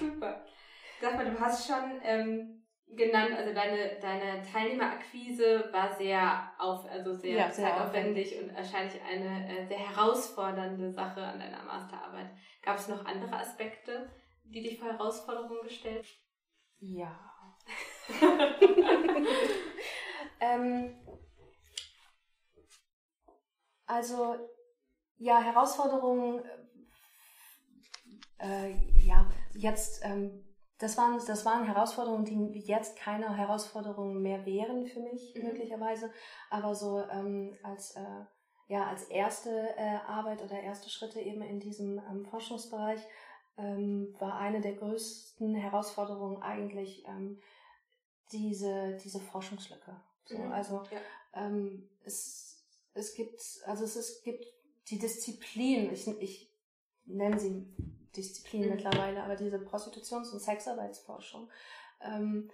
Super. 0.00 0.46
Sag 1.02 1.14
mal, 1.14 1.30
du 1.30 1.38
hast 1.38 1.66
schon 1.66 2.00
ähm, 2.02 2.65
genannt, 2.94 3.34
also 3.36 3.52
deine, 3.52 3.98
deine 4.00 4.42
Teilnehmerakquise 4.42 5.68
war 5.72 5.94
sehr 5.94 6.52
auf, 6.58 6.88
also 6.88 7.12
sehr, 7.14 7.36
ja, 7.36 7.50
sehr 7.50 7.66
zeitaufwendig 7.66 8.40
und 8.40 8.54
wahrscheinlich 8.54 9.00
eine 9.02 9.48
äh, 9.48 9.66
sehr 9.66 9.78
herausfordernde 9.78 10.90
Sache 10.92 11.22
an 11.22 11.38
deiner 11.38 11.62
Masterarbeit. 11.64 12.30
Gab 12.62 12.78
es 12.78 12.88
noch 12.88 13.04
andere 13.04 13.36
Aspekte, 13.36 14.08
die 14.44 14.62
dich 14.62 14.78
vor 14.78 14.88
Herausforderungen 14.88 15.62
gestellt? 15.62 16.06
Ja. 16.78 17.18
ähm, 20.40 20.94
also 23.86 24.36
ja, 25.18 25.40
Herausforderungen, 25.40 26.44
äh, 28.38 28.70
ja, 28.98 29.26
jetzt 29.54 30.04
ähm, 30.04 30.45
das 30.78 30.98
waren, 30.98 31.18
das 31.26 31.44
waren 31.46 31.64
Herausforderungen, 31.64 32.24
die 32.24 32.60
jetzt 32.60 32.96
keine 32.96 33.34
Herausforderungen 33.34 34.20
mehr 34.20 34.44
wären 34.44 34.86
für 34.86 35.00
mich 35.00 35.34
mhm. 35.34 35.44
möglicherweise, 35.44 36.10
aber 36.50 36.74
so 36.74 37.02
ähm, 37.10 37.56
als 37.62 37.92
äh, 37.92 38.24
ja 38.68 38.86
als 38.86 39.04
erste 39.04 39.50
äh, 39.76 39.98
Arbeit 40.06 40.42
oder 40.42 40.60
erste 40.60 40.90
Schritte 40.90 41.20
eben 41.20 41.40
in 41.40 41.60
diesem 41.60 41.98
ähm, 41.98 42.26
Forschungsbereich 42.26 43.00
ähm, 43.56 44.14
war 44.18 44.38
eine 44.38 44.60
der 44.60 44.74
größten 44.74 45.54
Herausforderungen 45.54 46.42
eigentlich 46.42 47.06
ähm, 47.06 47.40
diese 48.32 48.98
diese 49.02 49.20
Forschungslücke. 49.20 49.98
So, 50.26 50.36
mhm. 50.36 50.52
Also 50.52 50.82
ja. 50.90 51.46
ähm, 51.46 51.88
es 52.04 52.66
es 52.92 53.14
gibt 53.14 53.40
also 53.64 53.84
es, 53.84 53.96
es 53.96 54.22
gibt 54.22 54.44
die 54.90 54.98
Disziplin 54.98 55.90
ich 55.90 56.06
ich 56.20 56.52
nenne 57.06 57.38
sie 57.38 57.66
Disziplin 58.16 58.64
mhm. 58.64 58.70
mittlerweile, 58.70 59.22
aber 59.22 59.36
diese 59.36 59.58
Prostitutions- 59.58 60.32
und 60.32 60.40
Sexarbeitsforschung 60.40 61.50
ähm, 62.00 62.50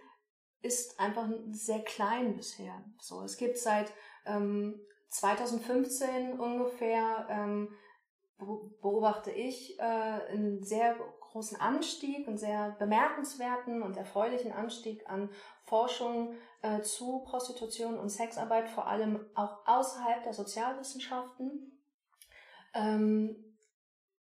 ist 0.62 0.98
einfach 1.00 1.28
sehr 1.50 1.80
klein 1.80 2.36
bisher. 2.36 2.84
So, 3.00 3.22
es 3.22 3.36
gibt 3.36 3.58
seit 3.58 3.92
ähm, 4.26 4.80
2015 5.08 6.38
ungefähr 6.38 7.26
ähm, 7.28 7.68
beobachte 8.80 9.30
ich 9.30 9.78
äh, 9.78 9.82
einen 9.82 10.62
sehr 10.62 10.96
großen 11.20 11.60
Anstieg, 11.60 12.26
einen 12.26 12.38
sehr 12.38 12.76
bemerkenswerten 12.78 13.82
und 13.82 13.96
erfreulichen 13.96 14.52
Anstieg 14.52 15.08
an 15.08 15.30
Forschung 15.64 16.34
äh, 16.62 16.82
zu 16.82 17.20
Prostitution 17.20 17.98
und 17.98 18.10
Sexarbeit, 18.10 18.68
vor 18.68 18.86
allem 18.86 19.24
auch 19.34 19.66
außerhalb 19.66 20.22
der 20.24 20.34
Sozialwissenschaften. 20.34 21.80
Ähm, 22.74 23.51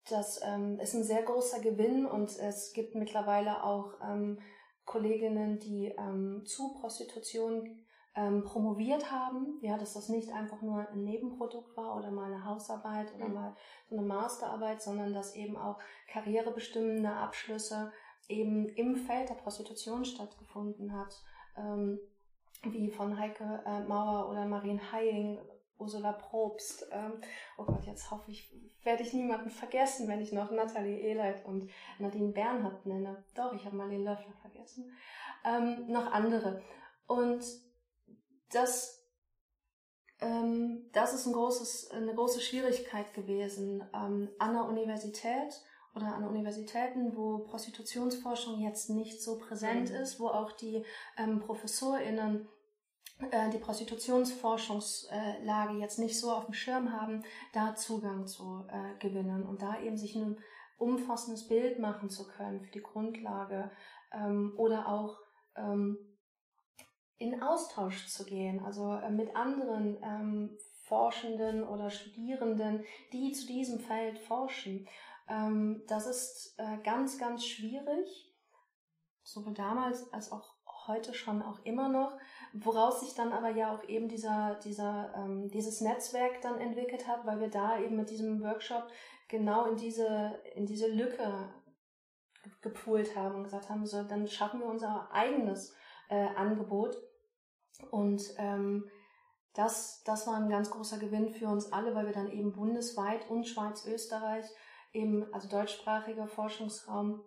das 0.10 0.41
ähm, 0.43 0.80
ist 0.80 0.93
ein 0.93 1.03
sehr 1.03 1.24
großer 1.24 1.60
Gewinn 1.60 2.05
und 2.05 2.38
es 2.38 2.74
gibt 2.74 2.95
mittlerweile 2.95 3.64
auch 3.64 3.93
ähm, 4.03 4.39
Kolleginnen, 4.86 5.60
die 5.60 5.93
ähm, 5.97 6.43
zu 6.45 6.74
Prostitution 6.74 7.86
ähm, 8.16 8.43
promoviert 8.43 9.12
haben, 9.12 9.60
ja, 9.62 9.78
dass 9.78 9.93
das 9.93 10.10
nicht 10.10 10.32
einfach 10.34 10.62
nur 10.62 10.88
ein 10.89 11.03
Nebenprodukt 11.03 11.78
war 11.78 11.95
oder 11.95 12.12
mal 12.12 12.26
eine 12.26 12.43
Hausarbeit 12.43 13.14
oder 13.16 13.28
mhm. 13.28 13.34
mal 13.34 13.55
so 13.89 13.97
eine 13.97 14.05
Masterarbeit, 14.05 14.82
sondern 14.82 15.14
dass 15.14 15.36
eben 15.36 15.55
auch 15.55 15.80
karrierebestimmende 16.12 17.12
Abschlüsse 17.12 17.91
eben 18.28 18.68
im 18.70 18.95
Feld 18.95 19.30
der 19.30 19.36
Prostitution 19.36 20.05
stattgefunden 20.05 20.93
hat, 20.93 21.16
ähm, 21.55 21.99
wie 22.64 22.89
von 22.89 23.18
Heike 23.18 23.64
äh, 23.66 23.82
Mauer 23.82 24.30
oder 24.30 24.45
Marien 24.45 24.91
Haying, 24.91 25.39
Ursula 25.80 26.11
Probst. 26.11 26.88
Ähm, 26.91 27.13
oh 27.57 27.63
Gott, 27.63 27.86
jetzt 27.86 28.11
hoffe 28.11 28.32
ich, 28.32 28.53
werde 28.84 29.03
ich 29.03 29.13
niemanden 29.13 29.49
vergessen, 29.49 30.07
wenn 30.07 30.21
ich 30.21 30.32
noch 30.32 30.51
Nathalie 30.51 30.99
Ehlert 30.99 31.45
und 31.45 31.69
Nadine 31.97 32.32
Bernhardt 32.32 32.86
nenne. 32.86 33.23
Doch, 33.36 33.53
ich 33.53 33.65
habe 33.65 33.75
Marlene 33.75 34.03
Löffler 34.03 34.34
vergessen. 34.41 34.91
Ähm, 35.45 35.88
noch 35.88 36.11
andere. 36.11 36.61
Und 37.07 37.43
das, 38.51 39.03
ähm, 40.21 40.89
das 40.91 41.13
ist 41.13 41.25
ein 41.25 41.34
großes, 41.34 41.91
eine 41.91 42.13
große 42.13 42.41
Schwierigkeit 42.41 43.13
gewesen 43.13 43.84
ähm, 43.93 44.30
an 44.38 44.53
der 44.53 44.65
Universität 44.65 45.61
oder 45.95 46.13
an 46.13 46.27
Universitäten, 46.27 47.15
wo 47.15 47.39
Prostitutionsforschung 47.39 48.61
jetzt 48.61 48.89
nicht 48.89 49.21
so 49.21 49.38
präsent 49.38 49.89
mhm. 49.89 49.95
ist, 49.95 50.19
wo 50.19 50.27
auch 50.27 50.51
die 50.51 50.84
ähm, 51.17 51.39
ProfessorInnen 51.39 52.47
die 53.53 53.57
Prostitutionsforschungslage 53.57 55.78
jetzt 55.78 55.99
nicht 55.99 56.17
so 56.17 56.32
auf 56.32 56.45
dem 56.45 56.53
Schirm 56.53 56.93
haben, 56.93 57.26
da 57.51 57.76
Zugang 57.76 58.28
zu 58.28 58.65
äh, 58.70 58.97
gewinnen 58.99 59.43
und 59.43 59.61
da 59.61 59.82
eben 59.82 59.97
sich 59.97 60.15
ein 60.15 60.38
umfassendes 60.78 61.45
Bild 61.47 61.80
machen 61.80 62.09
zu 62.09 62.28
können 62.28 62.61
für 62.61 62.72
die 62.72 62.82
Grundlage 62.82 63.72
ähm, 64.13 64.53
oder 64.57 64.88
auch 64.88 65.20
ähm, 65.55 65.97
in 67.17 67.43
Austausch 67.43 68.07
zu 68.07 68.26
gehen, 68.26 68.63
also 68.63 68.93
äh, 68.93 69.11
mit 69.11 69.36
anderen 69.36 69.97
ähm, 70.01 70.57
Forschenden 70.84 71.67
oder 71.67 71.91
Studierenden, 71.91 72.86
die 73.11 73.34
zu 73.34 73.45
diesem 73.45 73.80
Feld 73.80 74.17
forschen. 74.17 74.88
Ähm, 75.28 75.84
das 75.88 76.07
ist 76.07 76.55
äh, 76.57 76.78
ganz, 76.84 77.17
ganz 77.17 77.45
schwierig, 77.45 78.34
sowohl 79.24 79.53
damals 79.53 80.11
als 80.13 80.32
auch 80.32 80.55
heute 80.90 81.14
schon 81.14 81.42
auch 81.42 81.60
immer 81.64 81.88
noch, 81.88 82.12
woraus 82.52 83.00
sich 83.00 83.16
dann 83.16 83.32
aber 83.32 83.50
ja 83.50 83.74
auch 83.74 83.88
eben 83.88 84.10
dieser, 84.10 84.60
dieser, 84.64 85.14
ähm, 85.16 85.50
dieses 85.50 85.80
Netzwerk 85.80 86.42
dann 86.42 86.60
entwickelt 86.60 87.08
hat, 87.08 87.26
weil 87.26 87.40
wir 87.40 87.50
da 87.50 87.80
eben 87.80 87.96
mit 87.96 88.10
diesem 88.10 88.42
Workshop 88.42 88.88
genau 89.30 89.66
in 89.66 89.78
diese, 89.78 90.42
in 90.56 90.66
diese 90.66 90.88
Lücke 90.88 91.54
gepoolt 92.62 93.16
haben 93.16 93.36
und 93.36 93.44
gesagt 93.44 93.70
haben, 93.70 93.86
so, 93.86 94.04
dann 94.04 94.28
schaffen 94.28 94.60
wir 94.60 94.68
unser 94.68 95.10
eigenes 95.14 95.74
äh, 96.10 96.28
Angebot. 96.36 96.98
Und 97.92 98.22
ähm, 98.38 98.90
das, 99.54 100.04
das 100.04 100.28
war 100.28 100.36
ein 100.36 100.50
ganz 100.50 100.70
großer 100.70 100.98
Gewinn 100.98 101.30
für 101.30 101.48
uns 101.48 101.72
alle, 101.72 101.96
weil 101.96 102.06
wir 102.06 102.14
dann 102.14 102.32
eben 102.32 102.52
bundesweit 102.52 103.30
und 103.30 103.48
Schweiz, 103.48 103.86
Österreich, 103.86 104.46
eben, 104.92 105.32
also 105.34 105.48
deutschsprachiger 105.48 106.28
Forschungsraum, 106.28 107.24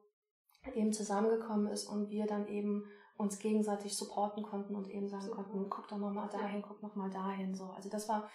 eben 0.75 0.93
zusammengekommen 0.93 1.67
ist 1.69 1.87
und 1.87 2.11
wir 2.11 2.27
dann 2.27 2.47
eben 2.47 2.85
uns 3.23 3.39
gegenseitig 3.39 3.97
supporten 3.97 4.43
konnten 4.43 4.75
und 4.75 4.89
eben 4.89 5.09
sagen 5.09 5.25
Super. 5.25 5.37
konnten, 5.37 5.71
guck 5.71 5.89
doch 5.89 5.99
nochmal 5.99 6.29
dahin, 6.29 6.63
guck 6.63 6.83
nochmal 6.83 7.11
dahin. 7.11 7.55
So. 7.55 7.67
Also 7.71 7.89
das 7.89 8.09
war 8.09 8.29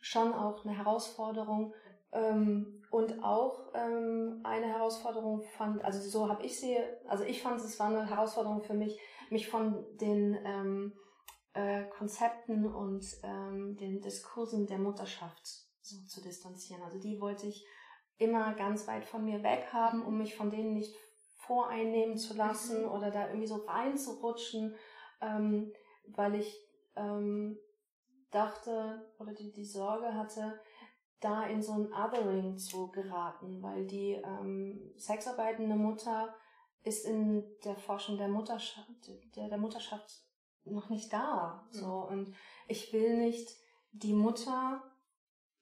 schon 0.00 0.32
auch 0.32 0.64
eine 0.64 0.76
Herausforderung 0.76 1.74
ähm, 2.12 2.82
und 2.90 3.22
auch 3.22 3.72
ähm, 3.74 4.40
eine 4.44 4.66
Herausforderung 4.66 5.42
fand, 5.42 5.84
also 5.84 6.00
so 6.00 6.28
habe 6.28 6.44
ich 6.44 6.58
sie, 6.58 6.76
also 7.06 7.24
ich 7.24 7.42
fand 7.42 7.60
es 7.60 7.78
war 7.78 7.88
eine 7.88 8.08
Herausforderung 8.08 8.62
für 8.62 8.74
mich, 8.74 8.98
mich 9.30 9.48
von 9.48 9.84
den 9.98 10.38
ähm, 10.44 10.92
äh, 11.52 11.84
Konzepten 11.84 12.66
und 12.66 13.04
ähm, 13.22 13.76
den 13.76 14.00
Diskursen 14.00 14.66
der 14.66 14.78
Mutterschaft 14.78 15.46
so 15.82 15.96
zu 16.06 16.20
distanzieren. 16.20 16.82
Also 16.82 16.98
die 16.98 17.20
wollte 17.20 17.46
ich 17.46 17.66
immer 18.18 18.54
ganz 18.54 18.86
weit 18.86 19.04
von 19.04 19.24
mir 19.24 19.42
weg 19.42 19.68
haben, 19.72 20.02
um 20.02 20.18
mich 20.18 20.36
von 20.36 20.50
denen 20.50 20.74
nicht 20.74 20.94
voreinnehmen 21.50 22.16
zu 22.16 22.36
lassen 22.36 22.82
mhm. 22.82 22.92
oder 22.92 23.10
da 23.10 23.26
irgendwie 23.26 23.48
so 23.48 23.56
reinzurutschen, 23.56 24.76
ähm, 25.20 25.72
weil 26.06 26.36
ich 26.36 26.56
ähm, 26.94 27.58
dachte 28.30 29.10
oder 29.18 29.34
die, 29.34 29.50
die 29.50 29.64
Sorge 29.64 30.14
hatte, 30.14 30.60
da 31.18 31.44
in 31.46 31.60
so 31.60 31.72
ein 31.72 31.92
Othering 31.92 32.56
zu 32.56 32.92
geraten, 32.92 33.60
weil 33.64 33.84
die 33.84 34.12
ähm, 34.12 34.92
sexarbeitende 34.96 35.74
Mutter 35.74 36.32
ist 36.84 37.04
in 37.04 37.44
der 37.64 37.74
Forschung 37.74 38.16
der 38.16 38.28
Mutterschaft, 38.28 38.88
der, 39.34 39.48
der 39.48 39.58
Mutterschaft 39.58 40.22
noch 40.64 40.88
nicht 40.88 41.12
da. 41.12 41.66
So. 41.70 42.06
Mhm. 42.06 42.12
Und 42.12 42.34
ich 42.68 42.92
will 42.92 43.16
nicht 43.16 43.50
die 43.90 44.14
Mutter 44.14 44.84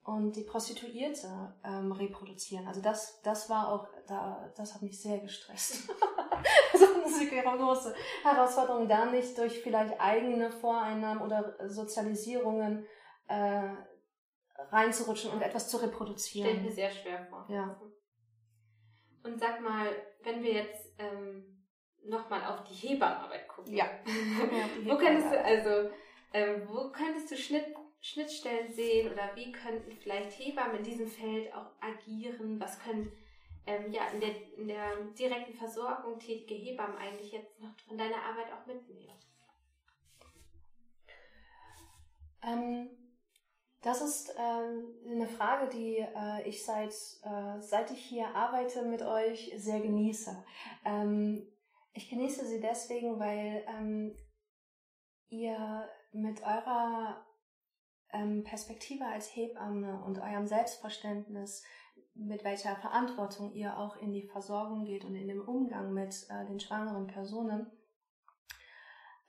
und 0.03 0.35
die 0.35 0.43
Prostituierte 0.43 1.53
ähm, 1.63 1.91
reproduzieren. 1.91 2.67
Also 2.67 2.81
das, 2.81 3.21
das 3.21 3.49
war 3.49 3.71
auch, 3.71 3.87
da, 4.07 4.51
das 4.55 4.73
hat 4.73 4.81
mich 4.81 5.01
sehr 5.01 5.19
gestresst. 5.19 5.89
das 6.73 6.81
ist 6.81 7.31
eine 7.31 7.57
große 7.57 7.93
Herausforderung, 8.23 8.87
da 8.87 9.05
nicht 9.05 9.37
durch 9.37 9.61
vielleicht 9.61 9.99
eigene 9.99 10.51
Voreinnahmen 10.51 11.21
oder 11.21 11.55
Sozialisierungen 11.69 12.85
äh, 13.27 13.75
reinzurutschen 14.71 15.31
und 15.31 15.41
etwas 15.41 15.69
zu 15.69 15.77
reproduzieren. 15.77 16.49
Stellt 16.49 16.63
mir 16.63 16.71
sehr 16.71 16.91
schwer 16.91 17.25
vor. 17.29 17.45
Ja. 17.49 17.79
Und 19.23 19.39
sag 19.39 19.61
mal, 19.61 19.87
wenn 20.23 20.41
wir 20.41 20.53
jetzt 20.53 20.93
ähm, 20.97 21.65
nochmal 22.03 22.45
auf 22.45 22.63
die 22.63 22.73
Hebammenarbeit 22.73 23.47
gucken. 23.47 23.73
Ja. 23.73 23.85
wo 24.85 24.97
könntest 24.97 25.31
du, 25.31 25.43
also, 25.43 25.89
ähm, 26.33 26.67
wo 26.67 26.91
könntest 26.91 27.31
du 27.31 27.37
Schnitt, 27.37 27.65
Schnittstellen 28.01 28.71
sehen 28.71 29.11
oder 29.11 29.35
wie 29.35 29.51
könnten 29.51 29.91
vielleicht 29.97 30.39
Hebammen 30.39 30.77
in 30.77 30.83
diesem 30.83 31.07
Feld 31.07 31.53
auch 31.53 31.71
agieren? 31.81 32.59
Was 32.59 32.79
können 32.79 33.11
ähm, 33.65 33.91
ja, 33.91 34.07
in, 34.13 34.21
der, 34.21 34.53
in 34.57 34.67
der 34.67 34.95
direkten 35.17 35.53
Versorgung 35.53 36.17
tätige 36.17 36.55
Hebammen 36.55 36.97
eigentlich 36.97 37.31
jetzt 37.31 37.59
noch 37.59 37.77
von 37.87 37.97
deiner 37.97 38.21
Arbeit 38.23 38.51
auch 38.53 38.65
mitnehmen? 38.65 39.13
Ähm, 42.41 42.89
das 43.81 44.01
ist 44.01 44.29
äh, 44.29 44.41
eine 44.41 45.27
Frage, 45.27 45.69
die 45.69 45.97
äh, 45.97 46.47
ich 46.47 46.65
seit, 46.65 46.93
äh, 47.23 47.59
seit 47.59 47.91
ich 47.91 48.03
hier 48.03 48.27
arbeite 48.35 48.83
mit 48.83 49.01
euch 49.01 49.53
sehr 49.57 49.79
genieße. 49.79 50.43
Ähm, 50.85 51.47
ich 51.93 52.09
genieße 52.09 52.45
sie 52.45 52.59
deswegen, 52.59 53.19
weil 53.19 53.65
ähm, 53.67 54.15
ihr 55.29 55.89
mit 56.11 56.41
eurer 56.41 57.25
ähm, 58.13 58.43
Perspektive 58.43 59.05
als 59.05 59.35
Hebamme 59.35 60.03
und 60.03 60.19
eurem 60.19 60.47
Selbstverständnis, 60.47 61.63
mit 62.15 62.43
welcher 62.43 62.75
Verantwortung 62.75 63.53
ihr 63.53 63.77
auch 63.77 63.97
in 63.97 64.11
die 64.11 64.27
Versorgung 64.27 64.85
geht 64.85 65.05
und 65.05 65.15
in 65.15 65.27
den 65.27 65.41
Umgang 65.41 65.93
mit 65.93 66.27
äh, 66.29 66.45
den 66.45 66.59
schwangeren 66.59 67.07
Personen, 67.07 67.67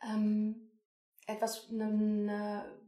ähm, 0.02 0.70
etwas, 1.26 1.68
eine, 1.70 1.84
eine 1.84 2.80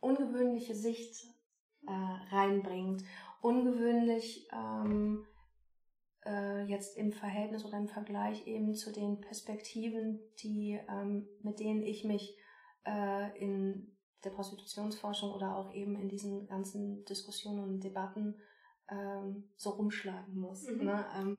ungewöhnliche 0.00 0.74
Sicht 0.74 1.24
äh, 1.86 2.34
reinbringt. 2.34 3.04
Ungewöhnlich 3.40 4.48
ähm, 4.52 5.24
äh, 6.24 6.64
jetzt 6.64 6.96
im 6.96 7.12
Verhältnis 7.12 7.64
oder 7.64 7.78
im 7.78 7.88
Vergleich 7.88 8.46
eben 8.46 8.74
zu 8.74 8.92
den 8.92 9.20
Perspektiven, 9.20 10.20
die 10.42 10.80
ähm, 10.88 11.28
mit 11.42 11.60
denen 11.60 11.82
ich 11.82 12.04
mich 12.04 12.36
äh, 12.84 13.38
in 13.38 13.97
der 14.24 14.30
Prostitutionsforschung 14.30 15.32
oder 15.32 15.56
auch 15.56 15.72
eben 15.72 15.96
in 15.96 16.08
diesen 16.08 16.46
ganzen 16.46 17.04
Diskussionen 17.04 17.60
und 17.60 17.80
Debatten 17.80 18.40
ähm, 18.90 19.50
so 19.56 19.70
rumschlagen 19.70 20.38
muss. 20.38 20.66
Mhm. 20.66 20.84
Ne? 20.84 21.06
Ähm, 21.16 21.38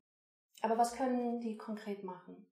aber 0.61 0.77
was 0.77 0.93
können 0.93 1.39
die 1.39 1.57
konkret 1.57 2.03
machen? 2.03 2.45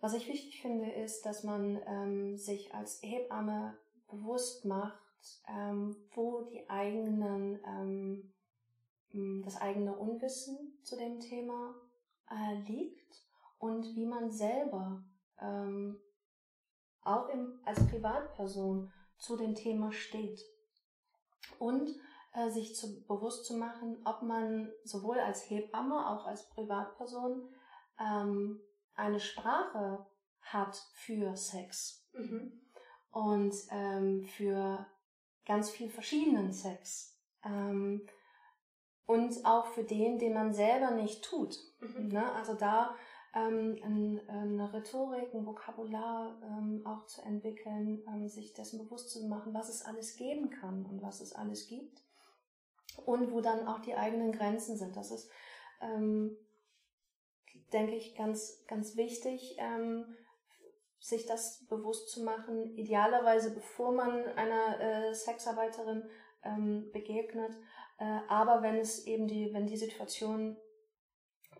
Was 0.00 0.14
ich 0.14 0.26
wichtig 0.26 0.60
finde, 0.60 0.90
ist, 0.90 1.22
dass 1.22 1.44
man 1.44 1.80
ähm, 1.86 2.36
sich 2.36 2.74
als 2.74 3.00
Hebamme 3.02 3.78
bewusst 4.08 4.64
macht, 4.64 4.98
ähm, 5.48 5.96
wo 6.14 6.42
die 6.42 6.68
eigenen, 6.68 7.60
ähm, 7.64 9.42
das 9.44 9.60
eigene 9.60 9.96
Unwissen 9.96 10.78
zu 10.82 10.96
dem 10.96 11.20
Thema 11.20 11.74
äh, 12.28 12.54
liegt 12.68 13.24
und 13.58 13.94
wie 13.94 14.06
man 14.06 14.32
selber 14.32 15.04
ähm, 15.40 16.00
auch 17.04 17.28
im, 17.28 17.60
als 17.64 17.86
Privatperson 17.88 18.92
zu 19.18 19.36
dem 19.36 19.54
Thema 19.54 19.92
steht. 19.92 20.40
Und 21.58 21.90
äh, 22.34 22.50
sich 22.50 22.74
zu, 22.74 23.04
bewusst 23.06 23.44
zu 23.44 23.56
machen, 23.56 24.00
ob 24.04 24.22
man 24.22 24.72
sowohl 24.84 25.18
als 25.20 25.48
Hebamme, 25.48 26.08
auch 26.08 26.26
als 26.26 26.48
Privatperson 26.50 27.48
ähm, 28.00 28.60
eine 28.94 29.20
Sprache 29.20 30.06
hat 30.40 30.76
für 30.94 31.36
Sex. 31.36 32.06
Mhm 32.12 32.62
und 33.12 33.54
ähm, 33.70 34.24
für 34.24 34.86
ganz 35.46 35.70
viel 35.70 35.90
verschiedenen 35.90 36.52
Sex. 36.52 37.18
Ähm, 37.44 38.06
und 39.06 39.44
auch 39.44 39.66
für 39.66 39.84
den, 39.84 40.18
den 40.18 40.32
man 40.32 40.54
selber 40.54 40.90
nicht 40.90 41.24
tut. 41.24 41.58
Mhm. 41.80 42.08
Ne? 42.08 42.32
Also 42.32 42.54
da 42.54 42.94
ähm, 43.34 43.78
ein, 43.82 44.28
eine 44.28 44.72
Rhetorik, 44.72 45.34
ein 45.34 45.46
Vokabular 45.46 46.38
ähm, 46.42 46.82
auch 46.84 47.06
zu 47.06 47.22
entwickeln, 47.22 48.02
ähm, 48.06 48.28
sich 48.28 48.52
dessen 48.52 48.78
bewusst 48.78 49.10
zu 49.10 49.26
machen, 49.26 49.54
was 49.54 49.68
es 49.68 49.82
alles 49.82 50.16
geben 50.16 50.50
kann 50.50 50.84
und 50.84 51.02
was 51.02 51.20
es 51.20 51.32
alles 51.32 51.66
gibt 51.66 52.02
und 53.06 53.32
wo 53.32 53.40
dann 53.40 53.66
auch 53.66 53.80
die 53.80 53.94
eigenen 53.94 54.32
Grenzen 54.32 54.76
sind. 54.76 54.96
Das 54.96 55.10
ist, 55.10 55.30
ähm, 55.80 56.36
denke 57.72 57.94
ich, 57.94 58.14
ganz, 58.14 58.64
ganz 58.66 58.96
wichtig, 58.96 59.56
ähm, 59.58 60.04
sich 61.00 61.26
das 61.26 61.66
bewusst 61.68 62.10
zu 62.10 62.22
machen, 62.22 62.76
idealerweise 62.76 63.52
bevor 63.52 63.92
man 63.92 64.24
einer 64.36 64.80
äh, 64.80 65.14
Sexarbeiterin 65.14 66.08
ähm, 66.44 66.90
begegnet, 66.92 67.56
äh, 67.98 68.20
aber 68.28 68.62
wenn 68.62 68.76
es 68.76 69.06
eben 69.06 69.26
die, 69.26 69.52
wenn 69.52 69.66
die 69.66 69.76
Situation 69.76 70.56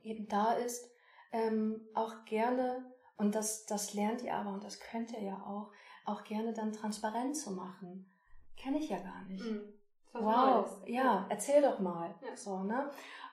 eben 0.04 0.28
da 0.28 0.52
ist, 0.52 0.91
ähm, 1.32 1.80
auch 1.94 2.24
gerne, 2.24 2.84
und 3.16 3.34
das, 3.34 3.66
das 3.66 3.94
lernt 3.94 4.22
ihr 4.22 4.34
aber 4.34 4.52
und 4.52 4.64
das 4.64 4.78
könnt 4.80 5.12
ihr 5.12 5.22
ja 5.22 5.36
auch, 5.46 5.70
auch 6.04 6.24
gerne 6.24 6.52
dann 6.52 6.72
transparent 6.72 7.36
zu 7.36 7.52
machen. 7.52 8.10
Kenne 8.56 8.78
ich 8.78 8.90
ja 8.90 8.98
gar 8.98 9.24
nicht. 9.24 9.44
Mhm. 9.44 9.72
Wow, 10.12 10.66
Neues. 10.66 10.88
ja, 10.88 11.26
erzähl 11.30 11.62
doch 11.62 11.78
mal. 11.78 12.14
Ja. 12.20 12.36
So, 12.36 12.62
ne? 12.62 12.90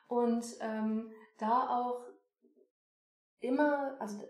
Und 0.08 0.45
ähm, 0.62 1.12
da 1.38 1.70
auch 1.70 2.06
immer, 3.39 3.95
also 4.00 4.24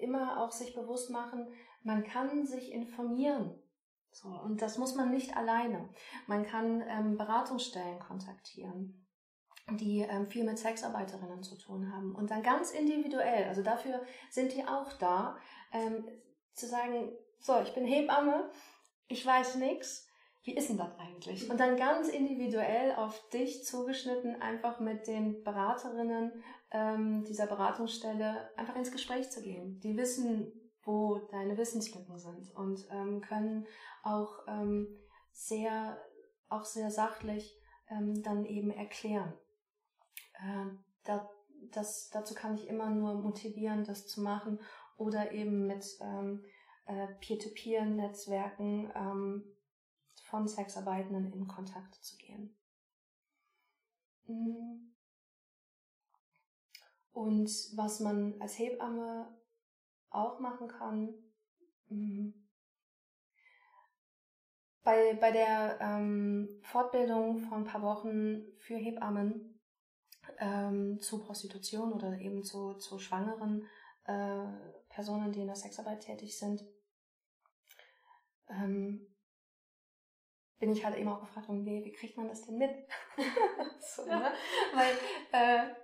immer 0.00 0.40
auch 0.40 0.50
sich 0.50 0.74
bewusst 0.74 1.10
machen, 1.10 1.52
man 1.82 2.02
kann 2.04 2.46
sich 2.46 2.72
informieren. 2.72 3.54
So, 4.12 4.28
und 4.28 4.60
das 4.60 4.78
muss 4.78 4.96
man 4.96 5.10
nicht 5.10 5.36
alleine. 5.36 5.88
Man 6.26 6.44
kann 6.44 6.82
ähm, 6.88 7.16
Beratungsstellen 7.16 8.00
kontaktieren 8.00 9.06
die 9.76 10.00
ähm, 10.00 10.26
viel 10.26 10.44
mit 10.44 10.58
Sexarbeiterinnen 10.58 11.42
zu 11.42 11.56
tun 11.56 11.92
haben. 11.92 12.14
Und 12.14 12.30
dann 12.30 12.42
ganz 12.42 12.70
individuell, 12.70 13.44
also 13.48 13.62
dafür 13.62 14.02
sind 14.30 14.54
die 14.54 14.64
auch 14.64 14.92
da, 14.94 15.36
ähm, 15.72 16.04
zu 16.54 16.66
sagen, 16.66 17.12
so, 17.38 17.60
ich 17.62 17.74
bin 17.74 17.84
Hebamme, 17.84 18.50
ich 19.08 19.24
weiß 19.24 19.56
nichts, 19.56 20.06
wie 20.42 20.56
ist 20.56 20.70
denn 20.70 20.78
das 20.78 20.98
eigentlich? 20.98 21.50
Und 21.50 21.60
dann 21.60 21.76
ganz 21.76 22.08
individuell 22.08 22.94
auf 22.94 23.28
dich 23.30 23.64
zugeschnitten, 23.64 24.40
einfach 24.40 24.80
mit 24.80 25.06
den 25.06 25.42
Beraterinnen 25.44 26.42
ähm, 26.70 27.24
dieser 27.24 27.46
Beratungsstelle 27.46 28.50
einfach 28.56 28.76
ins 28.76 28.92
Gespräch 28.92 29.30
zu 29.30 29.42
gehen. 29.42 29.80
Die 29.80 29.96
wissen, 29.96 30.52
wo 30.82 31.18
deine 31.30 31.58
Wissenslücken 31.58 32.18
sind 32.18 32.54
und 32.54 32.86
ähm, 32.90 33.20
können 33.20 33.66
auch 34.02 34.46
ähm, 34.48 34.88
sehr, 35.32 36.00
auch 36.48 36.64
sehr 36.64 36.90
sachlich 36.90 37.60
ähm, 37.90 38.22
dann 38.22 38.44
eben 38.46 38.70
erklären. 38.70 39.34
Äh, 40.42 40.66
da, 41.04 41.30
das, 41.72 42.10
dazu 42.10 42.34
kann 42.34 42.54
ich 42.54 42.68
immer 42.68 42.90
nur 42.90 43.14
motivieren, 43.14 43.84
das 43.84 44.06
zu 44.06 44.22
machen 44.22 44.58
oder 44.96 45.32
eben 45.32 45.66
mit 45.66 45.84
ähm, 46.00 46.44
äh, 46.86 47.08
Peer-to-Peer-Netzwerken 47.20 48.90
ähm, 48.94 49.44
von 50.24 50.46
Sexarbeitenden 50.48 51.32
in 51.32 51.48
Kontakt 51.48 51.94
zu 51.96 52.16
gehen. 52.16 52.56
Mm. 54.26 54.92
Und 57.12 57.50
was 57.76 58.00
man 58.00 58.40
als 58.40 58.58
Hebamme 58.58 59.36
auch 60.10 60.38
machen 60.40 60.68
kann, 60.68 61.14
mm. 61.88 62.30
bei, 64.82 65.14
bei 65.14 65.32
der 65.32 65.78
ähm, 65.80 66.48
Fortbildung 66.62 67.38
von 67.40 67.58
ein 67.58 67.64
paar 67.64 67.82
Wochen 67.82 68.42
für 68.58 68.76
Hebammen 68.76 69.49
ähm, 70.38 71.00
zu 71.00 71.24
Prostitution 71.24 71.92
oder 71.92 72.18
eben 72.18 72.42
zu, 72.42 72.74
zu 72.74 72.98
schwangeren 72.98 73.66
äh, 74.04 74.46
Personen, 74.88 75.32
die 75.32 75.40
in 75.40 75.46
der 75.46 75.56
Sexarbeit 75.56 76.00
tätig 76.00 76.38
sind, 76.38 76.64
ähm, 78.48 79.06
bin 80.58 80.72
ich 80.72 80.84
halt 80.84 80.96
eben 80.96 81.08
auch 81.08 81.20
gefragt, 81.20 81.48
wie, 81.48 81.84
wie 81.84 81.92
kriegt 81.92 82.16
man 82.16 82.28
das 82.28 82.44
denn 82.44 82.58
mit? 82.58 82.70
so, 83.96 84.04
ne? 84.04 84.30
Weil 84.74 84.92
äh, 85.32 85.74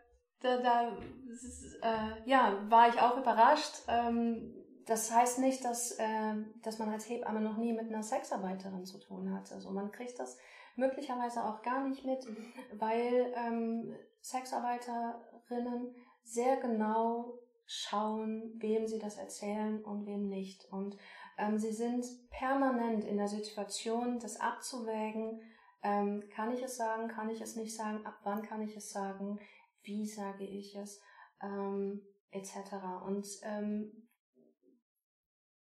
da, 0.41 0.59
da 0.59 0.97
ist, 1.32 1.78
äh, 1.82 2.28
ja, 2.28 2.62
war 2.68 2.89
ich 2.89 3.01
auch 3.01 3.16
überrascht. 3.16 3.82
Ähm, 3.89 4.55
das 4.87 5.11
heißt 5.11 5.39
nicht, 5.41 5.64
dass, 5.64 5.93
äh, 5.93 6.34
dass 6.62 6.78
man 6.78 6.91
als 6.91 7.09
Hebamme 7.09 7.41
noch 7.41 7.57
nie 7.57 7.72
mit 7.72 7.89
einer 7.89 8.03
Sexarbeiterin 8.03 8.84
zu 8.84 8.99
tun 8.99 9.34
hatte. 9.34 9.55
Also 9.55 9.70
man 9.70 9.91
kriegt 9.91 10.18
das 10.18 10.39
möglicherweise 10.76 11.45
auch 11.45 11.62
gar 11.62 11.89
nicht 11.89 12.05
mit, 12.05 12.28
mhm. 12.28 12.53
weil 12.74 13.32
ähm, 13.34 13.97
Sexarbeiterinnen 14.27 15.95
sehr 16.24 16.57
genau 16.57 17.39
schauen, 17.64 18.55
wem 18.61 18.87
sie 18.89 18.99
das 18.99 19.18
erzählen 19.18 19.85
und 19.85 20.05
wem 20.07 20.29
nicht. 20.29 20.64
Und 20.72 20.97
ähm, 21.39 21.59
sie 21.59 21.72
sind 21.72 22.05
permanent 22.31 23.05
in 23.05 23.18
der 23.18 23.29
Situation, 23.29 24.18
das 24.18 24.41
abzuwägen, 24.41 25.41
ähm, 25.83 26.29
kann 26.31 26.53
ich 26.53 26.61
es 26.62 26.77
sagen, 26.77 27.07
kann 27.07 27.31
ich 27.31 27.41
es 27.41 27.55
nicht 27.55 27.77
sagen, 27.77 28.05
ab 28.05 28.18
wann 28.24 28.43
kann 28.43 28.62
ich 28.62 28.77
es 28.77 28.91
sagen, 28.91 29.39
wie 29.83 30.05
sage 30.05 30.45
ich 30.45 30.74
es, 30.74 31.01
ähm, 31.41 32.03
etc. 32.33 32.57
Und, 33.05 33.29
ähm, 33.43 34.09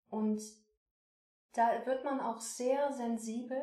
und 0.08 0.42
da 1.52 1.86
wird 1.86 2.04
man 2.04 2.20
auch 2.20 2.40
sehr 2.40 2.92
sensibel, 2.92 3.62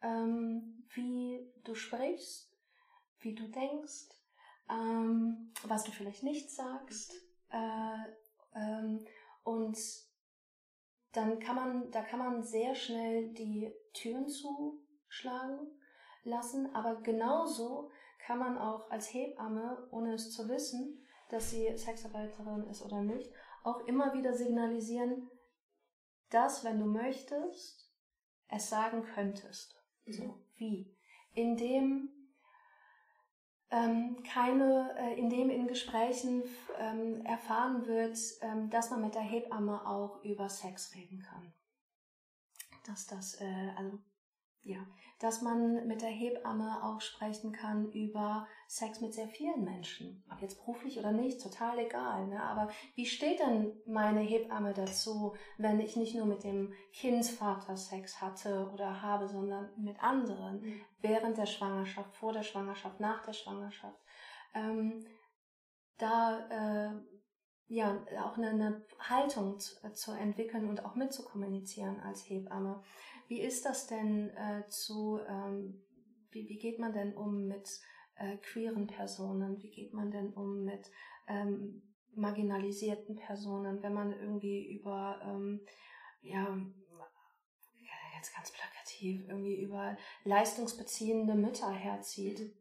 ähm, 0.00 0.86
wie 0.94 1.52
du 1.64 1.74
sprichst, 1.74 2.47
wie 3.20 3.34
du 3.34 3.48
denkst, 3.48 4.08
ähm, 4.70 5.52
was 5.64 5.84
du 5.84 5.90
vielleicht 5.90 6.22
nicht 6.22 6.50
sagst. 6.50 7.14
Äh, 7.50 7.98
ähm, 8.54 9.04
und 9.44 9.78
dann 11.12 11.38
kann 11.40 11.56
man, 11.56 11.90
da 11.90 12.02
kann 12.02 12.18
man 12.18 12.42
sehr 12.42 12.74
schnell 12.74 13.32
die 13.32 13.72
Türen 13.94 14.28
zuschlagen 14.28 15.58
lassen, 16.24 16.74
aber 16.74 16.96
genauso 17.00 17.90
kann 18.18 18.38
man 18.38 18.58
auch 18.58 18.90
als 18.90 19.12
Hebamme, 19.12 19.88
ohne 19.90 20.14
es 20.14 20.32
zu 20.32 20.48
wissen, 20.48 21.02
dass 21.30 21.50
sie 21.50 21.76
Sexarbeiterin 21.76 22.64
ist 22.64 22.82
oder 22.82 23.00
nicht, 23.00 23.32
auch 23.64 23.80
immer 23.86 24.12
wieder 24.14 24.34
signalisieren, 24.34 25.30
dass, 26.30 26.64
wenn 26.64 26.78
du 26.78 26.86
möchtest, 26.86 27.90
es 28.48 28.68
sagen 28.68 29.02
könntest. 29.02 29.82
So, 30.06 30.24
mhm. 30.24 30.44
wie? 30.56 30.96
Indem 31.34 32.10
ähm, 33.70 34.22
keine, 34.22 34.94
äh, 34.98 35.18
indem 35.18 35.50
in 35.50 35.66
Gesprächen 35.66 36.42
ähm, 36.78 37.24
erfahren 37.24 37.86
wird, 37.86 38.18
ähm, 38.40 38.70
dass 38.70 38.90
man 38.90 39.02
mit 39.02 39.14
der 39.14 39.22
Hebamme 39.22 39.86
auch 39.86 40.22
über 40.24 40.48
Sex 40.48 40.94
reden 40.94 41.20
kann. 41.20 41.52
Dass 42.86 43.06
das, 43.06 43.40
äh, 43.40 43.70
also 43.76 43.98
ja, 44.68 44.86
dass 45.18 45.42
man 45.42 45.86
mit 45.86 46.02
der 46.02 46.10
Hebamme 46.10 46.82
auch 46.84 47.00
sprechen 47.00 47.52
kann 47.52 47.90
über 47.90 48.46
Sex 48.68 49.00
mit 49.00 49.14
sehr 49.14 49.28
vielen 49.28 49.64
Menschen. 49.64 50.22
Ob 50.30 50.40
jetzt 50.40 50.58
beruflich 50.58 50.98
oder 50.98 51.12
nicht, 51.12 51.42
total 51.42 51.78
egal. 51.78 52.28
Ne? 52.28 52.42
Aber 52.42 52.68
wie 52.94 53.06
steht 53.06 53.40
denn 53.40 53.72
meine 53.86 54.20
Hebamme 54.20 54.74
dazu, 54.74 55.34
wenn 55.56 55.80
ich 55.80 55.96
nicht 55.96 56.14
nur 56.14 56.26
mit 56.26 56.44
dem 56.44 56.72
Kindsvater 56.92 57.76
Sex 57.76 58.20
hatte 58.20 58.70
oder 58.72 59.02
habe, 59.02 59.28
sondern 59.28 59.70
mit 59.76 60.02
anderen 60.02 60.60
mhm. 60.60 60.80
während 61.00 61.38
der 61.38 61.46
Schwangerschaft, 61.46 62.14
vor 62.14 62.32
der 62.32 62.42
Schwangerschaft, 62.42 63.00
nach 63.00 63.22
der 63.22 63.32
Schwangerschaft? 63.32 63.98
Ähm, 64.54 65.04
da 65.98 66.46
äh, 66.48 66.94
ja 67.68 68.02
auch 68.24 68.36
eine, 68.36 68.48
eine 68.48 68.84
Haltung 68.98 69.58
zu, 69.58 69.74
äh, 69.86 69.92
zu 69.92 70.12
entwickeln 70.12 70.68
und 70.68 70.84
auch 70.84 70.94
mitzukommunizieren 70.94 72.00
als 72.00 72.28
Hebamme. 72.28 72.82
Wie 73.28 73.40
ist 73.40 73.64
das 73.64 73.86
denn 73.86 74.30
äh, 74.30 74.66
zu, 74.68 75.20
ähm, 75.28 75.82
wie, 76.30 76.48
wie 76.48 76.58
geht 76.58 76.78
man 76.78 76.92
denn 76.92 77.14
um 77.14 77.46
mit 77.46 77.68
äh, 78.16 78.38
queeren 78.38 78.86
Personen? 78.86 79.62
Wie 79.62 79.70
geht 79.70 79.92
man 79.92 80.10
denn 80.10 80.32
um 80.32 80.64
mit 80.64 80.90
ähm, 81.28 81.82
marginalisierten 82.14 83.16
Personen, 83.16 83.82
wenn 83.82 83.92
man 83.92 84.12
irgendwie 84.12 84.66
über, 84.72 85.20
ähm, 85.22 85.60
ja, 86.22 86.58
jetzt 88.16 88.34
ganz 88.34 88.50
plakativ, 88.50 89.28
irgendwie 89.28 89.60
über 89.60 89.96
leistungsbeziehende 90.24 91.34
Mütter 91.34 91.70
herzieht? 91.70 92.54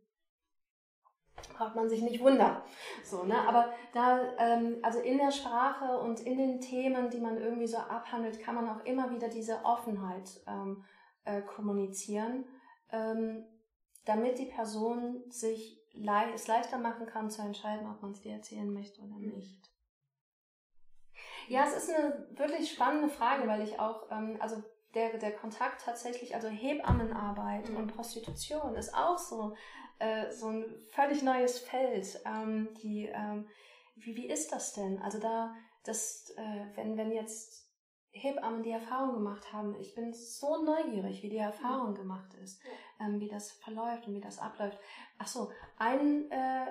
Braucht 1.57 1.75
man 1.75 1.89
sich 1.89 2.01
nicht 2.01 2.19
wundern. 2.19 2.61
So, 3.03 3.23
ne? 3.23 3.47
Aber 3.47 3.73
da, 3.93 4.21
ähm, 4.37 4.77
also 4.83 4.99
in 4.99 5.17
der 5.17 5.31
Sprache 5.31 5.99
und 5.99 6.19
in 6.19 6.37
den 6.37 6.61
Themen, 6.61 7.09
die 7.09 7.19
man 7.19 7.37
irgendwie 7.37 7.67
so 7.67 7.77
abhandelt, 7.77 8.39
kann 8.39 8.55
man 8.55 8.69
auch 8.69 8.85
immer 8.85 9.11
wieder 9.11 9.29
diese 9.29 9.63
Offenheit 9.63 10.41
ähm, 10.47 10.83
äh, 11.25 11.41
kommunizieren, 11.41 12.45
ähm, 12.91 13.45
damit 14.05 14.39
die 14.39 14.45
Person 14.45 15.23
sich 15.29 15.77
le 15.93 16.33
es 16.33 16.47
leichter 16.47 16.77
machen 16.77 17.07
kann 17.07 17.29
zu 17.29 17.41
entscheiden, 17.41 17.89
ob 17.89 18.01
man 18.01 18.11
es 18.11 18.21
dir 18.21 18.33
erzählen 18.33 18.71
möchte 18.71 19.01
oder 19.01 19.17
nicht. 19.17 19.67
Ja, 21.47 21.63
es 21.63 21.75
ist 21.75 21.89
eine 21.89 22.27
wirklich 22.31 22.71
spannende 22.71 23.09
Frage, 23.09 23.47
weil 23.47 23.61
ich 23.61 23.79
auch, 23.79 24.11
ähm, 24.11 24.37
also 24.39 24.63
der, 24.93 25.17
der 25.17 25.35
Kontakt 25.35 25.81
tatsächlich, 25.81 26.35
also 26.35 26.47
Hebammenarbeit 26.47 27.69
mhm. 27.69 27.77
und 27.77 27.95
Prostitution 27.95 28.75
ist 28.75 28.93
auch 28.93 29.17
so 29.17 29.55
äh, 29.99 30.31
so 30.31 30.47
ein 30.47 30.65
völlig 30.91 31.23
neues 31.23 31.59
Feld. 31.59 32.19
Ähm, 32.25 32.69
die, 32.81 33.05
ähm, 33.05 33.47
wie, 33.95 34.15
wie 34.15 34.27
ist 34.27 34.51
das 34.51 34.73
denn? 34.73 35.01
Also 35.01 35.19
da, 35.19 35.55
das, 35.83 36.29
äh, 36.37 36.65
wenn, 36.75 36.97
wenn 36.97 37.11
jetzt 37.11 37.67
Hebammen 38.11 38.63
die 38.63 38.71
Erfahrung 38.71 39.13
gemacht 39.13 39.53
haben, 39.53 39.75
ich 39.79 39.93
bin 39.95 40.13
so 40.13 40.63
neugierig, 40.63 41.21
wie 41.23 41.29
die 41.29 41.37
Erfahrung 41.37 41.93
gemacht 41.93 42.33
ist, 42.43 42.61
ähm, 42.99 43.19
wie 43.19 43.27
das 43.27 43.51
verläuft 43.51 44.07
und 44.07 44.15
wie 44.15 44.21
das 44.21 44.39
abläuft. 44.39 44.77
Ach 45.17 45.27
so, 45.27 45.51
ein 45.77 46.29
äh, 46.31 46.65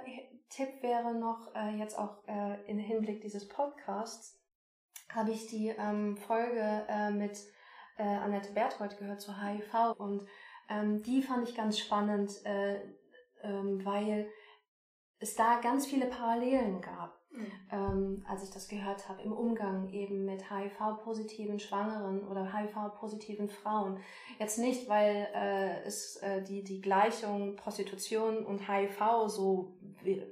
Tipp 0.49 0.83
wäre 0.83 1.15
noch 1.15 1.55
äh, 1.55 1.77
jetzt 1.77 1.99
auch 1.99 2.27
äh, 2.27 2.65
im 2.71 2.79
Hinblick 2.79 3.21
dieses 3.21 3.49
Podcasts, 3.49 4.41
habe 5.13 5.31
ich 5.31 5.47
die 5.47 5.69
ähm, 5.69 6.17
Folge 6.17 6.85
äh, 6.89 7.11
mit 7.11 7.39
äh, 7.97 8.03
Annette 8.03 8.53
Berthold 8.53 8.99
gehört 8.99 9.21
zu 9.21 9.41
HIV 9.41 9.99
und 9.99 10.27
ähm, 10.69 11.03
die 11.03 11.23
fand 11.23 11.49
ich 11.49 11.55
ganz 11.55 11.79
spannend, 11.79 12.45
äh, 12.45 12.81
ähm, 13.47 13.85
weil 13.85 14.29
es 15.19 15.35
da 15.35 15.61
ganz 15.61 15.87
viele 15.87 16.07
Parallelen 16.07 16.81
gab 16.81 17.17
mhm. 17.37 17.53
ähm, 17.71 18.25
als 18.29 18.43
ich 18.43 18.51
das 18.51 18.69
gehört 18.69 19.09
habe, 19.09 19.23
im 19.23 19.33
Umgang 19.33 19.89
eben 19.91 20.25
mit 20.25 20.51
HIV-positiven 20.51 21.59
Schwangeren 21.59 22.27
oder 22.27 22.53
HIV-positiven 22.53 23.49
Frauen. 23.49 23.99
Jetzt 24.39 24.59
nicht, 24.59 24.89
weil 24.89 25.29
äh, 25.35 25.83
es 25.85 26.17
äh, 26.17 26.43
die, 26.43 26.65
die 26.65 26.81
Gleichung 26.81 27.57
Prostitution 27.57 28.45
und 28.45 28.69
HIV 28.69 29.29
so 29.29 29.77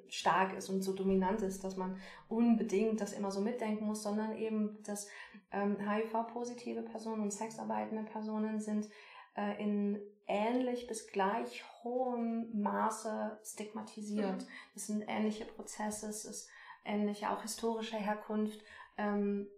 stark 0.08 0.56
ist 0.56 0.68
und 0.68 0.82
so 0.82 0.92
dominant 0.92 1.42
ist, 1.42 1.64
dass 1.64 1.76
man 1.76 1.98
unbedingt 2.28 3.00
das 3.00 3.12
immer 3.12 3.30
so 3.30 3.40
mitdenken 3.40 3.86
muss, 3.86 4.02
sondern 4.02 4.36
eben, 4.36 4.82
dass 4.84 5.08
ähm, 5.52 5.76
HIV-positive 5.78 6.82
Personen 6.82 7.22
und 7.22 7.32
sexarbeitende 7.32 8.04
Personen 8.04 8.60
sind 8.60 8.88
äh, 9.36 9.62
in 9.62 10.00
ähnlich 10.26 10.86
bis 10.86 11.06
gleich 11.08 11.64
hohem 11.82 12.60
Maße 12.60 13.38
stigmatisiert. 13.44 14.42
Mhm. 14.42 14.48
Das 14.74 14.86
sind 14.86 15.04
ähnliche 15.06 15.44
Prozesse, 15.44 16.08
es 16.08 16.24
ist 16.24 16.48
ähnliche, 16.84 17.30
auch 17.30 17.42
historische 17.42 17.96
Herkunft, 17.96 18.60
ähm, 18.96 19.48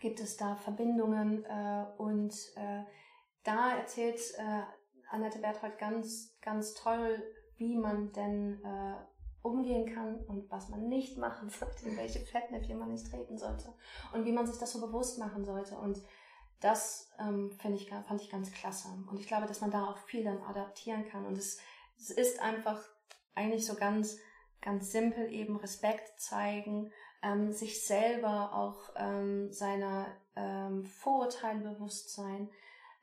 gibt 0.00 0.20
es 0.20 0.36
da 0.36 0.56
Verbindungen 0.56 1.44
äh, 1.44 1.86
und 1.98 2.34
äh, 2.56 2.82
da 3.44 3.76
erzählt 3.76 4.20
äh, 4.38 4.62
Annette 5.10 5.38
Berthold 5.38 5.78
ganz, 5.78 6.36
ganz 6.40 6.74
toll, 6.74 7.22
wie 7.56 7.76
man 7.76 8.12
denn 8.12 8.64
äh, 8.64 8.94
umgehen 9.42 9.92
kann 9.92 10.16
und 10.26 10.50
was 10.50 10.68
man 10.68 10.88
nicht 10.88 11.18
machen 11.18 11.50
sollte, 11.60 11.88
in 11.88 11.96
welche 11.96 12.20
Fettnäpfchen 12.20 12.78
man 12.78 12.90
nicht 12.90 13.10
treten 13.10 13.38
sollte 13.38 13.72
und 14.12 14.24
wie 14.24 14.32
man 14.32 14.46
sich 14.46 14.58
das 14.58 14.72
so 14.72 14.80
bewusst 14.80 15.18
machen 15.18 15.44
sollte. 15.44 15.76
Und 15.76 16.00
das 16.62 17.10
ähm, 17.18 17.52
finde 17.60 17.76
ich, 17.76 17.90
fand 17.90 18.20
ich 18.20 18.30
ganz 18.30 18.52
klasse. 18.52 18.88
Und 19.10 19.18
ich 19.20 19.26
glaube, 19.26 19.46
dass 19.46 19.60
man 19.60 19.70
da 19.70 19.86
auch 19.86 19.98
viel 19.98 20.24
dann 20.24 20.42
adaptieren 20.42 21.08
kann. 21.08 21.26
Und 21.26 21.36
es, 21.36 21.58
es 21.98 22.10
ist 22.10 22.40
einfach 22.40 22.80
eigentlich 23.34 23.66
so 23.66 23.74
ganz 23.74 24.18
ganz 24.62 24.92
simpel 24.92 25.30
eben 25.30 25.56
Respekt 25.56 26.18
zeigen, 26.18 26.90
ähm, 27.22 27.52
sich 27.52 27.84
selber 27.84 28.54
auch 28.54 28.90
ähm, 28.96 29.52
seiner 29.52 30.06
ähm, 30.34 30.86
Vorurteile 30.86 31.60
bewusst 31.60 32.14
sein, 32.14 32.48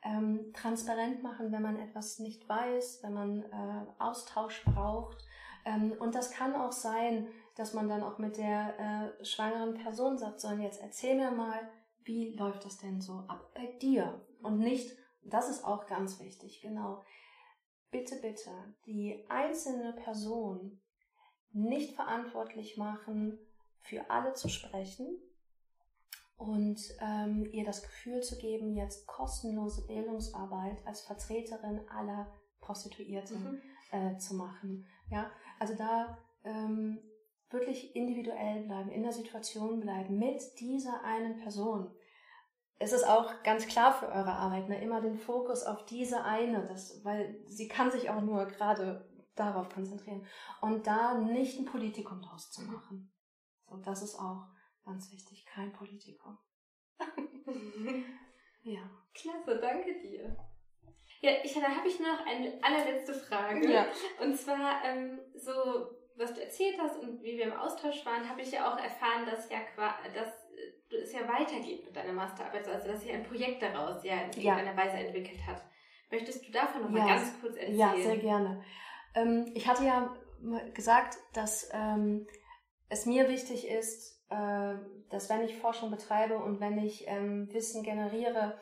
ähm, 0.02 0.52
transparent 0.54 1.22
machen, 1.22 1.52
wenn 1.52 1.62
man 1.62 1.78
etwas 1.78 2.20
nicht 2.20 2.48
weiß, 2.48 3.04
wenn 3.04 3.14
man 3.14 3.44
äh, 3.44 3.86
Austausch 4.00 4.64
braucht. 4.66 5.18
Ähm, 5.66 5.94
und 6.00 6.16
das 6.16 6.32
kann 6.32 6.56
auch 6.56 6.72
sein, 6.72 7.28
dass 7.56 7.74
man 7.74 7.90
dann 7.90 8.04
auch 8.04 8.18
mit 8.18 8.38
der 8.38 9.12
äh, 9.20 9.26
schwangeren 9.26 9.74
Person 9.74 10.18
sagt, 10.18 10.40
so, 10.40 10.50
jetzt 10.52 10.82
erzähl 10.82 11.16
mir 11.16 11.32
mal, 11.32 11.70
wie 12.10 12.36
läuft 12.36 12.66
das 12.66 12.78
denn 12.80 13.00
so 13.00 13.24
ab 13.28 13.52
bei 13.54 13.68
dir? 13.82 14.26
Und 14.42 14.58
nicht, 14.58 14.98
das 15.24 15.48
ist 15.48 15.64
auch 15.64 15.86
ganz 15.86 16.20
wichtig, 16.20 16.60
genau. 16.60 17.04
Bitte, 17.92 18.16
bitte, 18.16 18.52
die 18.88 19.26
einzelne 19.30 19.94
Person 19.94 20.82
nicht 21.52 21.96
verantwortlich 21.96 22.78
machen, 22.78 23.38
für 23.82 24.10
alle 24.10 24.34
zu 24.34 24.50
sprechen 24.50 25.20
und 26.36 26.80
ähm, 27.00 27.48
ihr 27.52 27.64
das 27.64 27.84
Gefühl 27.84 28.22
zu 28.22 28.38
geben, 28.38 28.76
jetzt 28.76 29.06
kostenlose 29.08 29.86
Bildungsarbeit 29.86 30.86
als 30.86 31.02
Vertreterin 31.02 31.88
aller 31.90 32.32
Prostituierten 32.60 33.44
mhm. 33.44 33.62
äh, 33.92 34.18
zu 34.18 34.36
machen. 34.36 34.86
Ja, 35.10 35.32
also 35.60 35.76
da 35.76 36.18
ähm, 36.44 37.00
wirklich 37.50 37.96
individuell 37.96 38.64
bleiben, 38.64 38.90
in 38.92 39.04
der 39.04 39.12
Situation 39.12 39.80
bleiben 39.80 40.18
mit 40.18 40.42
dieser 40.60 41.04
einen 41.04 41.38
Person. 41.38 41.92
Es 42.80 42.94
ist 42.94 43.06
auch 43.06 43.44
ganz 43.44 43.68
klar 43.68 43.94
für 43.94 44.08
eure 44.08 44.32
Arbeit, 44.32 44.70
ne, 44.70 44.82
immer 44.82 45.02
den 45.02 45.18
Fokus 45.18 45.64
auf 45.64 45.86
diese 45.86 46.24
eine, 46.24 46.66
das, 46.66 47.04
weil 47.04 47.44
sie 47.46 47.68
kann 47.68 47.92
sich 47.92 48.10
auch 48.10 48.22
nur 48.22 48.46
gerade 48.46 49.06
darauf 49.36 49.70
konzentrieren 49.70 50.26
und 50.62 50.88
da 50.88 51.16
nicht 51.16 51.60
ein 51.60 51.66
Politikum 51.66 52.22
draus 52.22 52.52
zu 52.52 52.62
machen. 52.62 53.12
So, 53.68 53.78
das 53.78 54.02
ist 54.02 54.16
auch 54.16 54.48
ganz 54.86 55.12
wichtig, 55.12 55.46
kein 55.46 55.74
Politikum. 55.74 56.38
ja. 58.64 58.82
Klasse, 59.14 59.60
danke 59.60 60.00
dir. 60.02 60.38
Ja, 61.22 61.32
ich, 61.44 61.54
dann 61.54 61.76
habe 61.76 61.88
ich 61.88 62.00
noch 62.00 62.26
eine 62.26 62.60
allerletzte 62.64 63.14
Frage. 63.14 63.70
Ja. 63.70 63.88
Und 64.22 64.36
zwar, 64.38 64.84
ähm, 64.86 65.20
so, 65.36 65.52
was 66.16 66.34
du 66.34 66.42
erzählt 66.42 66.80
hast 66.80 66.98
und 67.00 67.22
wie 67.22 67.38
wir 67.38 67.46
im 67.46 67.54
Austausch 67.54 68.06
waren, 68.06 68.28
habe 68.30 68.42
ich 68.42 68.52
ja 68.52 68.72
auch 68.72 68.78
erfahren, 68.78 69.26
dass 69.26 69.50
ja 69.50 69.60
dass 70.14 70.39
es 70.92 71.14
ja 71.14 71.28
weitergeht 71.28 71.86
mit 71.86 71.96
deiner 71.96 72.14
Masterarbeit, 72.14 72.68
also 72.68 72.88
dass 72.88 73.02
sich 73.02 73.12
ein 73.12 73.24
Projekt 73.24 73.62
daraus 73.62 74.04
ja 74.04 74.22
in 74.22 74.42
ja. 74.42 74.58
irgendeiner 74.58 74.78
Weise 74.78 74.98
entwickelt 74.98 75.46
hat. 75.46 75.62
Möchtest 76.12 76.48
du 76.48 76.52
davon 76.52 76.82
noch 76.82 76.92
ja. 76.92 77.06
mal 77.06 77.16
ganz 77.16 77.40
kurz 77.40 77.56
erzählen? 77.56 77.78
Ja, 77.78 77.96
sehr 77.96 78.18
gerne. 78.18 78.64
Ähm, 79.16 79.52
ich 79.54 79.68
hatte 79.68 79.86
ja 79.86 80.16
gesagt, 80.74 81.18
dass 81.34 81.70
ähm, 81.74 82.28
es 82.88 83.06
mir 83.06 83.30
wichtig 83.30 83.68
ist, 83.68 84.24
äh, 84.30 84.76
dass 85.10 85.30
wenn 85.30 85.44
ich 85.44 85.58
Forschung 85.58 85.92
betreibe 85.92 86.38
und 86.38 86.60
wenn 86.60 86.78
ich 86.78 87.08
ähm, 87.08 87.52
Wissen 87.54 87.84
generiere 87.84 88.60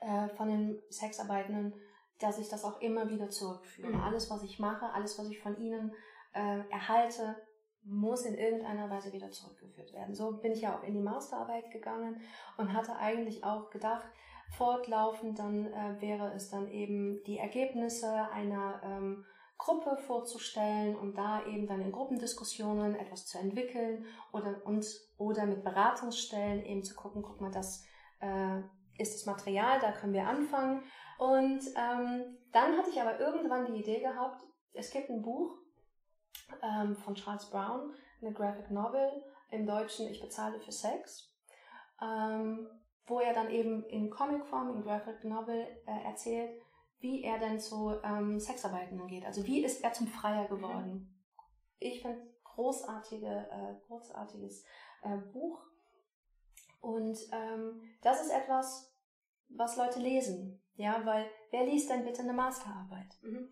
äh, 0.00 0.28
von 0.36 0.48
den 0.48 0.82
Sexarbeitenden, 0.90 1.74
dass 2.18 2.38
ich 2.38 2.48
das 2.48 2.64
auch 2.64 2.80
immer 2.80 3.08
wieder 3.08 3.30
zurückführe. 3.30 3.92
Mhm. 3.92 4.00
Alles, 4.00 4.30
was 4.30 4.42
ich 4.42 4.58
mache, 4.58 4.86
alles, 4.92 5.18
was 5.18 5.28
ich 5.28 5.38
von 5.40 5.58
ihnen 5.58 5.94
äh, 6.32 6.60
erhalte, 6.70 7.36
muss 7.84 8.24
in 8.24 8.34
irgendeiner 8.34 8.90
Weise 8.90 9.12
wieder 9.12 9.30
zurückgeführt 9.30 9.92
werden. 9.92 10.14
So 10.14 10.38
bin 10.38 10.52
ich 10.52 10.62
ja 10.62 10.76
auch 10.76 10.82
in 10.82 10.94
die 10.94 11.00
Masterarbeit 11.00 11.70
gegangen 11.70 12.20
und 12.56 12.72
hatte 12.72 12.96
eigentlich 12.96 13.44
auch 13.44 13.70
gedacht, 13.70 14.06
fortlaufend 14.56 15.38
dann 15.38 15.66
äh, 15.66 16.00
wäre 16.00 16.32
es 16.34 16.50
dann 16.50 16.68
eben 16.70 17.22
die 17.24 17.38
Ergebnisse 17.38 18.30
einer 18.30 18.80
ähm, 18.82 19.24
Gruppe 19.58 19.96
vorzustellen 19.96 20.96
und 20.96 21.18
da 21.18 21.44
eben 21.46 21.66
dann 21.66 21.80
in 21.80 21.92
Gruppendiskussionen 21.92 22.94
etwas 22.94 23.26
zu 23.26 23.38
entwickeln 23.38 24.06
oder 24.32 24.62
und 24.64 24.86
oder 25.18 25.46
mit 25.46 25.64
Beratungsstellen 25.64 26.64
eben 26.64 26.84
zu 26.84 26.94
gucken, 26.94 27.22
guck 27.22 27.40
mal, 27.40 27.50
das 27.50 27.84
äh, 28.20 28.60
ist 28.98 29.14
das 29.14 29.26
Material, 29.26 29.80
da 29.80 29.92
können 29.92 30.12
wir 30.12 30.26
anfangen. 30.26 30.84
Und 31.18 31.60
ähm, 31.76 32.38
dann 32.52 32.76
hatte 32.76 32.90
ich 32.90 33.00
aber 33.00 33.18
irgendwann 33.18 33.66
die 33.66 33.80
Idee 33.80 34.00
gehabt, 34.00 34.44
es 34.72 34.90
gibt 34.92 35.10
ein 35.10 35.22
Buch 35.22 35.58
ähm, 36.62 36.96
von 36.96 37.14
Charles 37.14 37.46
Brown, 37.50 37.92
eine 38.20 38.32
Graphic 38.32 38.70
Novel 38.70 39.22
im 39.50 39.66
Deutschen 39.66 40.08
Ich 40.08 40.20
bezahle 40.20 40.60
für 40.60 40.72
Sex, 40.72 41.34
ähm, 42.02 42.68
wo 43.06 43.20
er 43.20 43.32
dann 43.32 43.50
eben 43.50 43.84
in 43.84 44.10
Comicform, 44.10 44.76
in 44.76 44.82
Graphic 44.82 45.24
Novel 45.24 45.66
äh, 45.86 46.04
erzählt, 46.04 46.60
wie 47.00 47.22
er 47.22 47.38
denn 47.38 47.60
zu 47.60 47.94
ähm, 48.02 48.40
Sexarbeitenden 48.40 49.06
geht. 49.06 49.24
Also 49.24 49.46
wie 49.46 49.64
ist 49.64 49.82
er 49.82 49.92
zum 49.92 50.08
Freier 50.08 50.46
geworden? 50.48 51.14
Ich 51.78 52.02
finde 52.02 52.26
großartige, 52.44 53.26
äh, 53.26 53.86
großartiges 53.86 54.64
äh, 55.02 55.16
Buch. 55.32 55.62
Und 56.80 57.18
ähm, 57.32 57.80
das 58.02 58.20
ist 58.20 58.30
etwas, 58.30 58.92
was 59.48 59.76
Leute 59.76 60.00
lesen. 60.00 60.60
Ja, 60.74 61.04
weil 61.04 61.28
wer 61.50 61.64
liest 61.66 61.90
denn 61.90 62.04
bitte 62.04 62.22
eine 62.22 62.32
Masterarbeit? 62.32 63.16
Mhm. 63.22 63.48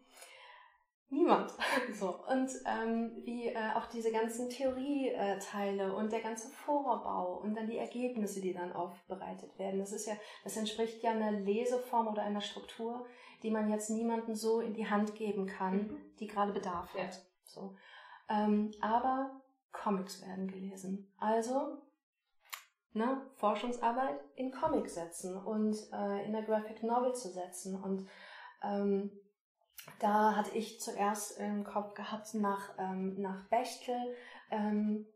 Niemand. 1.08 1.52
So. 1.94 2.18
Und 2.26 2.50
ähm, 2.66 3.12
wie 3.24 3.48
äh, 3.48 3.72
auch 3.74 3.86
diese 3.86 4.10
ganzen 4.10 4.50
Theorieteile 4.50 5.94
und 5.94 6.12
der 6.12 6.20
ganze 6.20 6.48
Vorbau 6.48 7.38
und 7.38 7.54
dann 7.54 7.68
die 7.68 7.78
Ergebnisse, 7.78 8.40
die 8.40 8.52
dann 8.52 8.72
aufbereitet 8.72 9.58
werden. 9.58 9.78
Das 9.78 9.92
ist 9.92 10.06
ja, 10.06 10.14
das 10.44 10.56
entspricht 10.56 11.02
ja 11.02 11.12
einer 11.12 11.32
Leseform 11.32 12.08
oder 12.08 12.22
einer 12.22 12.40
Struktur, 12.40 13.06
die 13.42 13.50
man 13.50 13.70
jetzt 13.70 13.90
niemandem 13.90 14.34
so 14.34 14.60
in 14.60 14.74
die 14.74 14.88
Hand 14.88 15.14
geben 15.14 15.46
kann, 15.46 15.76
mhm. 15.76 15.96
die 16.18 16.26
gerade 16.26 16.52
Bedarf 16.52 16.92
hat. 16.94 17.00
Ja. 17.00 17.20
So. 17.44 17.76
Ähm, 18.28 18.72
aber 18.80 19.40
Comics 19.72 20.22
werden 20.22 20.48
gelesen. 20.48 21.12
Also 21.18 21.78
ne, 22.92 23.22
Forschungsarbeit 23.36 24.18
in 24.34 24.50
Comics 24.50 24.94
setzen 24.94 25.36
und 25.36 25.76
äh, 25.92 26.24
in 26.24 26.32
der 26.32 26.42
Graphic 26.42 26.82
Novel 26.82 27.14
zu 27.14 27.28
setzen. 27.28 27.80
Und 27.80 28.08
ähm, 28.62 29.12
da 29.98 30.36
hatte 30.36 30.56
ich 30.56 30.80
zuerst 30.80 31.38
im 31.38 31.64
Kopf 31.64 31.94
gehabt 31.94 32.34
nach, 32.34 32.70
ähm, 32.78 33.20
nach 33.20 33.44
Bechtel. 33.48 33.96
Ähm, 34.50 35.06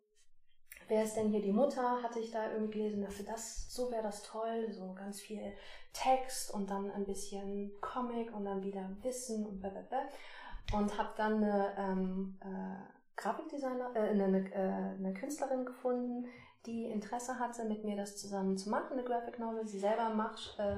wer 0.89 1.05
ist 1.05 1.17
denn 1.17 1.29
hier 1.29 1.43
die 1.43 1.53
Mutter? 1.53 2.03
Hatte 2.03 2.19
ich 2.19 2.31
da 2.31 2.51
irgendwie 2.53 2.79
gelesen, 2.79 3.03
dachte, 3.03 3.25
das, 3.25 3.73
so 3.73 3.91
wäre 3.91 4.03
das 4.03 4.23
toll, 4.23 4.71
so 4.71 4.95
ganz 4.95 5.21
viel 5.21 5.53
Text 5.93 6.53
und 6.53 6.71
dann 6.71 6.91
ein 6.91 7.05
bisschen 7.05 7.73
Comic 7.81 8.35
und 8.35 8.45
dann 8.45 8.63
wieder 8.63 8.89
Wissen 9.03 9.47
und 9.47 9.61
blablabla. 9.61 10.03
Und 10.73 10.97
habe 10.99 11.11
dann 11.17 11.43
eine 11.43 11.75
ähm, 11.77 12.39
äh, 12.43 13.01
Grafikdesigner, 13.17 13.91
äh, 13.95 14.11
eine, 14.11 14.53
äh, 14.53 14.99
eine 14.99 15.15
Künstlerin 15.15 15.65
gefunden, 15.65 16.27
die 16.67 16.85
Interesse 16.85 17.39
hatte, 17.39 17.65
mit 17.65 17.85
mir 17.85 17.97
das 17.97 18.17
zusammen 18.17 18.57
zu 18.57 18.71
machen, 18.71 18.93
eine 18.93 19.05
Graphic 19.05 19.39
Novel. 19.39 19.67
Sie 19.67 19.79
selber 19.79 20.11
macht, 20.11 20.57
äh, 20.59 20.77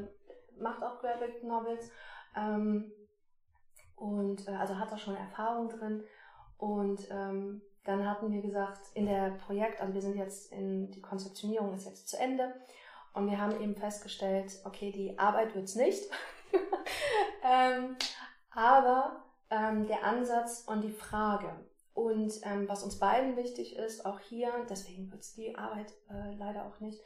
macht 0.58 0.82
auch 0.82 1.00
Graphic 1.00 1.42
Novels 1.44 1.90
ähm, 2.36 2.90
und 4.02 4.48
äh, 4.48 4.52
also 4.52 4.78
hat 4.78 4.90
da 4.90 4.98
schon 4.98 5.16
Erfahrung 5.16 5.68
drin. 5.68 6.02
Und 6.58 7.08
ähm, 7.10 7.62
dann 7.84 8.08
hatten 8.08 8.32
wir 8.32 8.42
gesagt, 8.42 8.90
in 8.94 9.06
der 9.06 9.30
Projekt, 9.46 9.80
also 9.80 9.94
wir 9.94 10.02
sind 10.02 10.16
jetzt 10.16 10.52
in, 10.52 10.90
die 10.90 11.00
Konzeptionierung 11.00 11.72
ist 11.74 11.86
jetzt 11.86 12.08
zu 12.08 12.18
Ende 12.18 12.52
und 13.14 13.30
wir 13.30 13.40
haben 13.40 13.60
eben 13.60 13.76
festgestellt, 13.76 14.60
okay, 14.64 14.90
die 14.90 15.18
Arbeit 15.18 15.54
wird's 15.54 15.74
nicht, 15.74 16.02
ähm, 17.44 17.96
aber 18.50 19.24
ähm, 19.50 19.86
der 19.86 20.04
Ansatz 20.04 20.64
und 20.66 20.82
die 20.82 20.92
Frage. 20.92 21.50
Und 21.94 22.32
ähm, 22.44 22.68
was 22.68 22.82
uns 22.82 22.98
beiden 22.98 23.36
wichtig 23.36 23.76
ist, 23.76 24.06
auch 24.06 24.18
hier, 24.18 24.50
deswegen 24.68 25.10
wird's 25.12 25.34
die 25.34 25.56
Arbeit 25.56 25.92
äh, 26.10 26.34
leider 26.36 26.64
auch 26.66 26.80
nicht, 26.80 27.00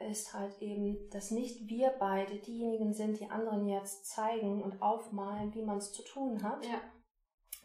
ist 0.00 0.34
halt 0.34 0.60
eben, 0.60 1.08
dass 1.10 1.30
nicht 1.30 1.68
wir 1.68 1.90
beide 1.98 2.36
diejenigen 2.36 2.92
sind, 2.92 3.20
die 3.20 3.30
anderen 3.30 3.66
jetzt 3.66 4.06
zeigen 4.06 4.62
und 4.62 4.80
aufmalen, 4.82 5.54
wie 5.54 5.62
man 5.62 5.78
es 5.78 5.92
zu 5.92 6.02
tun 6.02 6.42
hat. 6.42 6.64
Ja. 6.64 6.80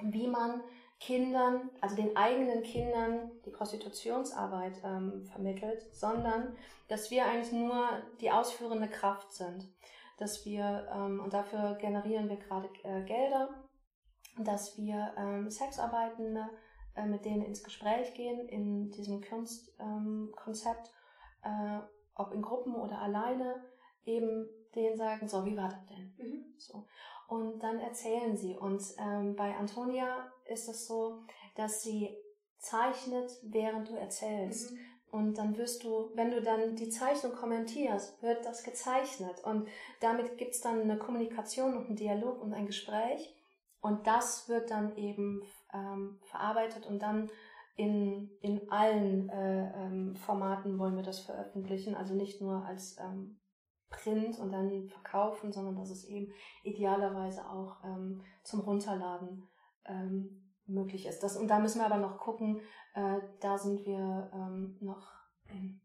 Wie 0.01 0.27
man 0.27 0.61
Kindern, 0.99 1.69
also 1.81 1.95
den 1.95 2.15
eigenen 2.15 2.63
Kindern 2.63 3.31
die 3.45 3.51
Prostitutionsarbeit 3.51 4.81
ähm, 4.83 5.25
vermittelt, 5.25 5.85
sondern 5.93 6.55
dass 6.87 7.11
wir 7.11 7.25
eigentlich 7.25 7.51
nur 7.51 7.89
die 8.21 8.31
ausführende 8.31 8.87
Kraft 8.87 9.33
sind. 9.33 9.67
Dass 10.17 10.45
wir, 10.45 10.87
ähm, 10.93 11.19
und 11.19 11.33
dafür 11.33 11.75
generieren 11.75 12.29
wir 12.29 12.37
gerade 12.37 12.69
äh, 12.83 13.03
Gelder, 13.03 13.49
dass 14.39 14.77
wir 14.77 15.13
ähm, 15.17 15.49
Sexarbeitende 15.49 16.49
äh, 16.95 17.05
mit 17.05 17.25
denen 17.25 17.43
ins 17.43 17.63
Gespräch 17.63 18.13
gehen 18.13 18.47
in 18.47 18.91
diesem 18.91 19.21
Kunstkonzept, 19.21 20.91
ähm, 21.43 21.81
äh, 21.81 21.94
ob 22.15 22.33
in 22.33 22.41
Gruppen 22.41 22.75
oder 22.75 22.99
alleine, 22.99 23.63
eben 24.05 24.47
denen 24.75 24.97
sagen, 24.97 25.27
so, 25.27 25.45
wie 25.45 25.57
war 25.57 25.69
das 25.69 25.85
denn? 25.87 26.13
Mhm. 26.17 26.45
So. 26.57 26.85
Und 27.27 27.59
dann 27.59 27.79
erzählen 27.79 28.35
sie. 28.37 28.55
Und 28.55 28.83
ähm, 28.99 29.35
bei 29.35 29.55
Antonia 29.55 30.31
ist 30.45 30.69
es 30.69 30.87
so, 30.87 31.23
dass 31.55 31.81
sie 31.81 32.15
zeichnet, 32.59 33.31
während 33.43 33.89
du 33.89 33.95
erzählst. 33.95 34.71
Mhm. 34.71 34.77
Und 35.11 35.37
dann 35.37 35.57
wirst 35.57 35.83
du, 35.83 36.11
wenn 36.13 36.31
du 36.31 36.41
dann 36.41 36.75
die 36.75 36.89
Zeichnung 36.89 37.33
kommentierst, 37.33 38.21
wird 38.21 38.45
das 38.45 38.63
gezeichnet. 38.63 39.43
Und 39.43 39.67
damit 40.01 40.37
gibt's 40.37 40.61
dann 40.61 40.81
eine 40.81 40.97
Kommunikation 40.97 41.77
und 41.77 41.87
einen 41.87 41.95
Dialog 41.95 42.41
und 42.41 42.53
ein 42.53 42.65
Gespräch. 42.65 43.33
Und 43.81 44.07
das 44.07 44.49
wird 44.49 44.71
dann 44.71 44.97
eben 44.97 45.43
ähm, 45.73 46.19
verarbeitet 46.25 46.85
und 46.85 46.99
dann 46.99 47.29
in, 47.75 48.29
in 48.41 48.69
allen 48.71 49.29
äh, 49.29 49.71
ähm, 49.75 50.15
Formaten 50.15 50.79
wollen 50.79 50.95
wir 50.95 51.03
das 51.03 51.19
veröffentlichen. 51.19 51.95
Also 51.95 52.13
nicht 52.13 52.41
nur 52.41 52.65
als 52.65 52.97
ähm, 52.99 53.37
Print 53.89 54.39
und 54.39 54.51
dann 54.51 54.87
verkaufen, 54.87 55.51
sondern 55.51 55.75
dass 55.75 55.89
es 55.89 56.05
eben 56.05 56.31
idealerweise 56.63 57.49
auch 57.49 57.83
ähm, 57.83 58.21
zum 58.43 58.61
Runterladen 58.61 59.47
ähm, 59.85 60.51
möglich 60.65 61.05
ist. 61.05 61.21
Das, 61.21 61.37
und 61.37 61.47
da 61.49 61.59
müssen 61.59 61.79
wir 61.79 61.85
aber 61.85 61.97
noch 61.97 62.17
gucken, 62.17 62.61
äh, 62.93 63.19
da 63.39 63.57
sind 63.57 63.85
wir 63.85 64.31
ähm, 64.33 64.77
noch 64.79 65.11
in 65.49 65.81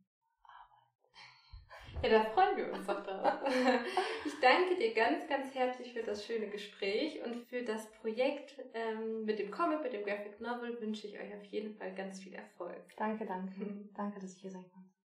ja, 2.03 2.09
da 2.09 2.25
freuen 2.31 2.57
wir 2.57 2.73
uns 2.73 2.87
doch 2.87 3.03
drauf. 3.05 3.41
Ich 4.25 4.41
danke 4.41 4.77
dir 4.77 4.95
ganz, 4.95 5.27
ganz 5.29 5.55
herzlich 5.55 5.93
für 5.93 6.03
das 6.03 6.25
schöne 6.25 6.49
Gespräch 6.49 7.23
und 7.25 7.37
für 7.49 7.63
das 7.63 7.91
Projekt 7.93 8.55
ähm, 8.75 9.25
mit 9.25 9.39
dem 9.39 9.51
Comic, 9.51 9.83
mit 9.83 9.93
dem 9.93 10.05
Graphic 10.05 10.41
Novel 10.41 10.81
wünsche 10.81 11.07
ich 11.07 11.19
euch 11.19 11.35
auf 11.35 11.45
jeden 11.45 11.75
Fall 11.75 11.95
ganz 11.95 12.21
viel 12.21 12.35
Erfolg. 12.35 12.83
Danke, 12.97 13.27
danke. 13.27 13.55
danke, 13.95 14.21
dass 14.21 14.35
ich 14.35 14.41
hier 14.41 14.51
sein 14.51 14.65
konnte. 14.73 15.00